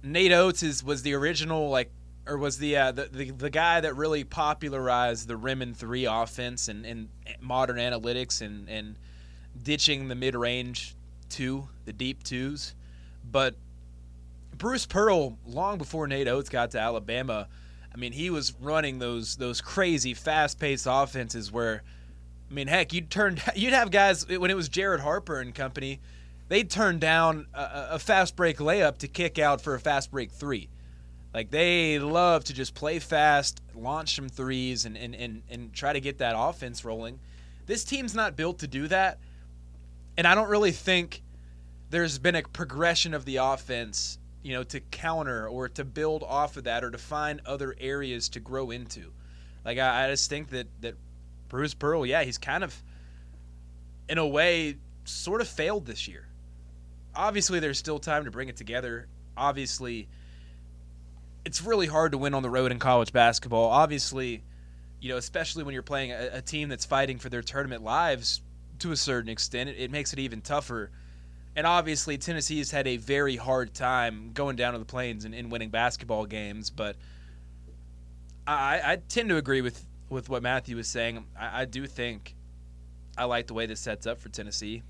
Nate 0.02 0.32
Oats 0.32 0.62
is 0.62 0.82
was 0.82 1.02
the 1.02 1.14
original 1.14 1.68
like 1.68 1.90
or 2.26 2.38
was 2.38 2.58
the, 2.58 2.76
uh, 2.76 2.92
the, 2.92 3.04
the 3.06 3.30
the 3.32 3.50
guy 3.50 3.80
that 3.80 3.96
really 3.96 4.24
popularized 4.24 5.26
the 5.26 5.36
rim 5.36 5.60
and 5.60 5.76
three 5.76 6.04
offense 6.04 6.68
and, 6.68 6.86
and 6.86 7.08
modern 7.40 7.76
analytics 7.76 8.40
and, 8.40 8.68
and 8.68 8.96
ditching 9.60 10.08
the 10.08 10.14
mid 10.14 10.34
range 10.34 10.94
two, 11.28 11.68
the 11.84 11.92
deep 11.92 12.22
twos. 12.22 12.74
But 13.30 13.54
Bruce 14.56 14.86
Pearl, 14.86 15.38
long 15.46 15.78
before 15.78 16.06
Nate 16.06 16.28
Oats 16.28 16.48
got 16.48 16.72
to 16.72 16.80
Alabama, 16.80 17.48
I 17.94 17.98
mean, 17.98 18.12
he 18.12 18.30
was 18.30 18.54
running 18.60 18.98
those 18.98 19.36
those 19.36 19.60
crazy 19.60 20.14
fast 20.14 20.58
paced 20.58 20.86
offenses 20.88 21.52
where, 21.52 21.82
I 22.50 22.54
mean, 22.54 22.68
heck, 22.68 22.92
you'd 22.92 23.10
turn 23.10 23.38
you'd 23.54 23.72
have 23.72 23.90
guys 23.90 24.26
when 24.26 24.50
it 24.50 24.56
was 24.56 24.68
Jared 24.68 25.00
Harper 25.00 25.40
and 25.40 25.54
company, 25.54 26.00
they'd 26.48 26.70
turn 26.70 26.98
down 26.98 27.46
a, 27.54 27.88
a 27.92 27.98
fast 27.98 28.36
break 28.36 28.58
layup 28.58 28.98
to 28.98 29.08
kick 29.08 29.38
out 29.38 29.60
for 29.60 29.74
a 29.74 29.80
fast 29.80 30.10
break 30.10 30.30
three. 30.30 30.68
Like 31.34 31.50
they 31.50 31.98
love 31.98 32.44
to 32.44 32.54
just 32.54 32.74
play 32.74 32.98
fast, 32.98 33.60
launch 33.74 34.16
some 34.16 34.28
threes, 34.28 34.84
and, 34.84 34.96
and, 34.96 35.14
and, 35.14 35.42
and 35.50 35.72
try 35.72 35.92
to 35.92 36.00
get 36.00 36.18
that 36.18 36.34
offense 36.36 36.84
rolling. 36.84 37.18
This 37.66 37.84
team's 37.84 38.14
not 38.14 38.36
built 38.36 38.58
to 38.58 38.66
do 38.66 38.86
that. 38.88 39.18
And 40.18 40.26
I 40.26 40.34
don't 40.34 40.50
really 40.50 40.72
think 40.72 41.22
there's 41.92 42.18
been 42.18 42.34
a 42.34 42.42
progression 42.42 43.12
of 43.12 43.26
the 43.26 43.36
offense, 43.36 44.18
you 44.42 44.54
know, 44.54 44.64
to 44.64 44.80
counter 44.80 45.46
or 45.46 45.68
to 45.68 45.84
build 45.84 46.22
off 46.22 46.56
of 46.56 46.64
that 46.64 46.82
or 46.82 46.90
to 46.90 46.96
find 46.96 47.42
other 47.44 47.76
areas 47.78 48.30
to 48.30 48.40
grow 48.40 48.70
into. 48.70 49.12
Like 49.62 49.78
I, 49.78 50.06
I 50.06 50.10
just 50.10 50.30
think 50.30 50.48
that, 50.50 50.68
that 50.80 50.94
Bruce 51.50 51.74
Pearl, 51.74 52.06
yeah, 52.06 52.22
he's 52.24 52.38
kind 52.38 52.64
of 52.64 52.82
in 54.08 54.16
a 54.16 54.26
way 54.26 54.78
sort 55.04 55.42
of 55.42 55.48
failed 55.48 55.84
this 55.84 56.08
year. 56.08 56.26
Obviously 57.14 57.60
there's 57.60 57.78
still 57.78 57.98
time 57.98 58.24
to 58.24 58.30
bring 58.30 58.48
it 58.48 58.56
together. 58.56 59.06
Obviously 59.36 60.08
it's 61.44 61.60
really 61.60 61.86
hard 61.86 62.12
to 62.12 62.18
win 62.18 62.32
on 62.32 62.42
the 62.42 62.50
road 62.50 62.72
in 62.72 62.78
college 62.78 63.12
basketball. 63.12 63.68
Obviously, 63.68 64.42
you 64.98 65.10
know, 65.10 65.18
especially 65.18 65.62
when 65.62 65.74
you're 65.74 65.82
playing 65.82 66.12
a, 66.12 66.30
a 66.32 66.40
team 66.40 66.70
that's 66.70 66.86
fighting 66.86 67.18
for 67.18 67.28
their 67.28 67.42
tournament 67.42 67.82
lives 67.82 68.40
to 68.78 68.92
a 68.92 68.96
certain 68.96 69.28
extent, 69.28 69.68
it, 69.68 69.76
it, 69.78 69.90
makes 69.90 70.14
it 70.14 70.18
even 70.20 70.40
tougher. 70.40 70.90
And 71.54 71.66
obviously, 71.66 72.16
Tennessee's 72.16 72.70
had 72.70 72.86
a 72.86 72.96
very 72.96 73.36
hard 73.36 73.74
time 73.74 74.30
going 74.32 74.56
down 74.56 74.72
to 74.72 74.78
the 74.78 74.84
plains 74.84 75.24
and, 75.24 75.34
and 75.34 75.52
winning 75.52 75.68
basketball 75.68 76.24
games. 76.24 76.70
But 76.70 76.96
I, 78.46 78.80
I, 78.84 78.98
tend 79.08 79.28
to 79.28 79.36
agree 79.36 79.60
with, 79.60 79.84
with 80.08 80.28
what 80.28 80.42
Matthew 80.42 80.76
was 80.76 80.88
saying. 80.88 81.24
I, 81.38 81.62
I 81.62 81.64
do 81.66 81.86
think 81.86 82.34
I 83.18 83.24
like 83.24 83.46
the 83.46 83.54
way 83.54 83.66
this 83.66 83.80
sets 83.80 84.06
up 84.06 84.18
for 84.18 84.30
Tennessee, 84.30 84.82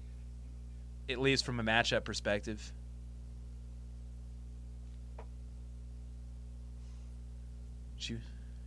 at 1.11 1.19
least 1.19 1.45
from 1.45 1.59
a 1.59 1.65
matchup 1.65 2.05
perspective. 2.05 2.73
You, 7.99 8.19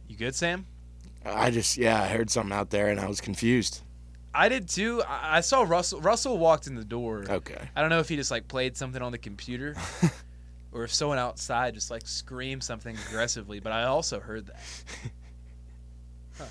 you 0.07 0.17
good, 0.17 0.35
Sam? 0.35 0.65
I 1.25 1.49
just 1.49 1.77
yeah, 1.77 2.01
I 2.01 2.07
heard 2.07 2.29
something 2.29 2.55
out 2.55 2.69
there 2.69 2.87
and 2.87 2.99
I 2.99 3.07
was 3.07 3.19
confused. 3.19 3.81
I 4.35 4.49
did 4.49 4.67
too. 4.67 5.01
I 5.07 5.39
saw 5.41 5.63
Russell. 5.63 6.01
Russell 6.01 6.37
walked 6.37 6.67
in 6.67 6.75
the 6.75 6.83
door. 6.83 7.25
Okay. 7.27 7.69
I 7.75 7.81
don't 7.81 7.89
know 7.89 7.99
if 7.99 8.09
he 8.09 8.17
just 8.17 8.31
like 8.31 8.47
played 8.47 8.75
something 8.75 9.01
on 9.01 9.11
the 9.11 9.17
computer, 9.17 9.75
or 10.73 10.83
if 10.83 10.93
someone 10.93 11.17
outside 11.17 11.73
just 11.73 11.89
like 11.89 12.05
screamed 12.05 12.63
something 12.63 12.97
aggressively. 13.07 13.59
But 13.61 13.71
I 13.71 13.83
also 13.83 14.19
heard 14.19 14.47
that. 14.47 14.59
Huh. 16.37 16.43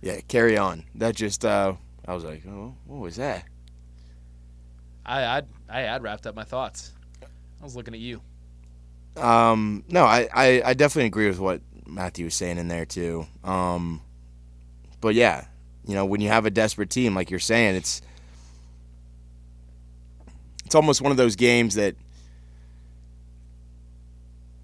Yeah, 0.00 0.20
carry 0.28 0.56
on. 0.56 0.84
That 0.94 1.16
just 1.16 1.44
uh, 1.44 1.74
I 2.06 2.14
was 2.14 2.22
like, 2.22 2.46
oh, 2.46 2.76
what 2.86 3.00
was 3.00 3.16
that? 3.16 3.44
I 5.04 5.24
I 5.24 5.42
I 5.68 5.80
had 5.80 6.04
wrapped 6.04 6.24
up 6.28 6.36
my 6.36 6.44
thoughts. 6.44 6.92
I 7.60 7.64
was 7.64 7.74
looking 7.74 7.94
at 7.94 8.00
you. 8.00 8.20
Um, 9.16 9.82
no, 9.88 10.04
I, 10.04 10.28
I, 10.32 10.62
I 10.64 10.74
definitely 10.74 11.06
agree 11.06 11.26
with 11.26 11.40
what 11.40 11.60
Matthew 11.86 12.26
was 12.26 12.34
saying 12.34 12.58
in 12.58 12.68
there 12.68 12.84
too. 12.84 13.26
Um, 13.42 14.00
but 15.00 15.14
yeah, 15.16 15.46
you 15.88 15.94
know, 15.94 16.04
when 16.04 16.20
you 16.20 16.28
have 16.28 16.44
a 16.44 16.50
desperate 16.50 16.90
team 16.90 17.14
like 17.14 17.30
you're 17.30 17.40
saying, 17.40 17.74
it's 17.74 18.02
it's 20.66 20.74
almost 20.74 21.00
one 21.00 21.10
of 21.10 21.16
those 21.16 21.34
games 21.34 21.76
that 21.76 21.96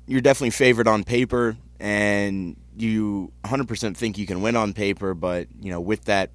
you're 0.07 0.21
definitely 0.21 0.51
favored 0.51 0.87
on 0.87 1.03
paper 1.03 1.57
and 1.81 2.57
you 2.77 3.33
100% 3.45 3.97
think 3.97 4.19
you 4.19 4.27
can 4.27 4.43
win 4.43 4.55
on 4.55 4.75
paper, 4.75 5.15
but 5.15 5.49
you 5.63 5.71
know, 5.71 5.81
with 5.81 6.05
that 6.05 6.31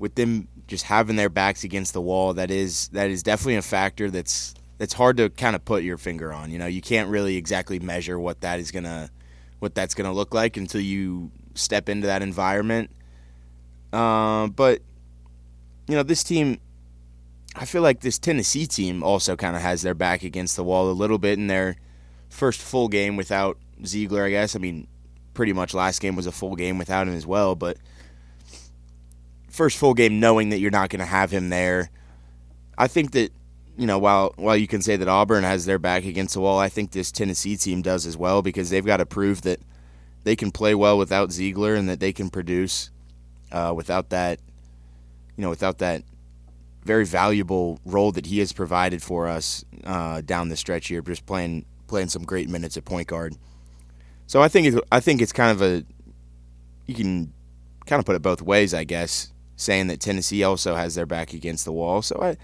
with 0.00 0.16
them 0.16 0.48
just 0.66 0.84
having 0.84 1.14
their 1.14 1.28
backs 1.28 1.62
against 1.62 1.92
the 1.92 2.00
wall, 2.00 2.34
that 2.34 2.50
is 2.50 2.88
that 2.88 3.08
is 3.08 3.22
definitely 3.22 3.54
a 3.54 3.62
factor 3.62 4.10
that's 4.10 4.52
that's 4.78 4.94
hard 4.94 5.16
to 5.18 5.30
kind 5.30 5.54
of 5.54 5.64
put 5.64 5.84
your 5.84 5.96
finger 5.96 6.32
on. 6.32 6.50
You 6.50 6.58
know, 6.58 6.66
you 6.66 6.82
can't 6.82 7.08
really 7.08 7.36
exactly 7.36 7.78
measure 7.78 8.18
what 8.18 8.40
that 8.40 8.58
is 8.58 8.72
to 8.82 9.10
what 9.60 9.76
that's 9.76 9.94
to 10.10 10.12
look 10.16 10.34
like 10.34 10.56
until 10.56 10.80
you 10.80 11.30
step 11.54 11.88
into 11.88 12.08
that 12.08 12.20
environment. 12.20 12.90
Uh, 13.92 14.48
but 14.48 14.82
you 15.88 15.94
know, 15.94 16.02
this 16.02 16.24
team, 16.24 16.60
I 17.54 17.64
feel 17.64 17.82
like 17.82 18.00
this 18.00 18.18
Tennessee 18.18 18.66
team 18.66 19.02
also 19.02 19.36
kind 19.36 19.56
of 19.56 19.62
has 19.62 19.82
their 19.82 19.94
back 19.94 20.22
against 20.22 20.56
the 20.56 20.64
wall 20.64 20.90
a 20.90 20.92
little 20.92 21.18
bit 21.18 21.38
in 21.38 21.46
their 21.46 21.76
first 22.28 22.60
full 22.60 22.88
game 22.88 23.16
without 23.16 23.58
Zeigler. 23.82 24.26
I 24.26 24.30
guess. 24.30 24.56
I 24.56 24.58
mean, 24.58 24.88
pretty 25.34 25.52
much 25.52 25.74
last 25.74 26.00
game 26.00 26.16
was 26.16 26.26
a 26.26 26.32
full 26.32 26.56
game 26.56 26.78
without 26.78 27.06
him 27.06 27.14
as 27.14 27.26
well. 27.26 27.54
But 27.54 27.76
first 29.48 29.78
full 29.78 29.94
game, 29.94 30.18
knowing 30.20 30.48
that 30.50 30.58
you're 30.58 30.70
not 30.70 30.90
going 30.90 31.00
to 31.00 31.06
have 31.06 31.30
him 31.30 31.48
there, 31.50 31.90
I 32.76 32.88
think 32.88 33.12
that 33.12 33.32
you 33.78 33.86
know 33.86 33.98
while 33.98 34.32
while 34.36 34.56
you 34.56 34.66
can 34.66 34.82
say 34.82 34.96
that 34.96 35.08
Auburn 35.08 35.44
has 35.44 35.64
their 35.64 35.78
back 35.78 36.04
against 36.04 36.34
the 36.34 36.40
wall, 36.40 36.58
I 36.58 36.68
think 36.68 36.90
this 36.90 37.12
Tennessee 37.12 37.56
team 37.56 37.82
does 37.82 38.06
as 38.06 38.16
well 38.16 38.42
because 38.42 38.70
they've 38.70 38.84
got 38.84 38.98
to 38.98 39.06
prove 39.06 39.42
that 39.42 39.60
they 40.24 40.34
can 40.34 40.50
play 40.50 40.74
well 40.74 40.98
without 40.98 41.28
Zeigler 41.28 41.78
and 41.78 41.88
that 41.88 42.00
they 42.00 42.12
can 42.12 42.30
produce 42.30 42.90
uh, 43.52 43.72
without 43.74 44.10
that, 44.10 44.40
you 45.36 45.42
know, 45.42 45.50
without 45.50 45.78
that 45.78 46.02
very 46.84 47.04
valuable 47.04 47.80
role 47.84 48.12
that 48.12 48.26
he 48.26 48.38
has 48.38 48.52
provided 48.52 49.02
for 49.02 49.26
us 49.26 49.64
uh, 49.84 50.20
down 50.20 50.48
the 50.48 50.56
stretch 50.56 50.88
here, 50.88 51.02
just 51.02 51.26
playing 51.26 51.66
playing 51.88 52.08
some 52.08 52.24
great 52.24 52.48
minutes 52.48 52.76
at 52.76 52.84
point 52.84 53.08
guard. 53.08 53.34
So 54.26 54.42
I 54.42 54.48
think 54.48 54.66
it's, 54.66 54.78
I 54.90 55.00
think 55.00 55.20
it's 55.20 55.32
kind 55.32 55.50
of 55.50 55.62
a 55.62 55.84
you 56.86 56.94
can 56.94 57.32
kind 57.86 57.98
of 58.00 58.06
put 58.06 58.16
it 58.16 58.22
both 58.22 58.42
ways, 58.42 58.72
I 58.74 58.84
guess, 58.84 59.32
saying 59.56 59.88
that 59.88 60.00
Tennessee 60.00 60.42
also 60.42 60.74
has 60.74 60.94
their 60.94 61.06
back 61.06 61.32
against 61.32 61.64
the 61.64 61.72
wall. 61.72 62.02
So 62.02 62.20
I 62.22 62.36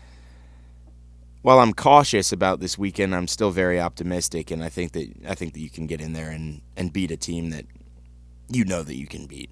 while 1.43 1.59
I'm 1.59 1.73
cautious 1.73 2.33
about 2.33 2.61
this 2.61 2.79
weekend, 2.79 3.15
I'm 3.15 3.27
still 3.29 3.51
very 3.51 3.81
optimistic 3.81 4.51
and 4.51 4.63
I 4.63 4.69
think 4.69 4.93
that 4.93 5.13
I 5.29 5.35
think 5.35 5.55
that 5.55 5.61
you 5.61 5.71
can 5.71 5.87
get 5.87 6.01
in 6.01 6.13
there 6.13 6.31
and, 6.31 6.63
and 6.77 6.93
beat 6.93 7.11
a 7.11 7.17
team 7.17 7.51
that 7.51 7.67
you 8.49 8.65
know 8.65 8.83
that 8.83 8.97
you 8.97 9.07
can 9.07 9.27
beat. 9.27 9.51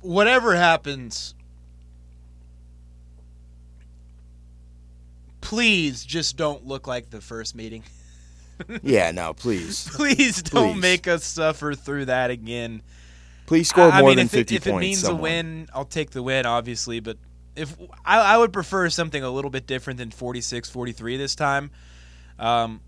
Whatever 0.00 0.56
happens, 0.56 1.34
please 5.40 6.04
just 6.04 6.36
don't 6.36 6.66
look 6.66 6.86
like 6.86 7.10
the 7.10 7.20
first 7.20 7.54
meeting. 7.54 7.82
yeah, 8.82 9.10
no, 9.10 9.34
please. 9.34 9.88
please 9.92 10.42
don't 10.42 10.74
Please. 10.74 10.80
make 10.80 11.08
us 11.08 11.24
suffer 11.24 11.74
through 11.74 12.06
that 12.06 12.30
again. 12.30 12.82
Please 13.46 13.68
score 13.68 13.90
I 13.90 14.00
more 14.00 14.10
mean, 14.10 14.18
than 14.18 14.26
if 14.26 14.32
50 14.32 14.54
it, 14.54 14.58
if 14.58 14.64
points. 14.64 14.76
it 14.76 14.80
means 14.80 14.98
someone. 15.00 15.18
a 15.18 15.22
win, 15.22 15.68
I'll 15.74 15.84
take 15.84 16.10
the 16.10 16.22
win, 16.22 16.46
obviously. 16.46 17.00
But 17.00 17.16
if 17.56 17.76
I, 18.04 18.20
I 18.20 18.38
would 18.38 18.52
prefer 18.52 18.88
something 18.90 19.22
a 19.22 19.30
little 19.30 19.50
bit 19.50 19.66
different 19.66 19.98
than 19.98 20.10
46-43 20.10 21.18
this 21.18 21.34
time. 21.34 21.70
Um, 22.38 22.80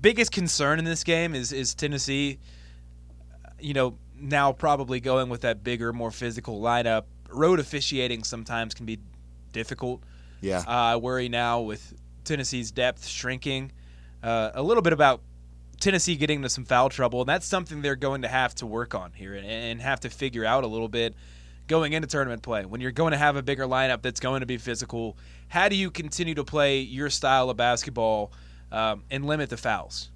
biggest 0.00 0.32
concern 0.32 0.78
in 0.78 0.84
this 0.84 1.04
game 1.04 1.34
is 1.34 1.52
is 1.52 1.74
Tennessee. 1.74 2.38
You 3.60 3.74
know, 3.74 3.98
now 4.20 4.52
probably 4.52 5.00
going 5.00 5.28
with 5.28 5.42
that 5.42 5.62
bigger, 5.62 5.92
more 5.92 6.10
physical 6.10 6.60
lineup. 6.60 7.04
Road 7.30 7.60
officiating 7.60 8.24
sometimes 8.24 8.74
can 8.74 8.86
be 8.86 8.98
difficult. 9.52 10.02
Yeah. 10.40 10.58
Uh, 10.66 10.70
I 10.70 10.96
worry 10.96 11.28
now 11.28 11.60
with 11.60 11.94
Tennessee's 12.24 12.70
depth 12.70 13.06
shrinking. 13.06 13.72
Uh, 14.22 14.50
a 14.54 14.62
little 14.62 14.82
bit 14.82 14.92
about 14.92 15.20
Tennessee 15.80 16.16
getting 16.16 16.36
into 16.36 16.48
some 16.48 16.64
foul 16.64 16.88
trouble, 16.88 17.20
and 17.20 17.28
that's 17.28 17.46
something 17.46 17.82
they're 17.82 17.96
going 17.96 18.22
to 18.22 18.28
have 18.28 18.54
to 18.56 18.66
work 18.66 18.94
on 18.94 19.12
here 19.12 19.34
and, 19.34 19.46
and 19.46 19.80
have 19.80 20.00
to 20.00 20.10
figure 20.10 20.44
out 20.44 20.64
a 20.64 20.66
little 20.66 20.88
bit 20.88 21.14
going 21.68 21.92
into 21.92 22.08
tournament 22.08 22.42
play. 22.42 22.64
When 22.64 22.80
you're 22.80 22.92
going 22.92 23.12
to 23.12 23.18
have 23.18 23.36
a 23.36 23.42
bigger 23.42 23.64
lineup 23.64 24.02
that's 24.02 24.20
going 24.20 24.40
to 24.40 24.46
be 24.46 24.56
physical, 24.56 25.16
how 25.48 25.68
do 25.68 25.76
you 25.76 25.90
continue 25.90 26.34
to 26.34 26.44
play 26.44 26.80
your 26.80 27.10
style 27.10 27.50
of 27.50 27.56
basketball 27.56 28.32
um, 28.72 29.04
and 29.10 29.24
limit 29.26 29.50
the 29.50 29.56
fouls? 29.56 30.10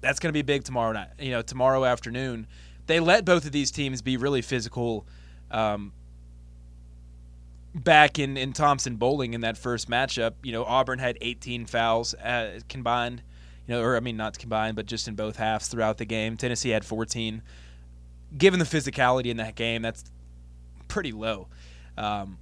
That's 0.00 0.18
going 0.20 0.28
to 0.28 0.34
be 0.34 0.42
big 0.42 0.64
tomorrow 0.64 0.92
night. 0.92 1.08
You 1.18 1.30
know, 1.30 1.42
tomorrow 1.42 1.84
afternoon, 1.84 2.46
they 2.88 2.98
let 3.00 3.24
both 3.24 3.44
of 3.44 3.52
these 3.52 3.70
teams 3.70 4.02
be 4.02 4.16
really 4.16 4.42
physical. 4.42 5.06
Um, 5.50 5.92
back 7.74 8.18
in, 8.18 8.36
in 8.36 8.52
Thompson-Boling 8.52 9.34
in 9.34 9.42
that 9.42 9.56
first 9.56 9.88
matchup, 9.88 10.32
you 10.42 10.52
know, 10.52 10.64
Auburn 10.64 10.98
had 10.98 11.18
18 11.20 11.66
fouls 11.66 12.14
uh, 12.14 12.60
combined, 12.68 13.22
you 13.66 13.74
know, 13.74 13.82
or 13.82 13.94
I 13.96 14.00
mean, 14.00 14.16
not 14.16 14.38
combined, 14.38 14.74
but 14.74 14.86
just 14.86 15.06
in 15.06 15.14
both 15.14 15.36
halves 15.36 15.68
throughout 15.68 15.98
the 15.98 16.06
game. 16.06 16.36
Tennessee 16.36 16.70
had 16.70 16.84
14. 16.84 17.42
Given 18.36 18.58
the 18.58 18.64
physicality 18.64 19.26
in 19.26 19.36
that 19.36 19.54
game, 19.54 19.82
that's 19.82 20.04
pretty 20.88 21.12
low. 21.12 21.46
Um, 21.98 22.38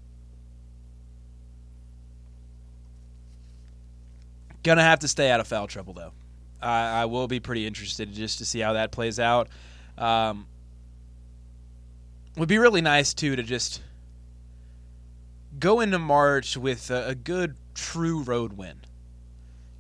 gonna 4.63 4.83
have 4.83 5.01
to 5.01 5.09
stay 5.09 5.31
out 5.31 5.41
of 5.41 5.49
foul 5.49 5.67
trouble, 5.67 5.93
though. 5.93 6.13
I, 6.61 7.03
I 7.03 7.05
will 7.07 7.27
be 7.27 7.41
pretty 7.41 7.67
interested 7.67 8.13
just 8.13 8.39
to 8.39 8.45
see 8.45 8.61
how 8.61 8.75
that 8.75 8.93
plays 8.93 9.19
out. 9.19 9.49
Um, 9.99 10.47
would 12.37 12.49
be 12.49 12.59
really 12.59 12.83
nice, 12.83 13.15
too, 13.15 13.37
to 13.37 13.43
just 13.43 13.81
go 15.59 15.81
into 15.81 15.99
March 15.99 16.57
with 16.57 16.91
a, 16.91 17.09
a 17.09 17.15
good, 17.15 17.57
true 17.75 18.23
road 18.23 18.55
win. 18.55 18.81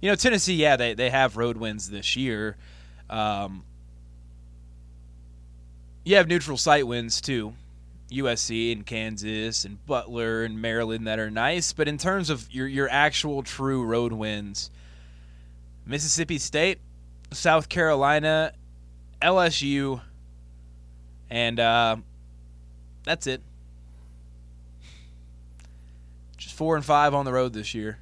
You 0.00 0.10
know, 0.10 0.16
Tennessee, 0.16 0.54
yeah, 0.54 0.76
they, 0.76 0.94
they 0.94 1.10
have 1.10 1.36
road 1.36 1.56
wins 1.56 1.90
this 1.90 2.16
year. 2.16 2.56
Um, 3.10 3.64
you 6.04 6.16
have 6.16 6.28
neutral 6.28 6.56
site 6.56 6.86
wins, 6.86 7.20
too. 7.20 7.54
USC 8.10 8.72
and 8.72 8.86
Kansas 8.86 9.64
and 9.64 9.84
Butler 9.84 10.44
and 10.44 10.60
Maryland 10.60 11.06
that 11.06 11.18
are 11.18 11.30
nice. 11.30 11.72
But 11.72 11.88
in 11.88 11.98
terms 11.98 12.30
of 12.30 12.52
your, 12.52 12.68
your 12.68 12.88
actual 12.88 13.42
true 13.42 13.84
road 13.84 14.12
wins, 14.12 14.70
Mississippi 15.84 16.38
State, 16.38 16.78
South 17.32 17.68
Carolina, 17.68 18.52
LSU, 19.22 20.00
and 21.30 21.58
uh, 21.60 21.96
that's 23.04 23.26
it. 23.26 23.40
Just 26.36 26.54
four 26.54 26.76
and 26.76 26.84
five 26.84 27.14
on 27.14 27.24
the 27.24 27.32
road 27.32 27.52
this 27.52 27.74
year. 27.74 27.98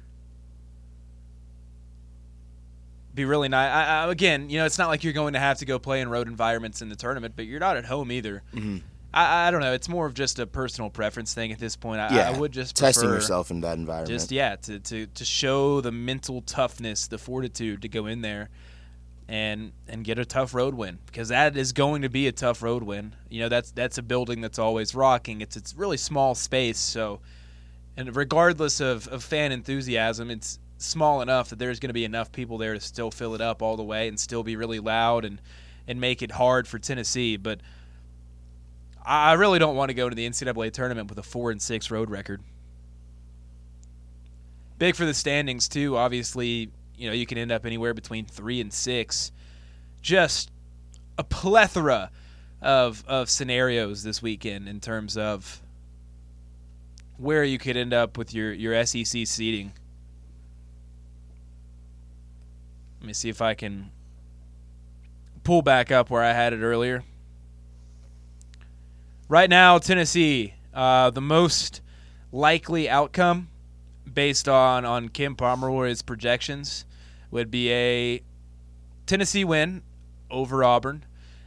Be 3.13 3.23
really 3.23 3.47
nice. 3.47 3.71
I, 3.71 4.03
I, 4.07 4.11
again, 4.11 4.49
you 4.49 4.59
know, 4.59 4.65
it's 4.65 4.77
not 4.77 4.89
like 4.89 5.03
you're 5.05 5.13
going 5.13 5.33
to 5.33 5.39
have 5.39 5.59
to 5.59 5.65
go 5.65 5.79
play 5.79 6.01
in 6.01 6.09
road 6.09 6.27
environments 6.27 6.81
in 6.81 6.89
the 6.89 6.97
tournament, 6.97 7.33
but 7.37 7.45
you're 7.45 7.61
not 7.61 7.77
at 7.77 7.85
home 7.85 8.11
either. 8.11 8.43
Mhm. 8.53 8.81
I, 9.13 9.47
I 9.47 9.51
don't 9.51 9.61
know. 9.61 9.71
It's 9.71 9.87
more 9.87 10.05
of 10.05 10.13
just 10.13 10.39
a 10.39 10.45
personal 10.45 10.89
preference 10.89 11.33
thing 11.33 11.53
at 11.53 11.59
this 11.59 11.77
point. 11.77 12.01
I, 12.01 12.13
Yeah, 12.13 12.29
I 12.29 12.37
would 12.37 12.51
just 12.51 12.75
testing 12.75 13.07
yourself 13.09 13.49
in 13.51 13.61
that 13.61 13.77
environment. 13.77 14.09
just 14.09 14.29
yeah 14.33 14.57
to, 14.57 14.79
to, 14.79 15.05
to 15.07 15.23
show 15.23 15.79
the 15.79 15.93
mental 15.93 16.41
toughness, 16.41 17.07
the 17.07 17.17
fortitude 17.17 17.81
to 17.83 17.87
go 17.87 18.05
in 18.07 18.19
there 18.21 18.49
and 19.27 19.71
and 19.87 20.03
get 20.03 20.19
a 20.19 20.25
tough 20.25 20.53
road 20.53 20.75
win 20.75 20.99
because 21.05 21.29
that 21.29 21.57
is 21.57 21.73
going 21.73 22.03
to 22.03 22.09
be 22.09 22.27
a 22.27 22.31
tough 22.31 22.61
road 22.61 22.83
win. 22.83 23.15
You 23.29 23.41
know 23.41 23.49
that's 23.49 23.71
that's 23.71 23.97
a 23.97 24.03
building 24.03 24.41
that's 24.41 24.59
always 24.59 24.93
rocking. 24.93 25.41
It's 25.41 25.55
it's 25.55 25.73
really 25.75 25.97
small 25.97 26.35
space, 26.35 26.77
so 26.77 27.21
and 27.97 28.15
regardless 28.15 28.79
of, 28.79 29.07
of 29.07 29.23
fan 29.23 29.51
enthusiasm, 29.51 30.29
it's 30.29 30.59
small 30.77 31.21
enough 31.21 31.49
that 31.49 31.59
there's 31.59 31.79
going 31.79 31.89
to 31.89 31.93
be 31.93 32.05
enough 32.05 32.31
people 32.31 32.57
there 32.57 32.73
to 32.73 32.79
still 32.79 33.09
fill 33.09 33.33
it 33.33 33.41
up 33.41 33.61
all 33.61 33.77
the 33.77 33.83
way 33.83 34.07
and 34.07 34.19
still 34.19 34.43
be 34.43 34.55
really 34.55 34.79
loud 34.79 35.25
and 35.25 35.41
and 35.87 36.01
make 36.01 36.21
it 36.21 36.31
hard 36.31 36.67
for 36.67 36.79
Tennessee. 36.79 37.37
But 37.37 37.61
I 39.05 39.33
really 39.33 39.59
don't 39.59 39.75
want 39.75 39.89
to 39.89 39.93
go 39.93 40.09
to 40.09 40.15
the 40.15 40.27
NCAA 40.27 40.71
tournament 40.71 41.09
with 41.09 41.19
a 41.19 41.23
four 41.23 41.51
and 41.51 41.61
six 41.61 41.91
road 41.91 42.09
record. 42.09 42.41
Big 44.77 44.95
for 44.95 45.05
the 45.05 45.13
standings 45.13 45.69
too. 45.69 45.95
Obviously, 45.95 46.71
you 46.97 47.07
know 47.07 47.13
you 47.13 47.25
can 47.25 47.37
end 47.37 47.51
up 47.51 47.65
anywhere 47.65 47.93
between 47.93 48.25
three 48.25 48.61
and 48.61 48.71
six. 48.73 49.31
Just 50.01 50.51
a 51.17 51.23
plethora 51.23 52.11
of 52.61 53.03
of 53.07 53.29
scenarios 53.29 54.03
this 54.03 54.21
weekend 54.21 54.67
in 54.67 54.79
terms 54.79 55.17
of 55.17 55.61
where 57.17 57.43
you 57.43 57.57
could 57.57 57.77
end 57.77 57.93
up 57.93 58.17
with 58.17 58.33
your 58.33 58.53
your 58.53 58.85
SEC 58.85 59.27
seating. 59.27 59.73
Let 62.99 63.07
me 63.07 63.13
see 63.13 63.29
if 63.29 63.41
I 63.41 63.53
can 63.53 63.91
pull 65.43 65.61
back 65.61 65.91
up 65.91 66.09
where 66.09 66.23
I 66.23 66.33
had 66.33 66.53
it 66.53 66.61
earlier. 66.61 67.03
Right 69.29 69.49
now, 69.49 69.77
Tennessee, 69.77 70.53
uh, 70.73 71.09
the 71.09 71.21
most 71.21 71.81
likely 72.31 72.89
outcome 72.89 73.47
based 74.11 74.47
on 74.47 74.85
on 74.85 75.09
Ken 75.09 75.35
Pomeroy's 75.35 76.01
projections 76.01 76.85
would 77.31 77.51
be 77.51 77.71
a 77.71 78.21
Tennessee 79.05 79.43
win 79.43 79.83
over 80.31 80.63
Auburn, 80.63 81.05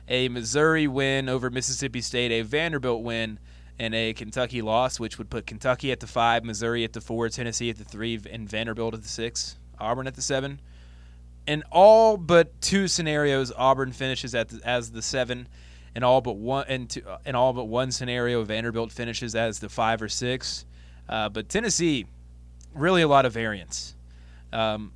a 0.08 0.28
Missouri 0.28 0.86
win 0.86 1.28
over 1.28 1.50
Mississippi 1.50 2.00
State, 2.00 2.30
a 2.30 2.42
Vanderbilt 2.42 3.02
win, 3.02 3.38
and 3.78 3.94
a 3.94 4.12
Kentucky 4.12 4.62
loss, 4.62 4.98
which 4.98 5.18
would 5.18 5.30
put 5.30 5.46
Kentucky 5.46 5.92
at 5.92 6.00
the 6.00 6.06
five, 6.06 6.44
Missouri 6.44 6.84
at 6.84 6.92
the 6.92 7.00
four, 7.00 7.28
Tennessee 7.28 7.70
at 7.70 7.78
the 7.78 7.84
three, 7.84 8.20
and 8.30 8.48
Vanderbilt 8.48 8.94
at 8.94 9.02
the 9.02 9.08
six, 9.08 9.56
Auburn 9.78 10.06
at 10.06 10.14
the 10.14 10.22
seven. 10.22 10.60
In 11.46 11.62
all 11.70 12.16
but 12.16 12.60
two 12.60 12.88
scenarios, 12.88 13.52
Auburn 13.56 13.92
finishes 13.92 14.34
at 14.34 14.48
the, 14.48 14.60
as 14.64 14.90
the 14.90 15.02
seven. 15.02 15.48
In 15.94 16.02
all 16.02 16.20
but 16.20 16.36
one, 16.36 16.66
and 16.68 16.90
two, 16.90 17.02
in 17.24 17.34
all 17.34 17.52
but 17.52 17.64
one 17.64 17.90
scenario, 17.90 18.44
Vanderbilt 18.44 18.92
finishes 18.92 19.34
as 19.34 19.58
the 19.58 19.68
five 19.68 20.02
or 20.02 20.08
six. 20.08 20.66
Uh, 21.08 21.28
but 21.28 21.48
Tennessee, 21.48 22.06
really 22.78 23.02
a 23.02 23.08
lot 23.08 23.26
of 23.26 23.32
variance. 23.32 23.94
Um, 24.52 24.92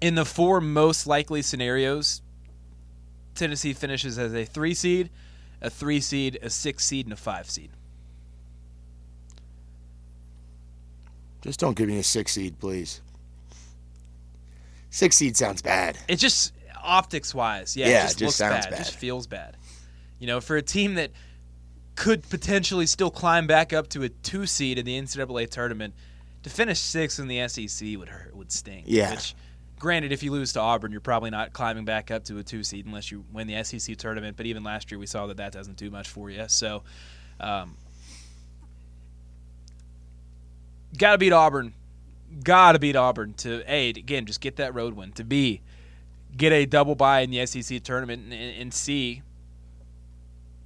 in 0.00 0.14
the 0.14 0.24
four 0.24 0.60
most 0.60 1.06
likely 1.06 1.42
scenarios, 1.42 2.22
Tennessee 3.34 3.72
finishes 3.72 4.18
as 4.18 4.34
a 4.34 4.44
three 4.44 4.74
seed, 4.74 5.10
a 5.60 5.70
three 5.70 6.00
seed, 6.00 6.38
a 6.42 6.50
six 6.50 6.84
seed, 6.84 7.06
and 7.06 7.12
a 7.12 7.16
five 7.16 7.48
seed. 7.48 7.70
Just 11.42 11.60
don't 11.60 11.76
give 11.76 11.88
me 11.88 11.98
a 11.98 12.02
six 12.02 12.32
seed, 12.32 12.58
please. 12.58 13.00
Six 14.90 15.16
seed 15.16 15.36
sounds 15.36 15.60
bad. 15.60 15.98
It 16.08 16.16
just 16.16 16.52
optics 16.82 17.34
wise, 17.34 17.76
yeah, 17.76 17.88
Yeah, 17.88 17.92
it 17.92 18.02
just, 18.02 18.16
it 18.16 18.18
just 18.18 18.40
looks 18.40 18.52
sounds 18.52 18.66
bad. 18.66 18.72
It 18.74 18.76
just 18.76 18.92
bad. 18.92 19.00
feels 19.00 19.26
bad. 19.26 19.56
You 20.18 20.26
know, 20.26 20.40
for 20.40 20.56
a 20.56 20.62
team 20.62 20.94
that 20.94 21.10
could 21.96 22.28
potentially 22.28 22.86
still 22.86 23.10
climb 23.10 23.46
back 23.46 23.72
up 23.72 23.88
to 23.88 24.02
a 24.02 24.08
two 24.08 24.46
seed 24.46 24.78
in 24.78 24.84
the 24.84 25.00
NCAA 25.00 25.48
tournament, 25.48 25.94
to 26.42 26.50
finish 26.50 26.78
sixth 26.78 27.18
in 27.18 27.28
the 27.28 27.46
SEC 27.48 27.96
would 27.98 28.08
hurt, 28.08 28.34
would 28.36 28.52
sting. 28.52 28.84
Yeah. 28.86 29.12
Which, 29.12 29.34
granted, 29.78 30.12
if 30.12 30.22
you 30.22 30.30
lose 30.30 30.52
to 30.54 30.60
Auburn, 30.60 30.92
you're 30.92 31.00
probably 31.00 31.30
not 31.30 31.52
climbing 31.52 31.84
back 31.84 32.10
up 32.10 32.24
to 32.24 32.38
a 32.38 32.42
two 32.42 32.62
seed 32.62 32.86
unless 32.86 33.10
you 33.10 33.24
win 33.32 33.46
the 33.46 33.62
SEC 33.64 33.96
tournament. 33.96 34.36
But 34.36 34.46
even 34.46 34.64
last 34.64 34.90
year, 34.90 34.98
we 34.98 35.06
saw 35.06 35.26
that 35.26 35.38
that 35.38 35.52
doesn't 35.52 35.76
do 35.76 35.90
much 35.90 36.08
for 36.08 36.30
you. 36.30 36.44
So, 36.48 36.82
um, 37.40 37.76
got 40.98 41.12
to 41.12 41.18
beat 41.18 41.32
Auburn. 41.32 41.72
Got 42.42 42.72
to 42.72 42.78
beat 42.78 42.96
Auburn 42.96 43.34
to 43.34 43.62
a 43.72 43.90
again 43.90 44.26
just 44.26 44.40
get 44.40 44.56
that 44.56 44.74
road 44.74 44.94
win. 44.94 45.12
To 45.12 45.24
b 45.24 45.60
get 46.36 46.52
a 46.52 46.66
double 46.66 46.96
bye 46.96 47.20
in 47.20 47.30
the 47.30 47.46
SEC 47.46 47.82
tournament, 47.84 48.24
and, 48.24 48.32
and 48.32 48.74
c 48.74 49.22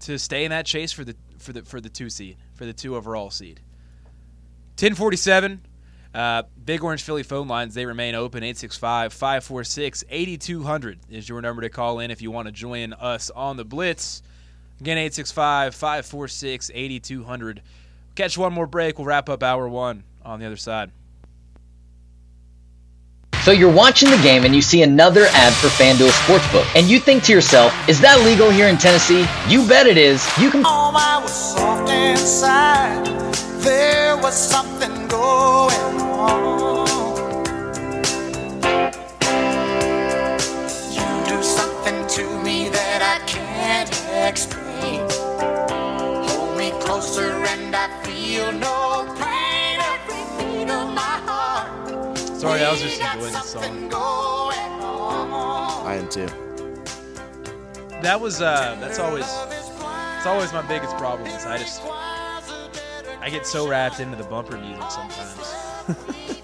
to 0.00 0.18
stay 0.18 0.44
in 0.44 0.50
that 0.50 0.66
chase 0.66 0.92
for 0.92 1.04
the 1.04 1.16
for 1.38 1.52
the 1.52 1.62
for 1.62 1.80
the 1.80 1.88
two 1.88 2.10
seed 2.10 2.36
for 2.54 2.64
the 2.66 2.72
two 2.72 2.96
overall 2.96 3.30
seed. 3.30 3.60
1047. 4.78 5.62
Uh, 6.14 6.42
Big 6.64 6.82
Orange 6.82 7.02
Philly 7.02 7.22
phone 7.22 7.48
lines, 7.48 7.74
they 7.74 7.84
remain 7.84 8.14
open. 8.14 8.42
865 8.42 9.12
546 9.12 10.04
8200 10.08 10.98
is 11.10 11.28
your 11.28 11.42
number 11.42 11.62
to 11.62 11.68
call 11.68 12.00
in 12.00 12.10
if 12.10 12.22
you 12.22 12.30
want 12.30 12.46
to 12.46 12.52
join 12.52 12.92
us 12.94 13.30
on 13.30 13.56
the 13.56 13.64
Blitz. 13.64 14.22
Again, 14.80 14.96
865 14.96 15.74
546 15.74 16.70
8200. 16.72 17.62
Catch 18.14 18.38
one 18.38 18.52
more 18.52 18.66
break. 18.66 18.98
We'll 18.98 19.06
wrap 19.06 19.28
up 19.28 19.42
hour 19.42 19.68
one 19.68 20.04
on 20.24 20.40
the 20.40 20.46
other 20.46 20.56
side. 20.56 20.90
So 23.48 23.52
you're 23.52 23.72
watching 23.72 24.10
the 24.10 24.18
game 24.18 24.44
and 24.44 24.54
you 24.54 24.60
see 24.60 24.82
another 24.82 25.24
ad 25.30 25.54
for 25.54 25.68
FanDuel 25.68 26.10
Sportsbook, 26.10 26.66
and 26.76 26.86
you 26.86 27.00
think 27.00 27.22
to 27.22 27.32
yourself, 27.32 27.72
is 27.88 27.98
that 28.02 28.20
legal 28.20 28.50
here 28.50 28.68
in 28.68 28.76
Tennessee? 28.76 29.24
You 29.48 29.66
bet 29.66 29.86
it 29.86 29.96
is. 29.96 30.22
You 30.38 30.50
can 30.50 30.66
I 30.66 31.18
was 31.22 31.32
soft 31.32 31.90
inside. 31.90 33.06
There 33.64 34.18
was 34.18 34.34
something 34.36 35.08
going 35.08 36.02
on. 36.02 36.88
Explain. 44.26 45.08
Hold 46.28 46.58
me 46.58 46.70
closer 46.80 47.32
and 47.32 47.74
I 47.74 47.88
feel 48.04 48.52
no 48.52 49.16
pain. 49.18 49.47
Sorry, 52.38 52.62
I 52.62 52.70
was 52.70 52.80
just 52.80 53.00
enjoying 53.00 53.32
the 53.32 53.40
song. 53.40 53.90
I 53.92 55.96
am 55.96 56.08
too. 56.08 56.28
That 58.00 58.20
was, 58.20 58.40
uh, 58.40 58.76
that's 58.80 59.00
always, 59.00 59.26
it's 60.16 60.26
always 60.26 60.52
my 60.52 60.62
biggest 60.62 60.96
problem 60.98 61.28
is 61.28 61.44
I 61.44 61.58
just, 61.58 61.82
I 63.20 63.28
get 63.28 63.44
so 63.44 63.68
wrapped 63.68 63.98
into 63.98 64.16
the 64.16 64.22
bumper 64.22 64.56
music 64.56 64.88
sometimes. 64.88 66.38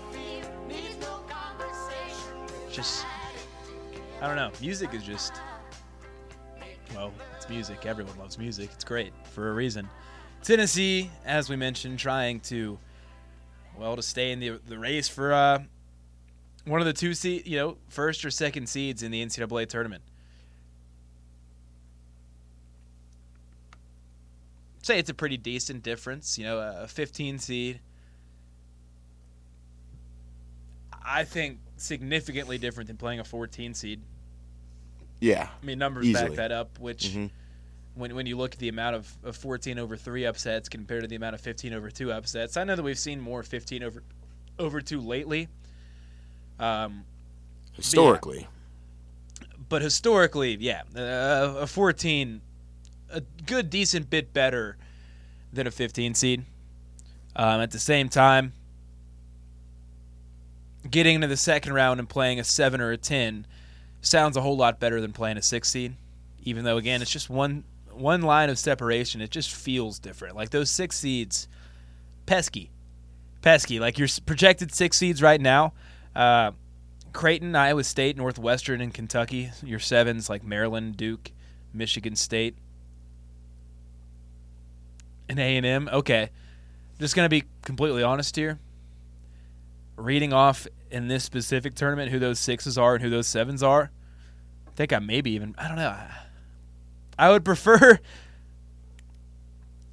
just 2.73 3.07
I 4.21 4.27
don't 4.27 4.37
know. 4.37 4.51
Music 4.61 4.95
is 4.95 5.03
just 5.03 5.35
well, 6.95 7.13
it's 7.37 7.49
music. 7.49 7.87
Everyone 7.87 8.17
loves 8.19 8.37
music. 8.37 8.71
It's 8.73 8.85
great 8.85 9.13
for 9.33 9.51
a 9.51 9.53
reason. 9.53 9.89
Tennessee, 10.43 11.11
as 11.25 11.49
we 11.49 11.57
mentioned, 11.57 11.99
trying 11.99 12.41
to 12.41 12.79
well 13.79 13.97
to 13.97 14.03
stay 14.03 14.33
in 14.33 14.41
the 14.41 14.61
the 14.67 14.79
race 14.79 15.09
for 15.09 15.33
uh, 15.33 15.63
one 16.65 16.81
of 16.81 16.87
the 16.87 16.93
two 16.93 17.15
seed, 17.15 17.47
you 17.47 17.57
know, 17.59 17.77
first 17.89 18.25
or 18.25 18.31
second 18.31 18.69
seeds 18.69 19.03
in 19.03 19.11
the 19.11 19.25
NCAA 19.25 19.69
tournament. 19.69 20.03
Say 24.83 24.99
it's 24.99 25.11
a 25.11 25.15
pretty 25.15 25.37
decent 25.37 25.83
difference, 25.83 26.39
you 26.39 26.45
know, 26.45 26.59
a 26.59 26.87
15 26.87 27.39
seed. 27.39 27.81
I 31.07 31.25
think 31.25 31.59
significantly 31.77 32.59
different 32.59 32.89
than 32.89 32.97
playing 32.97 33.21
a 33.21 33.25
14 33.25 33.75
seed. 33.75 34.01
Yeah. 35.21 35.49
I 35.63 35.65
mean, 35.65 35.79
numbers 35.79 36.13
back 36.13 36.33
that 36.33 36.53
up, 36.53 36.79
which 36.79 37.09
Mhm. 37.09 37.31
when, 37.95 38.15
when 38.15 38.27
you 38.27 38.37
look 38.37 38.53
at 38.55 38.59
the 38.59 38.69
amount 38.69 38.97
of, 38.97 39.11
of 39.23 39.37
14 39.37 39.79
over 39.79 39.97
3 39.97 40.27
upsets 40.27 40.69
compared 40.69 41.03
to 41.03 41.09
the 41.09 41.17
amount 41.17 41.35
of 41.35 41.41
15 41.41 41.73
over 41.73 41.91
2 41.91 42.13
upsets, 42.13 42.57
I 42.59 42.65
know 42.65 42.77
that 42.77 42.83
we've 42.83 42.99
seen 42.99 43.21
more 43.21 43.43
15 43.43 43.83
over 43.83 44.03
over 44.59 44.81
2 44.81 45.01
lately. 45.01 45.49
Um, 46.59 47.05
Historically. 47.75 48.47
but 49.69 49.83
historically, 49.83 50.57
yeah, 50.61 50.83
uh, 50.97 51.57
a 51.61 51.67
14, 51.67 52.41
a 53.11 53.21
good, 53.47 53.69
decent 53.71 54.09
bit 54.11 54.33
better 54.33 54.77
than 55.53 55.67
a 55.67 55.71
15 55.71 56.15
seed. 56.15 56.45
Um, 57.37 57.61
at 57.61 57.73
the 57.73 57.81
same 57.81 58.09
time, 58.09 58.53
getting 60.89 61.17
into 61.17 61.27
the 61.27 61.37
second 61.37 61.73
round 61.73 61.99
and 61.99 62.09
playing 62.09 62.39
a 62.39 62.45
7 62.45 62.81
or 62.81 62.93
a 62.93 62.97
10 62.97 63.47
sounds 64.03 64.37
a 64.37 64.41
whole 64.41 64.57
lot 64.57 64.79
better 64.79 65.01
than 65.01 65.13
playing 65.13 65.37
a 65.39 65.43
6 65.43 65.69
seed. 65.69 65.95
Even 66.45 66.65
though, 66.65 66.77
again, 66.77 67.03
it's 67.03 67.11
just 67.11 67.31
one 67.31 67.65
one 67.91 68.23
line 68.23 68.51
of 68.51 68.59
separation. 68.59 69.21
It 69.21 69.31
just 69.31 69.53
feels 69.55 69.99
different. 70.01 70.35
Like 70.37 70.51
those 70.51 70.69
6 70.71 70.97
seeds, 70.97 71.49
pesky. 72.27 72.71
Pesky. 73.41 73.79
Like 73.81 73.99
your 73.99 74.09
projected 74.27 74.73
6 74.75 74.97
seeds 74.97 75.23
right 75.23 75.41
now. 75.41 75.73
Uh, 76.15 76.53
Creighton, 77.13 77.55
Iowa 77.55 77.85
State, 77.85 78.17
Northwestern, 78.17 78.81
and 78.81 78.93
Kentucky. 78.93 79.51
Your 79.63 79.79
sevens 79.79 80.29
like 80.29 80.45
Maryland, 80.45 80.97
Duke, 80.97 81.31
Michigan 81.73 82.17
State, 82.17 82.57
and 85.29 85.39
A 85.39 85.57
and 85.57 85.65
M. 85.65 85.89
Okay, 85.93 86.31
just 86.99 87.15
gonna 87.15 87.29
be 87.29 87.45
completely 87.63 88.03
honest 88.03 88.37
here. 88.37 88.59
Reading 89.97 90.33
off 90.33 90.67
in 90.91 91.09
this 91.09 91.25
specific 91.25 91.75
tournament 91.75 92.11
who 92.11 92.19
those 92.19 92.39
sixes 92.39 92.77
are 92.77 92.95
and 92.95 93.03
who 93.03 93.11
those 93.11 93.29
sevens 93.29 93.63
are, 93.63 93.91
I 94.67 94.71
think 94.73 94.93
I 94.93 94.99
maybe 94.99 95.31
even 95.33 95.55
I 95.57 95.69
don't 95.69 95.77
know. 95.77 95.97
I 97.19 97.31
would 97.31 97.45
prefer. 97.45 97.99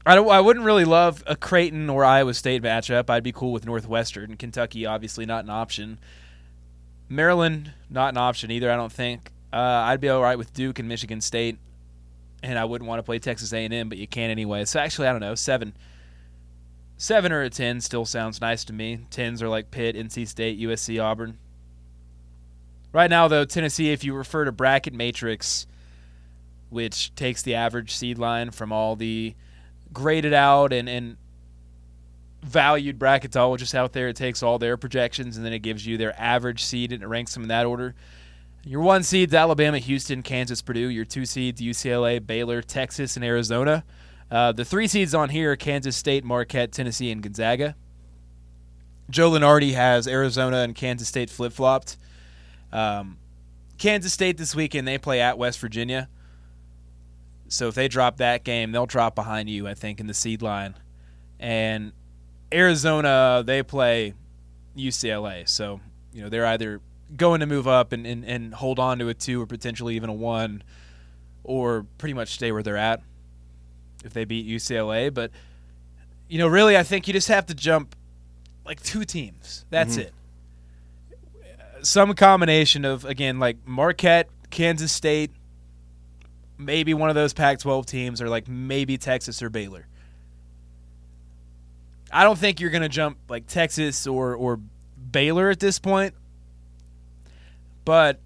I 0.05 0.15
don't. 0.15 0.29
I 0.29 0.41
wouldn't 0.41 0.65
really 0.65 0.85
love 0.85 1.23
a 1.27 1.35
Creighton 1.35 1.89
or 1.89 2.03
Iowa 2.03 2.33
State 2.33 2.63
matchup. 2.63 3.09
I'd 3.09 3.23
be 3.23 3.31
cool 3.31 3.51
with 3.51 3.65
Northwestern. 3.65 4.35
Kentucky, 4.35 4.85
obviously 4.85 5.25
not 5.25 5.43
an 5.43 5.49
option. 5.49 5.99
Maryland, 7.07 7.73
not 7.89 8.13
an 8.13 8.17
option 8.17 8.51
either. 8.51 8.71
I 8.71 8.75
don't 8.75 8.91
think. 8.91 9.31
Uh, 9.53 9.57
I'd 9.57 9.99
be 9.99 10.09
all 10.09 10.21
right 10.21 10.37
with 10.37 10.53
Duke 10.53 10.79
and 10.79 10.87
Michigan 10.87 11.21
State, 11.21 11.57
and 12.41 12.57
I 12.57 12.65
wouldn't 12.65 12.87
want 12.87 12.99
to 12.99 13.03
play 13.03 13.19
Texas 13.19 13.51
A&M, 13.51 13.89
but 13.89 13.97
you 13.97 14.07
can 14.07 14.29
anyway. 14.29 14.65
So 14.65 14.79
actually, 14.79 15.07
I 15.07 15.11
don't 15.11 15.19
know. 15.19 15.35
Seven, 15.35 15.73
seven 16.97 17.31
or 17.31 17.41
a 17.41 17.49
ten 17.49 17.81
still 17.81 18.05
sounds 18.05 18.39
nice 18.41 18.63
to 18.65 18.73
me. 18.73 18.99
Tens 19.09 19.43
are 19.43 19.49
like 19.49 19.69
Pitt, 19.69 19.95
NC 19.95 20.27
State, 20.27 20.59
USC, 20.59 21.03
Auburn. 21.03 21.37
Right 22.93 23.09
now, 23.09 23.27
though, 23.27 23.45
Tennessee, 23.45 23.91
if 23.91 24.03
you 24.03 24.13
refer 24.13 24.45
to 24.45 24.51
bracket 24.51 24.93
matrix, 24.93 25.67
which 26.69 27.13
takes 27.15 27.41
the 27.41 27.55
average 27.55 27.93
seed 27.93 28.17
line 28.17 28.51
from 28.51 28.71
all 28.71 28.95
the 28.95 29.35
graded 29.93 30.33
out 30.33 30.73
and, 30.73 30.87
and 30.89 31.17
valued 32.43 32.97
bracketologists 32.99 33.75
out 33.75 33.93
there. 33.93 34.07
It 34.07 34.15
takes 34.15 34.41
all 34.43 34.57
their 34.57 34.77
projections 34.77 35.37
and 35.37 35.45
then 35.45 35.53
it 35.53 35.59
gives 35.59 35.85
you 35.85 35.97
their 35.97 36.19
average 36.19 36.63
seed 36.63 36.91
and 36.91 37.03
it 37.03 37.07
ranks 37.07 37.33
them 37.33 37.43
in 37.43 37.49
that 37.49 37.65
order. 37.65 37.95
Your 38.63 38.81
one 38.81 39.03
seeds 39.03 39.33
Alabama, 39.33 39.79
Houston, 39.79 40.21
Kansas, 40.21 40.61
Purdue. 40.61 40.89
Your 40.89 41.05
two 41.05 41.25
seeds 41.25 41.61
UCLA, 41.61 42.25
Baylor, 42.25 42.61
Texas, 42.61 43.15
and 43.15 43.25
Arizona. 43.25 43.83
Uh, 44.29 44.51
the 44.51 44.63
three 44.63 44.87
seeds 44.87 45.15
on 45.15 45.29
here 45.29 45.53
are 45.53 45.55
Kansas 45.55 45.95
State, 45.95 46.23
Marquette, 46.23 46.71
Tennessee, 46.71 47.11
and 47.11 47.21
Gonzaga. 47.21 47.75
Joe 49.09 49.31
Lunardi 49.31 49.73
has 49.73 50.07
Arizona 50.07 50.57
and 50.57 50.73
Kansas 50.75 51.07
State 51.07 51.29
flip 51.29 51.53
flopped. 51.53 51.97
Um, 52.71 53.17
Kansas 53.77 54.13
State 54.13 54.37
this 54.37 54.55
weekend, 54.55 54.87
they 54.87 54.97
play 54.97 55.19
at 55.19 55.37
West 55.37 55.59
Virginia. 55.59 56.07
So 57.51 57.67
if 57.67 57.75
they 57.75 57.89
drop 57.89 58.17
that 58.17 58.45
game, 58.45 58.71
they'll 58.71 58.85
drop 58.85 59.13
behind 59.13 59.49
you, 59.49 59.67
I 59.67 59.73
think, 59.73 59.99
in 59.99 60.07
the 60.07 60.13
seed 60.13 60.41
line. 60.41 60.75
And 61.37 61.91
Arizona, 62.53 63.43
they 63.45 63.61
play 63.61 64.13
UCLA. 64.77 65.47
So, 65.49 65.81
you 66.13 66.23
know, 66.23 66.29
they're 66.29 66.45
either 66.45 66.79
going 67.17 67.41
to 67.41 67.45
move 67.45 67.67
up 67.67 67.91
and, 67.91 68.07
and, 68.07 68.23
and 68.23 68.53
hold 68.53 68.79
on 68.79 68.99
to 68.99 69.09
a 69.09 69.13
two 69.13 69.41
or 69.41 69.45
potentially 69.45 69.97
even 69.97 70.09
a 70.09 70.13
one, 70.13 70.63
or 71.43 71.85
pretty 71.97 72.13
much 72.13 72.29
stay 72.29 72.53
where 72.53 72.63
they're 72.63 72.77
at 72.77 73.01
if 74.05 74.13
they 74.13 74.23
beat 74.23 74.47
UCLA. 74.47 75.13
But, 75.13 75.31
you 76.29 76.37
know, 76.37 76.47
really, 76.47 76.77
I 76.77 76.83
think 76.83 77.05
you 77.05 77.13
just 77.13 77.27
have 77.27 77.47
to 77.47 77.53
jump 77.53 77.97
like 78.65 78.81
two 78.81 79.03
teams. 79.03 79.65
That's 79.69 79.97
mm-hmm. 79.97 80.07
it. 80.07 81.85
Some 81.85 82.13
combination 82.13 82.85
of, 82.85 83.03
again, 83.03 83.39
like 83.39 83.57
Marquette, 83.65 84.29
Kansas 84.51 84.93
State, 84.93 85.31
maybe 86.65 86.93
one 86.93 87.09
of 87.09 87.15
those 87.15 87.33
Pac 87.33 87.59
12 87.59 87.85
teams, 87.85 88.21
or 88.21 88.29
like 88.29 88.47
maybe 88.47 88.97
Texas 88.97 89.41
or 89.41 89.49
Baylor. 89.49 89.87
I 92.11 92.23
don't 92.23 92.37
think 92.37 92.59
you're 92.59 92.71
going 92.71 92.81
to 92.81 92.89
jump 92.89 93.17
like 93.29 93.47
Texas 93.47 94.05
or, 94.05 94.35
or 94.35 94.59
Baylor 95.11 95.49
at 95.49 95.59
this 95.59 95.79
point. 95.79 96.13
But 97.85 98.19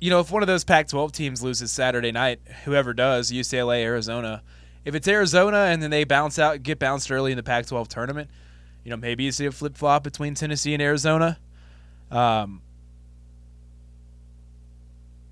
you 0.00 0.08
know, 0.08 0.20
if 0.20 0.30
one 0.30 0.42
of 0.42 0.46
those 0.46 0.64
Pac-12 0.64 1.12
teams 1.12 1.42
loses 1.42 1.70
Saturday 1.70 2.10
night, 2.10 2.40
whoever 2.64 2.94
does, 2.94 3.30
UCLA, 3.30 3.82
Arizona, 3.82 4.42
if 4.84 4.94
it's 4.94 5.06
Arizona 5.06 5.58
and 5.58 5.82
then 5.82 5.90
they 5.90 6.04
bounce 6.04 6.38
out, 6.38 6.62
get 6.62 6.78
bounced 6.78 7.12
early 7.12 7.32
in 7.32 7.36
the 7.36 7.42
Pac-12 7.42 7.86
tournament, 7.88 8.30
you 8.82 8.90
know, 8.90 8.96
maybe 8.96 9.24
you 9.24 9.32
see 9.32 9.44
a 9.44 9.52
flip-flop 9.52 10.02
between 10.02 10.34
Tennessee 10.34 10.72
and 10.72 10.82
Arizona. 10.82 11.38
Um, 12.10 12.62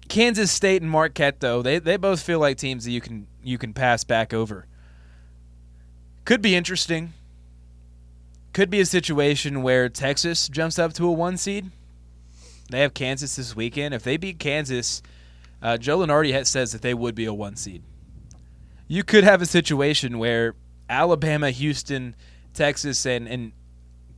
Kansas 0.09 0.51
State 0.51 0.83
and 0.83 0.91
Marquette, 0.91 1.41
though, 1.41 1.63
they 1.63 1.79
they 1.79 1.97
both 1.97 2.23
feel 2.23 2.39
like 2.39 2.57
teams 2.57 2.85
that 2.85 2.91
you 2.91 3.01
can 3.01 3.27
you 3.43 3.59
can 3.59 3.73
pass 3.73 4.05
back 4.05 4.33
over. 4.33 4.67
Could 6.25 6.43
be 6.43 6.55
interesting. 6.55 7.13
Could 8.53 8.71
be 8.71 8.81
a 8.81 8.87
situation 8.87 9.63
where 9.63 9.89
Texas 9.89 10.49
jumps 10.49 10.79
up 10.79 10.93
to 10.95 11.07
a 11.07 11.13
one 11.13 11.37
seed. 11.37 11.71
They 12.71 12.81
have 12.81 12.95
Kansas 12.95 13.37
this 13.37 13.55
weekend. 13.55 13.95
If 13.95 14.03
they 14.03 14.17
beat 14.17 14.39
Kansas, 14.39 15.03
uh, 15.63 15.77
Joe 15.79 15.99
Lunardi 15.99 16.33
has, 16.33 16.49
says 16.49 16.73
that 16.73 16.83
they 16.83 16.95
would 16.95 17.15
be 17.15 17.25
a 17.25 17.33
one 17.33 17.57
seed. 17.57 17.83
You 18.87 19.05
could 19.05 19.25
have 19.25 19.43
a 19.43 19.47
situation 19.47 20.19
where 20.19 20.55
Alabama, 20.89 21.51
Houston, 21.51 22.15
Texas, 22.55 23.05
and, 23.07 23.29
and 23.29 23.53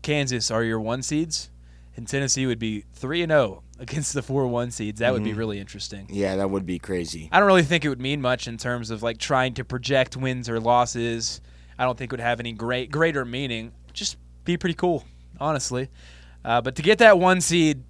Kansas 0.03 0.51
are 0.51 0.63
your 0.63 0.81
one 0.81 1.03
seeds, 1.03 1.51
and 1.97 2.07
Tennessee 2.07 2.47
would 2.47 2.59
be 2.59 2.85
three 2.93 3.23
and 3.23 3.31
zero 3.31 3.63
against 3.81 4.13
the 4.13 4.23
four 4.23 4.47
one 4.47 4.71
seeds. 4.71 5.01
That 5.01 5.13
would 5.13 5.25
be 5.25 5.33
really 5.33 5.59
interesting. 5.59 6.07
Yeah, 6.11 6.37
that 6.37 6.51
would 6.51 6.67
be 6.67 6.79
crazy. 6.79 7.29
I 7.33 7.41
don't 7.41 7.47
really 7.47 7.63
think 7.63 7.85
it 7.85 7.89
would 7.89 8.01
mean 8.01 8.21
much 8.21 8.47
in 8.47 8.59
terms 8.59 8.91
of 8.91 9.03
like 9.03 9.19
trying 9.19 9.55
to 9.55 9.65
project 9.65 10.17
wins 10.17 10.49
or 10.49 10.61
losses. 10.61 11.41
I 11.79 11.85
don't 11.85 11.97
think 11.97 12.13
it 12.13 12.15
would 12.15 12.21
have 12.21 12.39
any 12.39 12.53
great 12.53 12.91
greater 12.91 13.25
meaning. 13.25 13.73
Just 13.93 14.19
be 14.45 14.57
pretty 14.57 14.75
cool, 14.75 15.05
honestly. 15.41 15.89
Uh, 16.45 16.61
but 16.61 16.77
to 16.77 16.83
get 16.83 16.99
that 16.99 17.19
one 17.19 17.41
seed, 17.41 17.83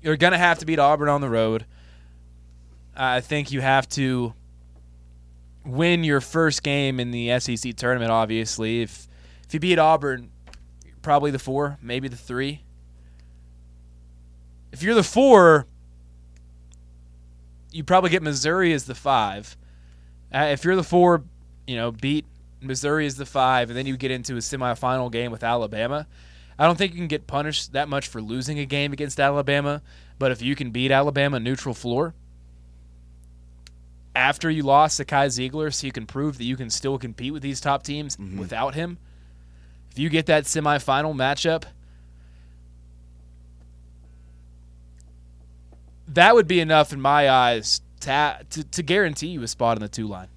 you're 0.00 0.16
gonna 0.16 0.38
have 0.38 0.60
to 0.60 0.66
beat 0.66 0.78
Auburn 0.78 1.08
on 1.08 1.20
the 1.20 1.28
road. 1.28 1.66
I 2.94 3.20
think 3.20 3.50
you 3.50 3.60
have 3.60 3.88
to 3.90 4.34
win 5.64 6.04
your 6.04 6.20
first 6.20 6.62
game 6.62 7.00
in 7.00 7.10
the 7.10 7.38
SEC 7.40 7.74
tournament. 7.74 8.12
Obviously, 8.12 8.82
if 8.82 9.08
if 9.44 9.54
you 9.54 9.60
beat 9.60 9.78
Auburn, 9.78 10.30
probably 11.02 11.32
the 11.32 11.38
four, 11.38 11.78
maybe 11.82 12.06
the 12.06 12.16
three. 12.16 12.62
If 14.72 14.82
you're 14.82 14.94
the 14.94 15.02
four, 15.02 15.66
you 17.70 17.84
probably 17.84 18.10
get 18.10 18.22
Missouri 18.22 18.72
as 18.72 18.84
the 18.84 18.94
five. 18.94 19.56
Uh, 20.34 20.48
if 20.50 20.64
you're 20.64 20.76
the 20.76 20.82
four, 20.82 21.22
you 21.66 21.76
know, 21.76 21.92
beat 21.92 22.24
Missouri 22.60 23.06
as 23.06 23.16
the 23.16 23.26
five, 23.26 23.68
and 23.70 23.76
then 23.76 23.86
you 23.86 23.96
get 23.96 24.10
into 24.10 24.34
a 24.34 24.38
semifinal 24.38 25.12
game 25.12 25.30
with 25.30 25.44
Alabama. 25.44 26.06
I 26.58 26.66
don't 26.66 26.76
think 26.76 26.92
you 26.92 26.98
can 26.98 27.08
get 27.08 27.26
punished 27.26 27.72
that 27.72 27.88
much 27.88 28.08
for 28.08 28.20
losing 28.22 28.58
a 28.58 28.66
game 28.66 28.92
against 28.92 29.20
Alabama, 29.20 29.82
but 30.18 30.30
if 30.32 30.42
you 30.42 30.54
can 30.54 30.70
beat 30.70 30.90
Alabama 30.90 31.38
neutral 31.40 31.74
floor 31.74 32.14
after 34.14 34.50
you 34.50 34.62
lost 34.62 35.00
Zakai 35.00 35.26
Zeigler, 35.26 35.72
so 35.72 35.86
you 35.86 35.92
can 35.92 36.06
prove 36.06 36.38
that 36.38 36.44
you 36.44 36.56
can 36.56 36.70
still 36.70 36.98
compete 36.98 37.32
with 37.32 37.42
these 37.42 37.60
top 37.60 37.82
teams 37.82 38.16
without 38.38 38.74
him. 38.74 38.98
If 39.90 39.98
you 39.98 40.08
get 40.08 40.26
that 40.26 40.44
semifinal 40.44 41.14
matchup, 41.14 41.64
that 46.14 46.34
would 46.34 46.46
be 46.46 46.60
enough 46.60 46.92
in 46.92 47.00
my 47.00 47.28
eyes 47.30 47.80
to, 48.00 48.38
to, 48.50 48.64
to 48.64 48.82
guarantee 48.82 49.28
you 49.28 49.42
a 49.42 49.48
spot 49.48 49.76
in 49.76 49.82
the 49.82 49.88
two 49.88 50.06
line. 50.06 50.28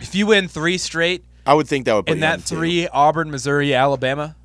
If 0.00 0.14
you 0.14 0.26
win 0.26 0.48
three 0.48 0.78
straight 0.78 1.24
I 1.46 1.54
would 1.54 1.68
think 1.68 1.84
that 1.84 1.94
would 1.94 2.06
put 2.06 2.12
in 2.14 2.20
that 2.20 2.42
three 2.42 2.88
Auburn, 2.88 3.30
Missouri, 3.30 3.72
Alabama, 3.72 4.36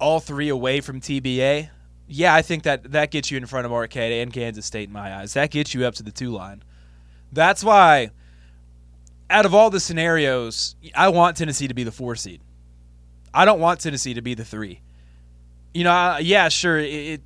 all 0.00 0.18
three 0.20 0.48
away 0.48 0.80
from 0.80 1.00
TBA, 1.00 1.70
yeah, 2.08 2.34
I 2.34 2.42
think 2.42 2.64
that 2.64 2.92
that 2.92 3.10
gets 3.10 3.30
you 3.30 3.36
in 3.36 3.46
front 3.46 3.64
of 3.66 3.70
Marquette 3.70 4.12
and 4.12 4.32
Kansas 4.32 4.66
State 4.66 4.88
in 4.88 4.92
my 4.92 5.14
eyes. 5.14 5.34
That 5.34 5.50
gets 5.50 5.74
you 5.74 5.86
up 5.86 5.94
to 5.94 6.02
the 6.02 6.10
two 6.10 6.30
line. 6.30 6.62
That's 7.32 7.62
why, 7.64 8.10
out 9.30 9.46
of 9.46 9.54
all 9.54 9.70
the 9.70 9.80
scenarios, 9.80 10.76
I 10.94 11.08
want 11.08 11.36
Tennessee 11.36 11.68
to 11.68 11.74
be 11.74 11.84
the 11.84 11.92
four 11.92 12.16
seed. 12.16 12.40
I 13.32 13.44
don't 13.44 13.60
want 13.60 13.80
Tennessee 13.80 14.14
to 14.14 14.22
be 14.22 14.34
the 14.34 14.44
three. 14.44 14.80
You 15.74 15.84
know, 15.84 15.92
I- 15.92 16.18
yeah, 16.20 16.48
sure. 16.48 16.78
It 16.78 17.22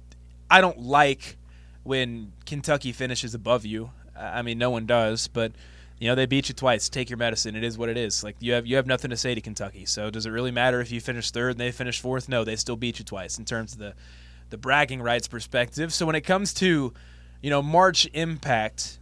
I 0.50 0.60
don't 0.60 0.80
like 0.80 1.36
when 1.82 2.32
Kentucky 2.46 2.92
finishes 2.92 3.34
above 3.34 3.64
you. 3.64 3.90
I 4.16 4.42
mean, 4.42 4.58
no 4.58 4.70
one 4.70 4.86
does, 4.86 5.28
but 5.28 5.52
you 5.98 6.08
know 6.08 6.14
they 6.14 6.26
beat 6.26 6.48
you 6.48 6.54
twice. 6.54 6.88
Take 6.88 7.10
your 7.10 7.16
medicine. 7.16 7.54
It 7.54 7.64
is 7.64 7.76
what 7.76 7.88
it 7.88 7.96
is. 7.96 8.24
Like 8.24 8.36
you 8.40 8.52
have 8.52 8.66
you 8.66 8.76
have 8.76 8.86
nothing 8.86 9.10
to 9.10 9.16
say 9.16 9.34
to 9.34 9.40
Kentucky. 9.40 9.84
So 9.86 10.10
does 10.10 10.26
it 10.26 10.30
really 10.30 10.50
matter 10.50 10.80
if 10.80 10.90
you 10.90 11.00
finish 11.00 11.30
third 11.30 11.52
and 11.52 11.60
they 11.60 11.72
finish 11.72 12.00
fourth? 12.00 12.28
No, 12.28 12.44
they 12.44 12.56
still 12.56 12.76
beat 12.76 12.98
you 12.98 13.04
twice 13.04 13.38
in 13.38 13.44
terms 13.44 13.72
of 13.72 13.78
the 13.78 13.94
the 14.48 14.58
bragging 14.58 15.02
rights 15.02 15.28
perspective. 15.28 15.92
So 15.92 16.06
when 16.06 16.14
it 16.14 16.22
comes 16.22 16.52
to 16.54 16.92
you 17.42 17.50
know 17.50 17.62
March 17.62 18.08
impact, 18.12 18.98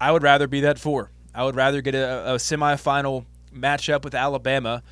I 0.00 0.12
would 0.12 0.22
rather 0.22 0.46
be 0.46 0.60
that 0.62 0.78
four. 0.78 1.10
I 1.34 1.44
would 1.44 1.54
rather 1.54 1.80
get 1.82 1.94
a, 1.94 2.32
a 2.32 2.34
semifinal 2.36 3.24
matchup 3.54 4.04
with 4.04 4.14
Alabama 4.14 4.82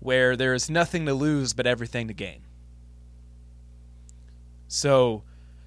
where 0.00 0.36
there 0.36 0.52
is 0.52 0.68
nothing 0.68 1.06
to 1.06 1.14
lose 1.14 1.54
but 1.54 1.66
everything 1.66 2.08
to 2.08 2.14
gain. 2.14 2.42
So, 4.68 5.22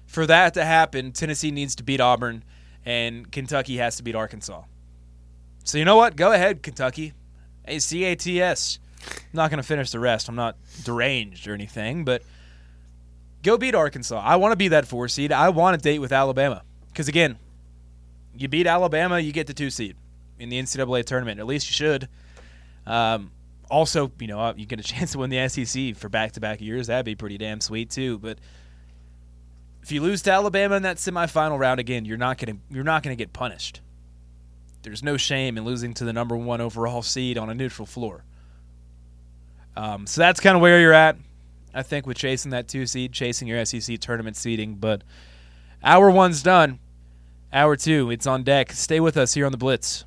for 0.08 0.26
that 0.26 0.54
to 0.54 0.64
happen, 0.64 1.12
Tennessee 1.12 1.50
needs 1.50 1.76
to 1.76 1.82
beat 1.84 2.00
Auburn, 2.00 2.42
and 2.84 3.30
Kentucky 3.30 3.76
has 3.76 3.96
to 3.98 4.02
beat 4.02 4.14
Arkansas. 4.16 4.62
So, 5.64 5.76
you 5.76 5.84
know 5.84 5.96
what? 5.96 6.16
Go 6.16 6.32
ahead, 6.32 6.62
Kentucky. 6.62 7.12
Hey, 7.66 7.78
CATS. 7.78 8.78
I'm 9.06 9.16
not 9.34 9.50
going 9.50 9.58
to 9.58 9.66
finish 9.66 9.90
the 9.90 10.00
rest. 10.00 10.28
I'm 10.30 10.34
not 10.34 10.56
deranged 10.82 11.46
or 11.46 11.52
anything, 11.52 12.06
but 12.06 12.22
go 13.42 13.58
beat 13.58 13.74
Arkansas. 13.74 14.18
I 14.18 14.36
want 14.36 14.52
to 14.52 14.56
be 14.56 14.68
that 14.68 14.86
four 14.86 15.08
seed. 15.08 15.30
I 15.30 15.50
want 15.50 15.76
to 15.76 15.82
date 15.82 15.98
with 15.98 16.10
Alabama. 16.10 16.62
Because, 16.88 17.08
again, 17.08 17.36
you 18.34 18.48
beat 18.48 18.66
Alabama, 18.66 19.20
you 19.20 19.32
get 19.32 19.46
the 19.46 19.54
two 19.54 19.68
seed 19.68 19.94
in 20.38 20.48
the 20.48 20.58
NCAA 20.58 21.04
tournament. 21.04 21.38
At 21.38 21.46
least 21.46 21.68
you 21.68 21.74
should. 21.74 22.08
Um, 22.86 23.30
also, 23.70 24.10
you 24.18 24.26
know, 24.26 24.54
you 24.56 24.64
get 24.64 24.80
a 24.80 24.82
chance 24.94 25.12
to 25.12 25.18
win 25.18 25.28
the 25.28 25.46
SEC 25.48 25.96
for 25.96 26.08
back 26.08 26.32
to 26.32 26.40
back 26.40 26.62
years. 26.62 26.86
That'd 26.86 27.04
be 27.04 27.14
pretty 27.14 27.36
damn 27.36 27.60
sweet, 27.60 27.90
too. 27.90 28.18
But 28.18 28.38
if 29.88 29.92
you 29.92 30.02
lose 30.02 30.20
to 30.20 30.30
Alabama 30.30 30.76
in 30.76 30.82
that 30.82 30.98
semifinal 30.98 31.58
round 31.58 31.80
again, 31.80 32.04
you're 32.04 32.18
not 32.18 32.36
gonna 32.36 32.58
you're 32.70 32.84
not 32.84 33.02
gonna 33.02 33.16
get 33.16 33.32
punished. 33.32 33.80
There's 34.82 35.02
no 35.02 35.16
shame 35.16 35.56
in 35.56 35.64
losing 35.64 35.94
to 35.94 36.04
the 36.04 36.12
number 36.12 36.36
one 36.36 36.60
overall 36.60 37.00
seed 37.00 37.38
on 37.38 37.48
a 37.48 37.54
neutral 37.54 37.86
floor. 37.86 38.22
Um, 39.78 40.06
so 40.06 40.20
that's 40.20 40.40
kind 40.40 40.54
of 40.56 40.60
where 40.60 40.78
you're 40.78 40.92
at. 40.92 41.16
I 41.72 41.82
think 41.82 42.06
with 42.06 42.18
chasing 42.18 42.50
that 42.50 42.68
two 42.68 42.84
seed, 42.84 43.14
chasing 43.14 43.48
your 43.48 43.64
SEC 43.64 43.98
tournament 43.98 44.36
seeding. 44.36 44.74
But 44.74 45.04
hour 45.82 46.10
one's 46.10 46.42
done. 46.42 46.80
Hour 47.50 47.74
two, 47.74 48.10
it's 48.10 48.26
on 48.26 48.42
deck. 48.42 48.72
Stay 48.72 49.00
with 49.00 49.16
us 49.16 49.32
here 49.32 49.46
on 49.46 49.52
the 49.52 49.58
Blitz. 49.58 50.04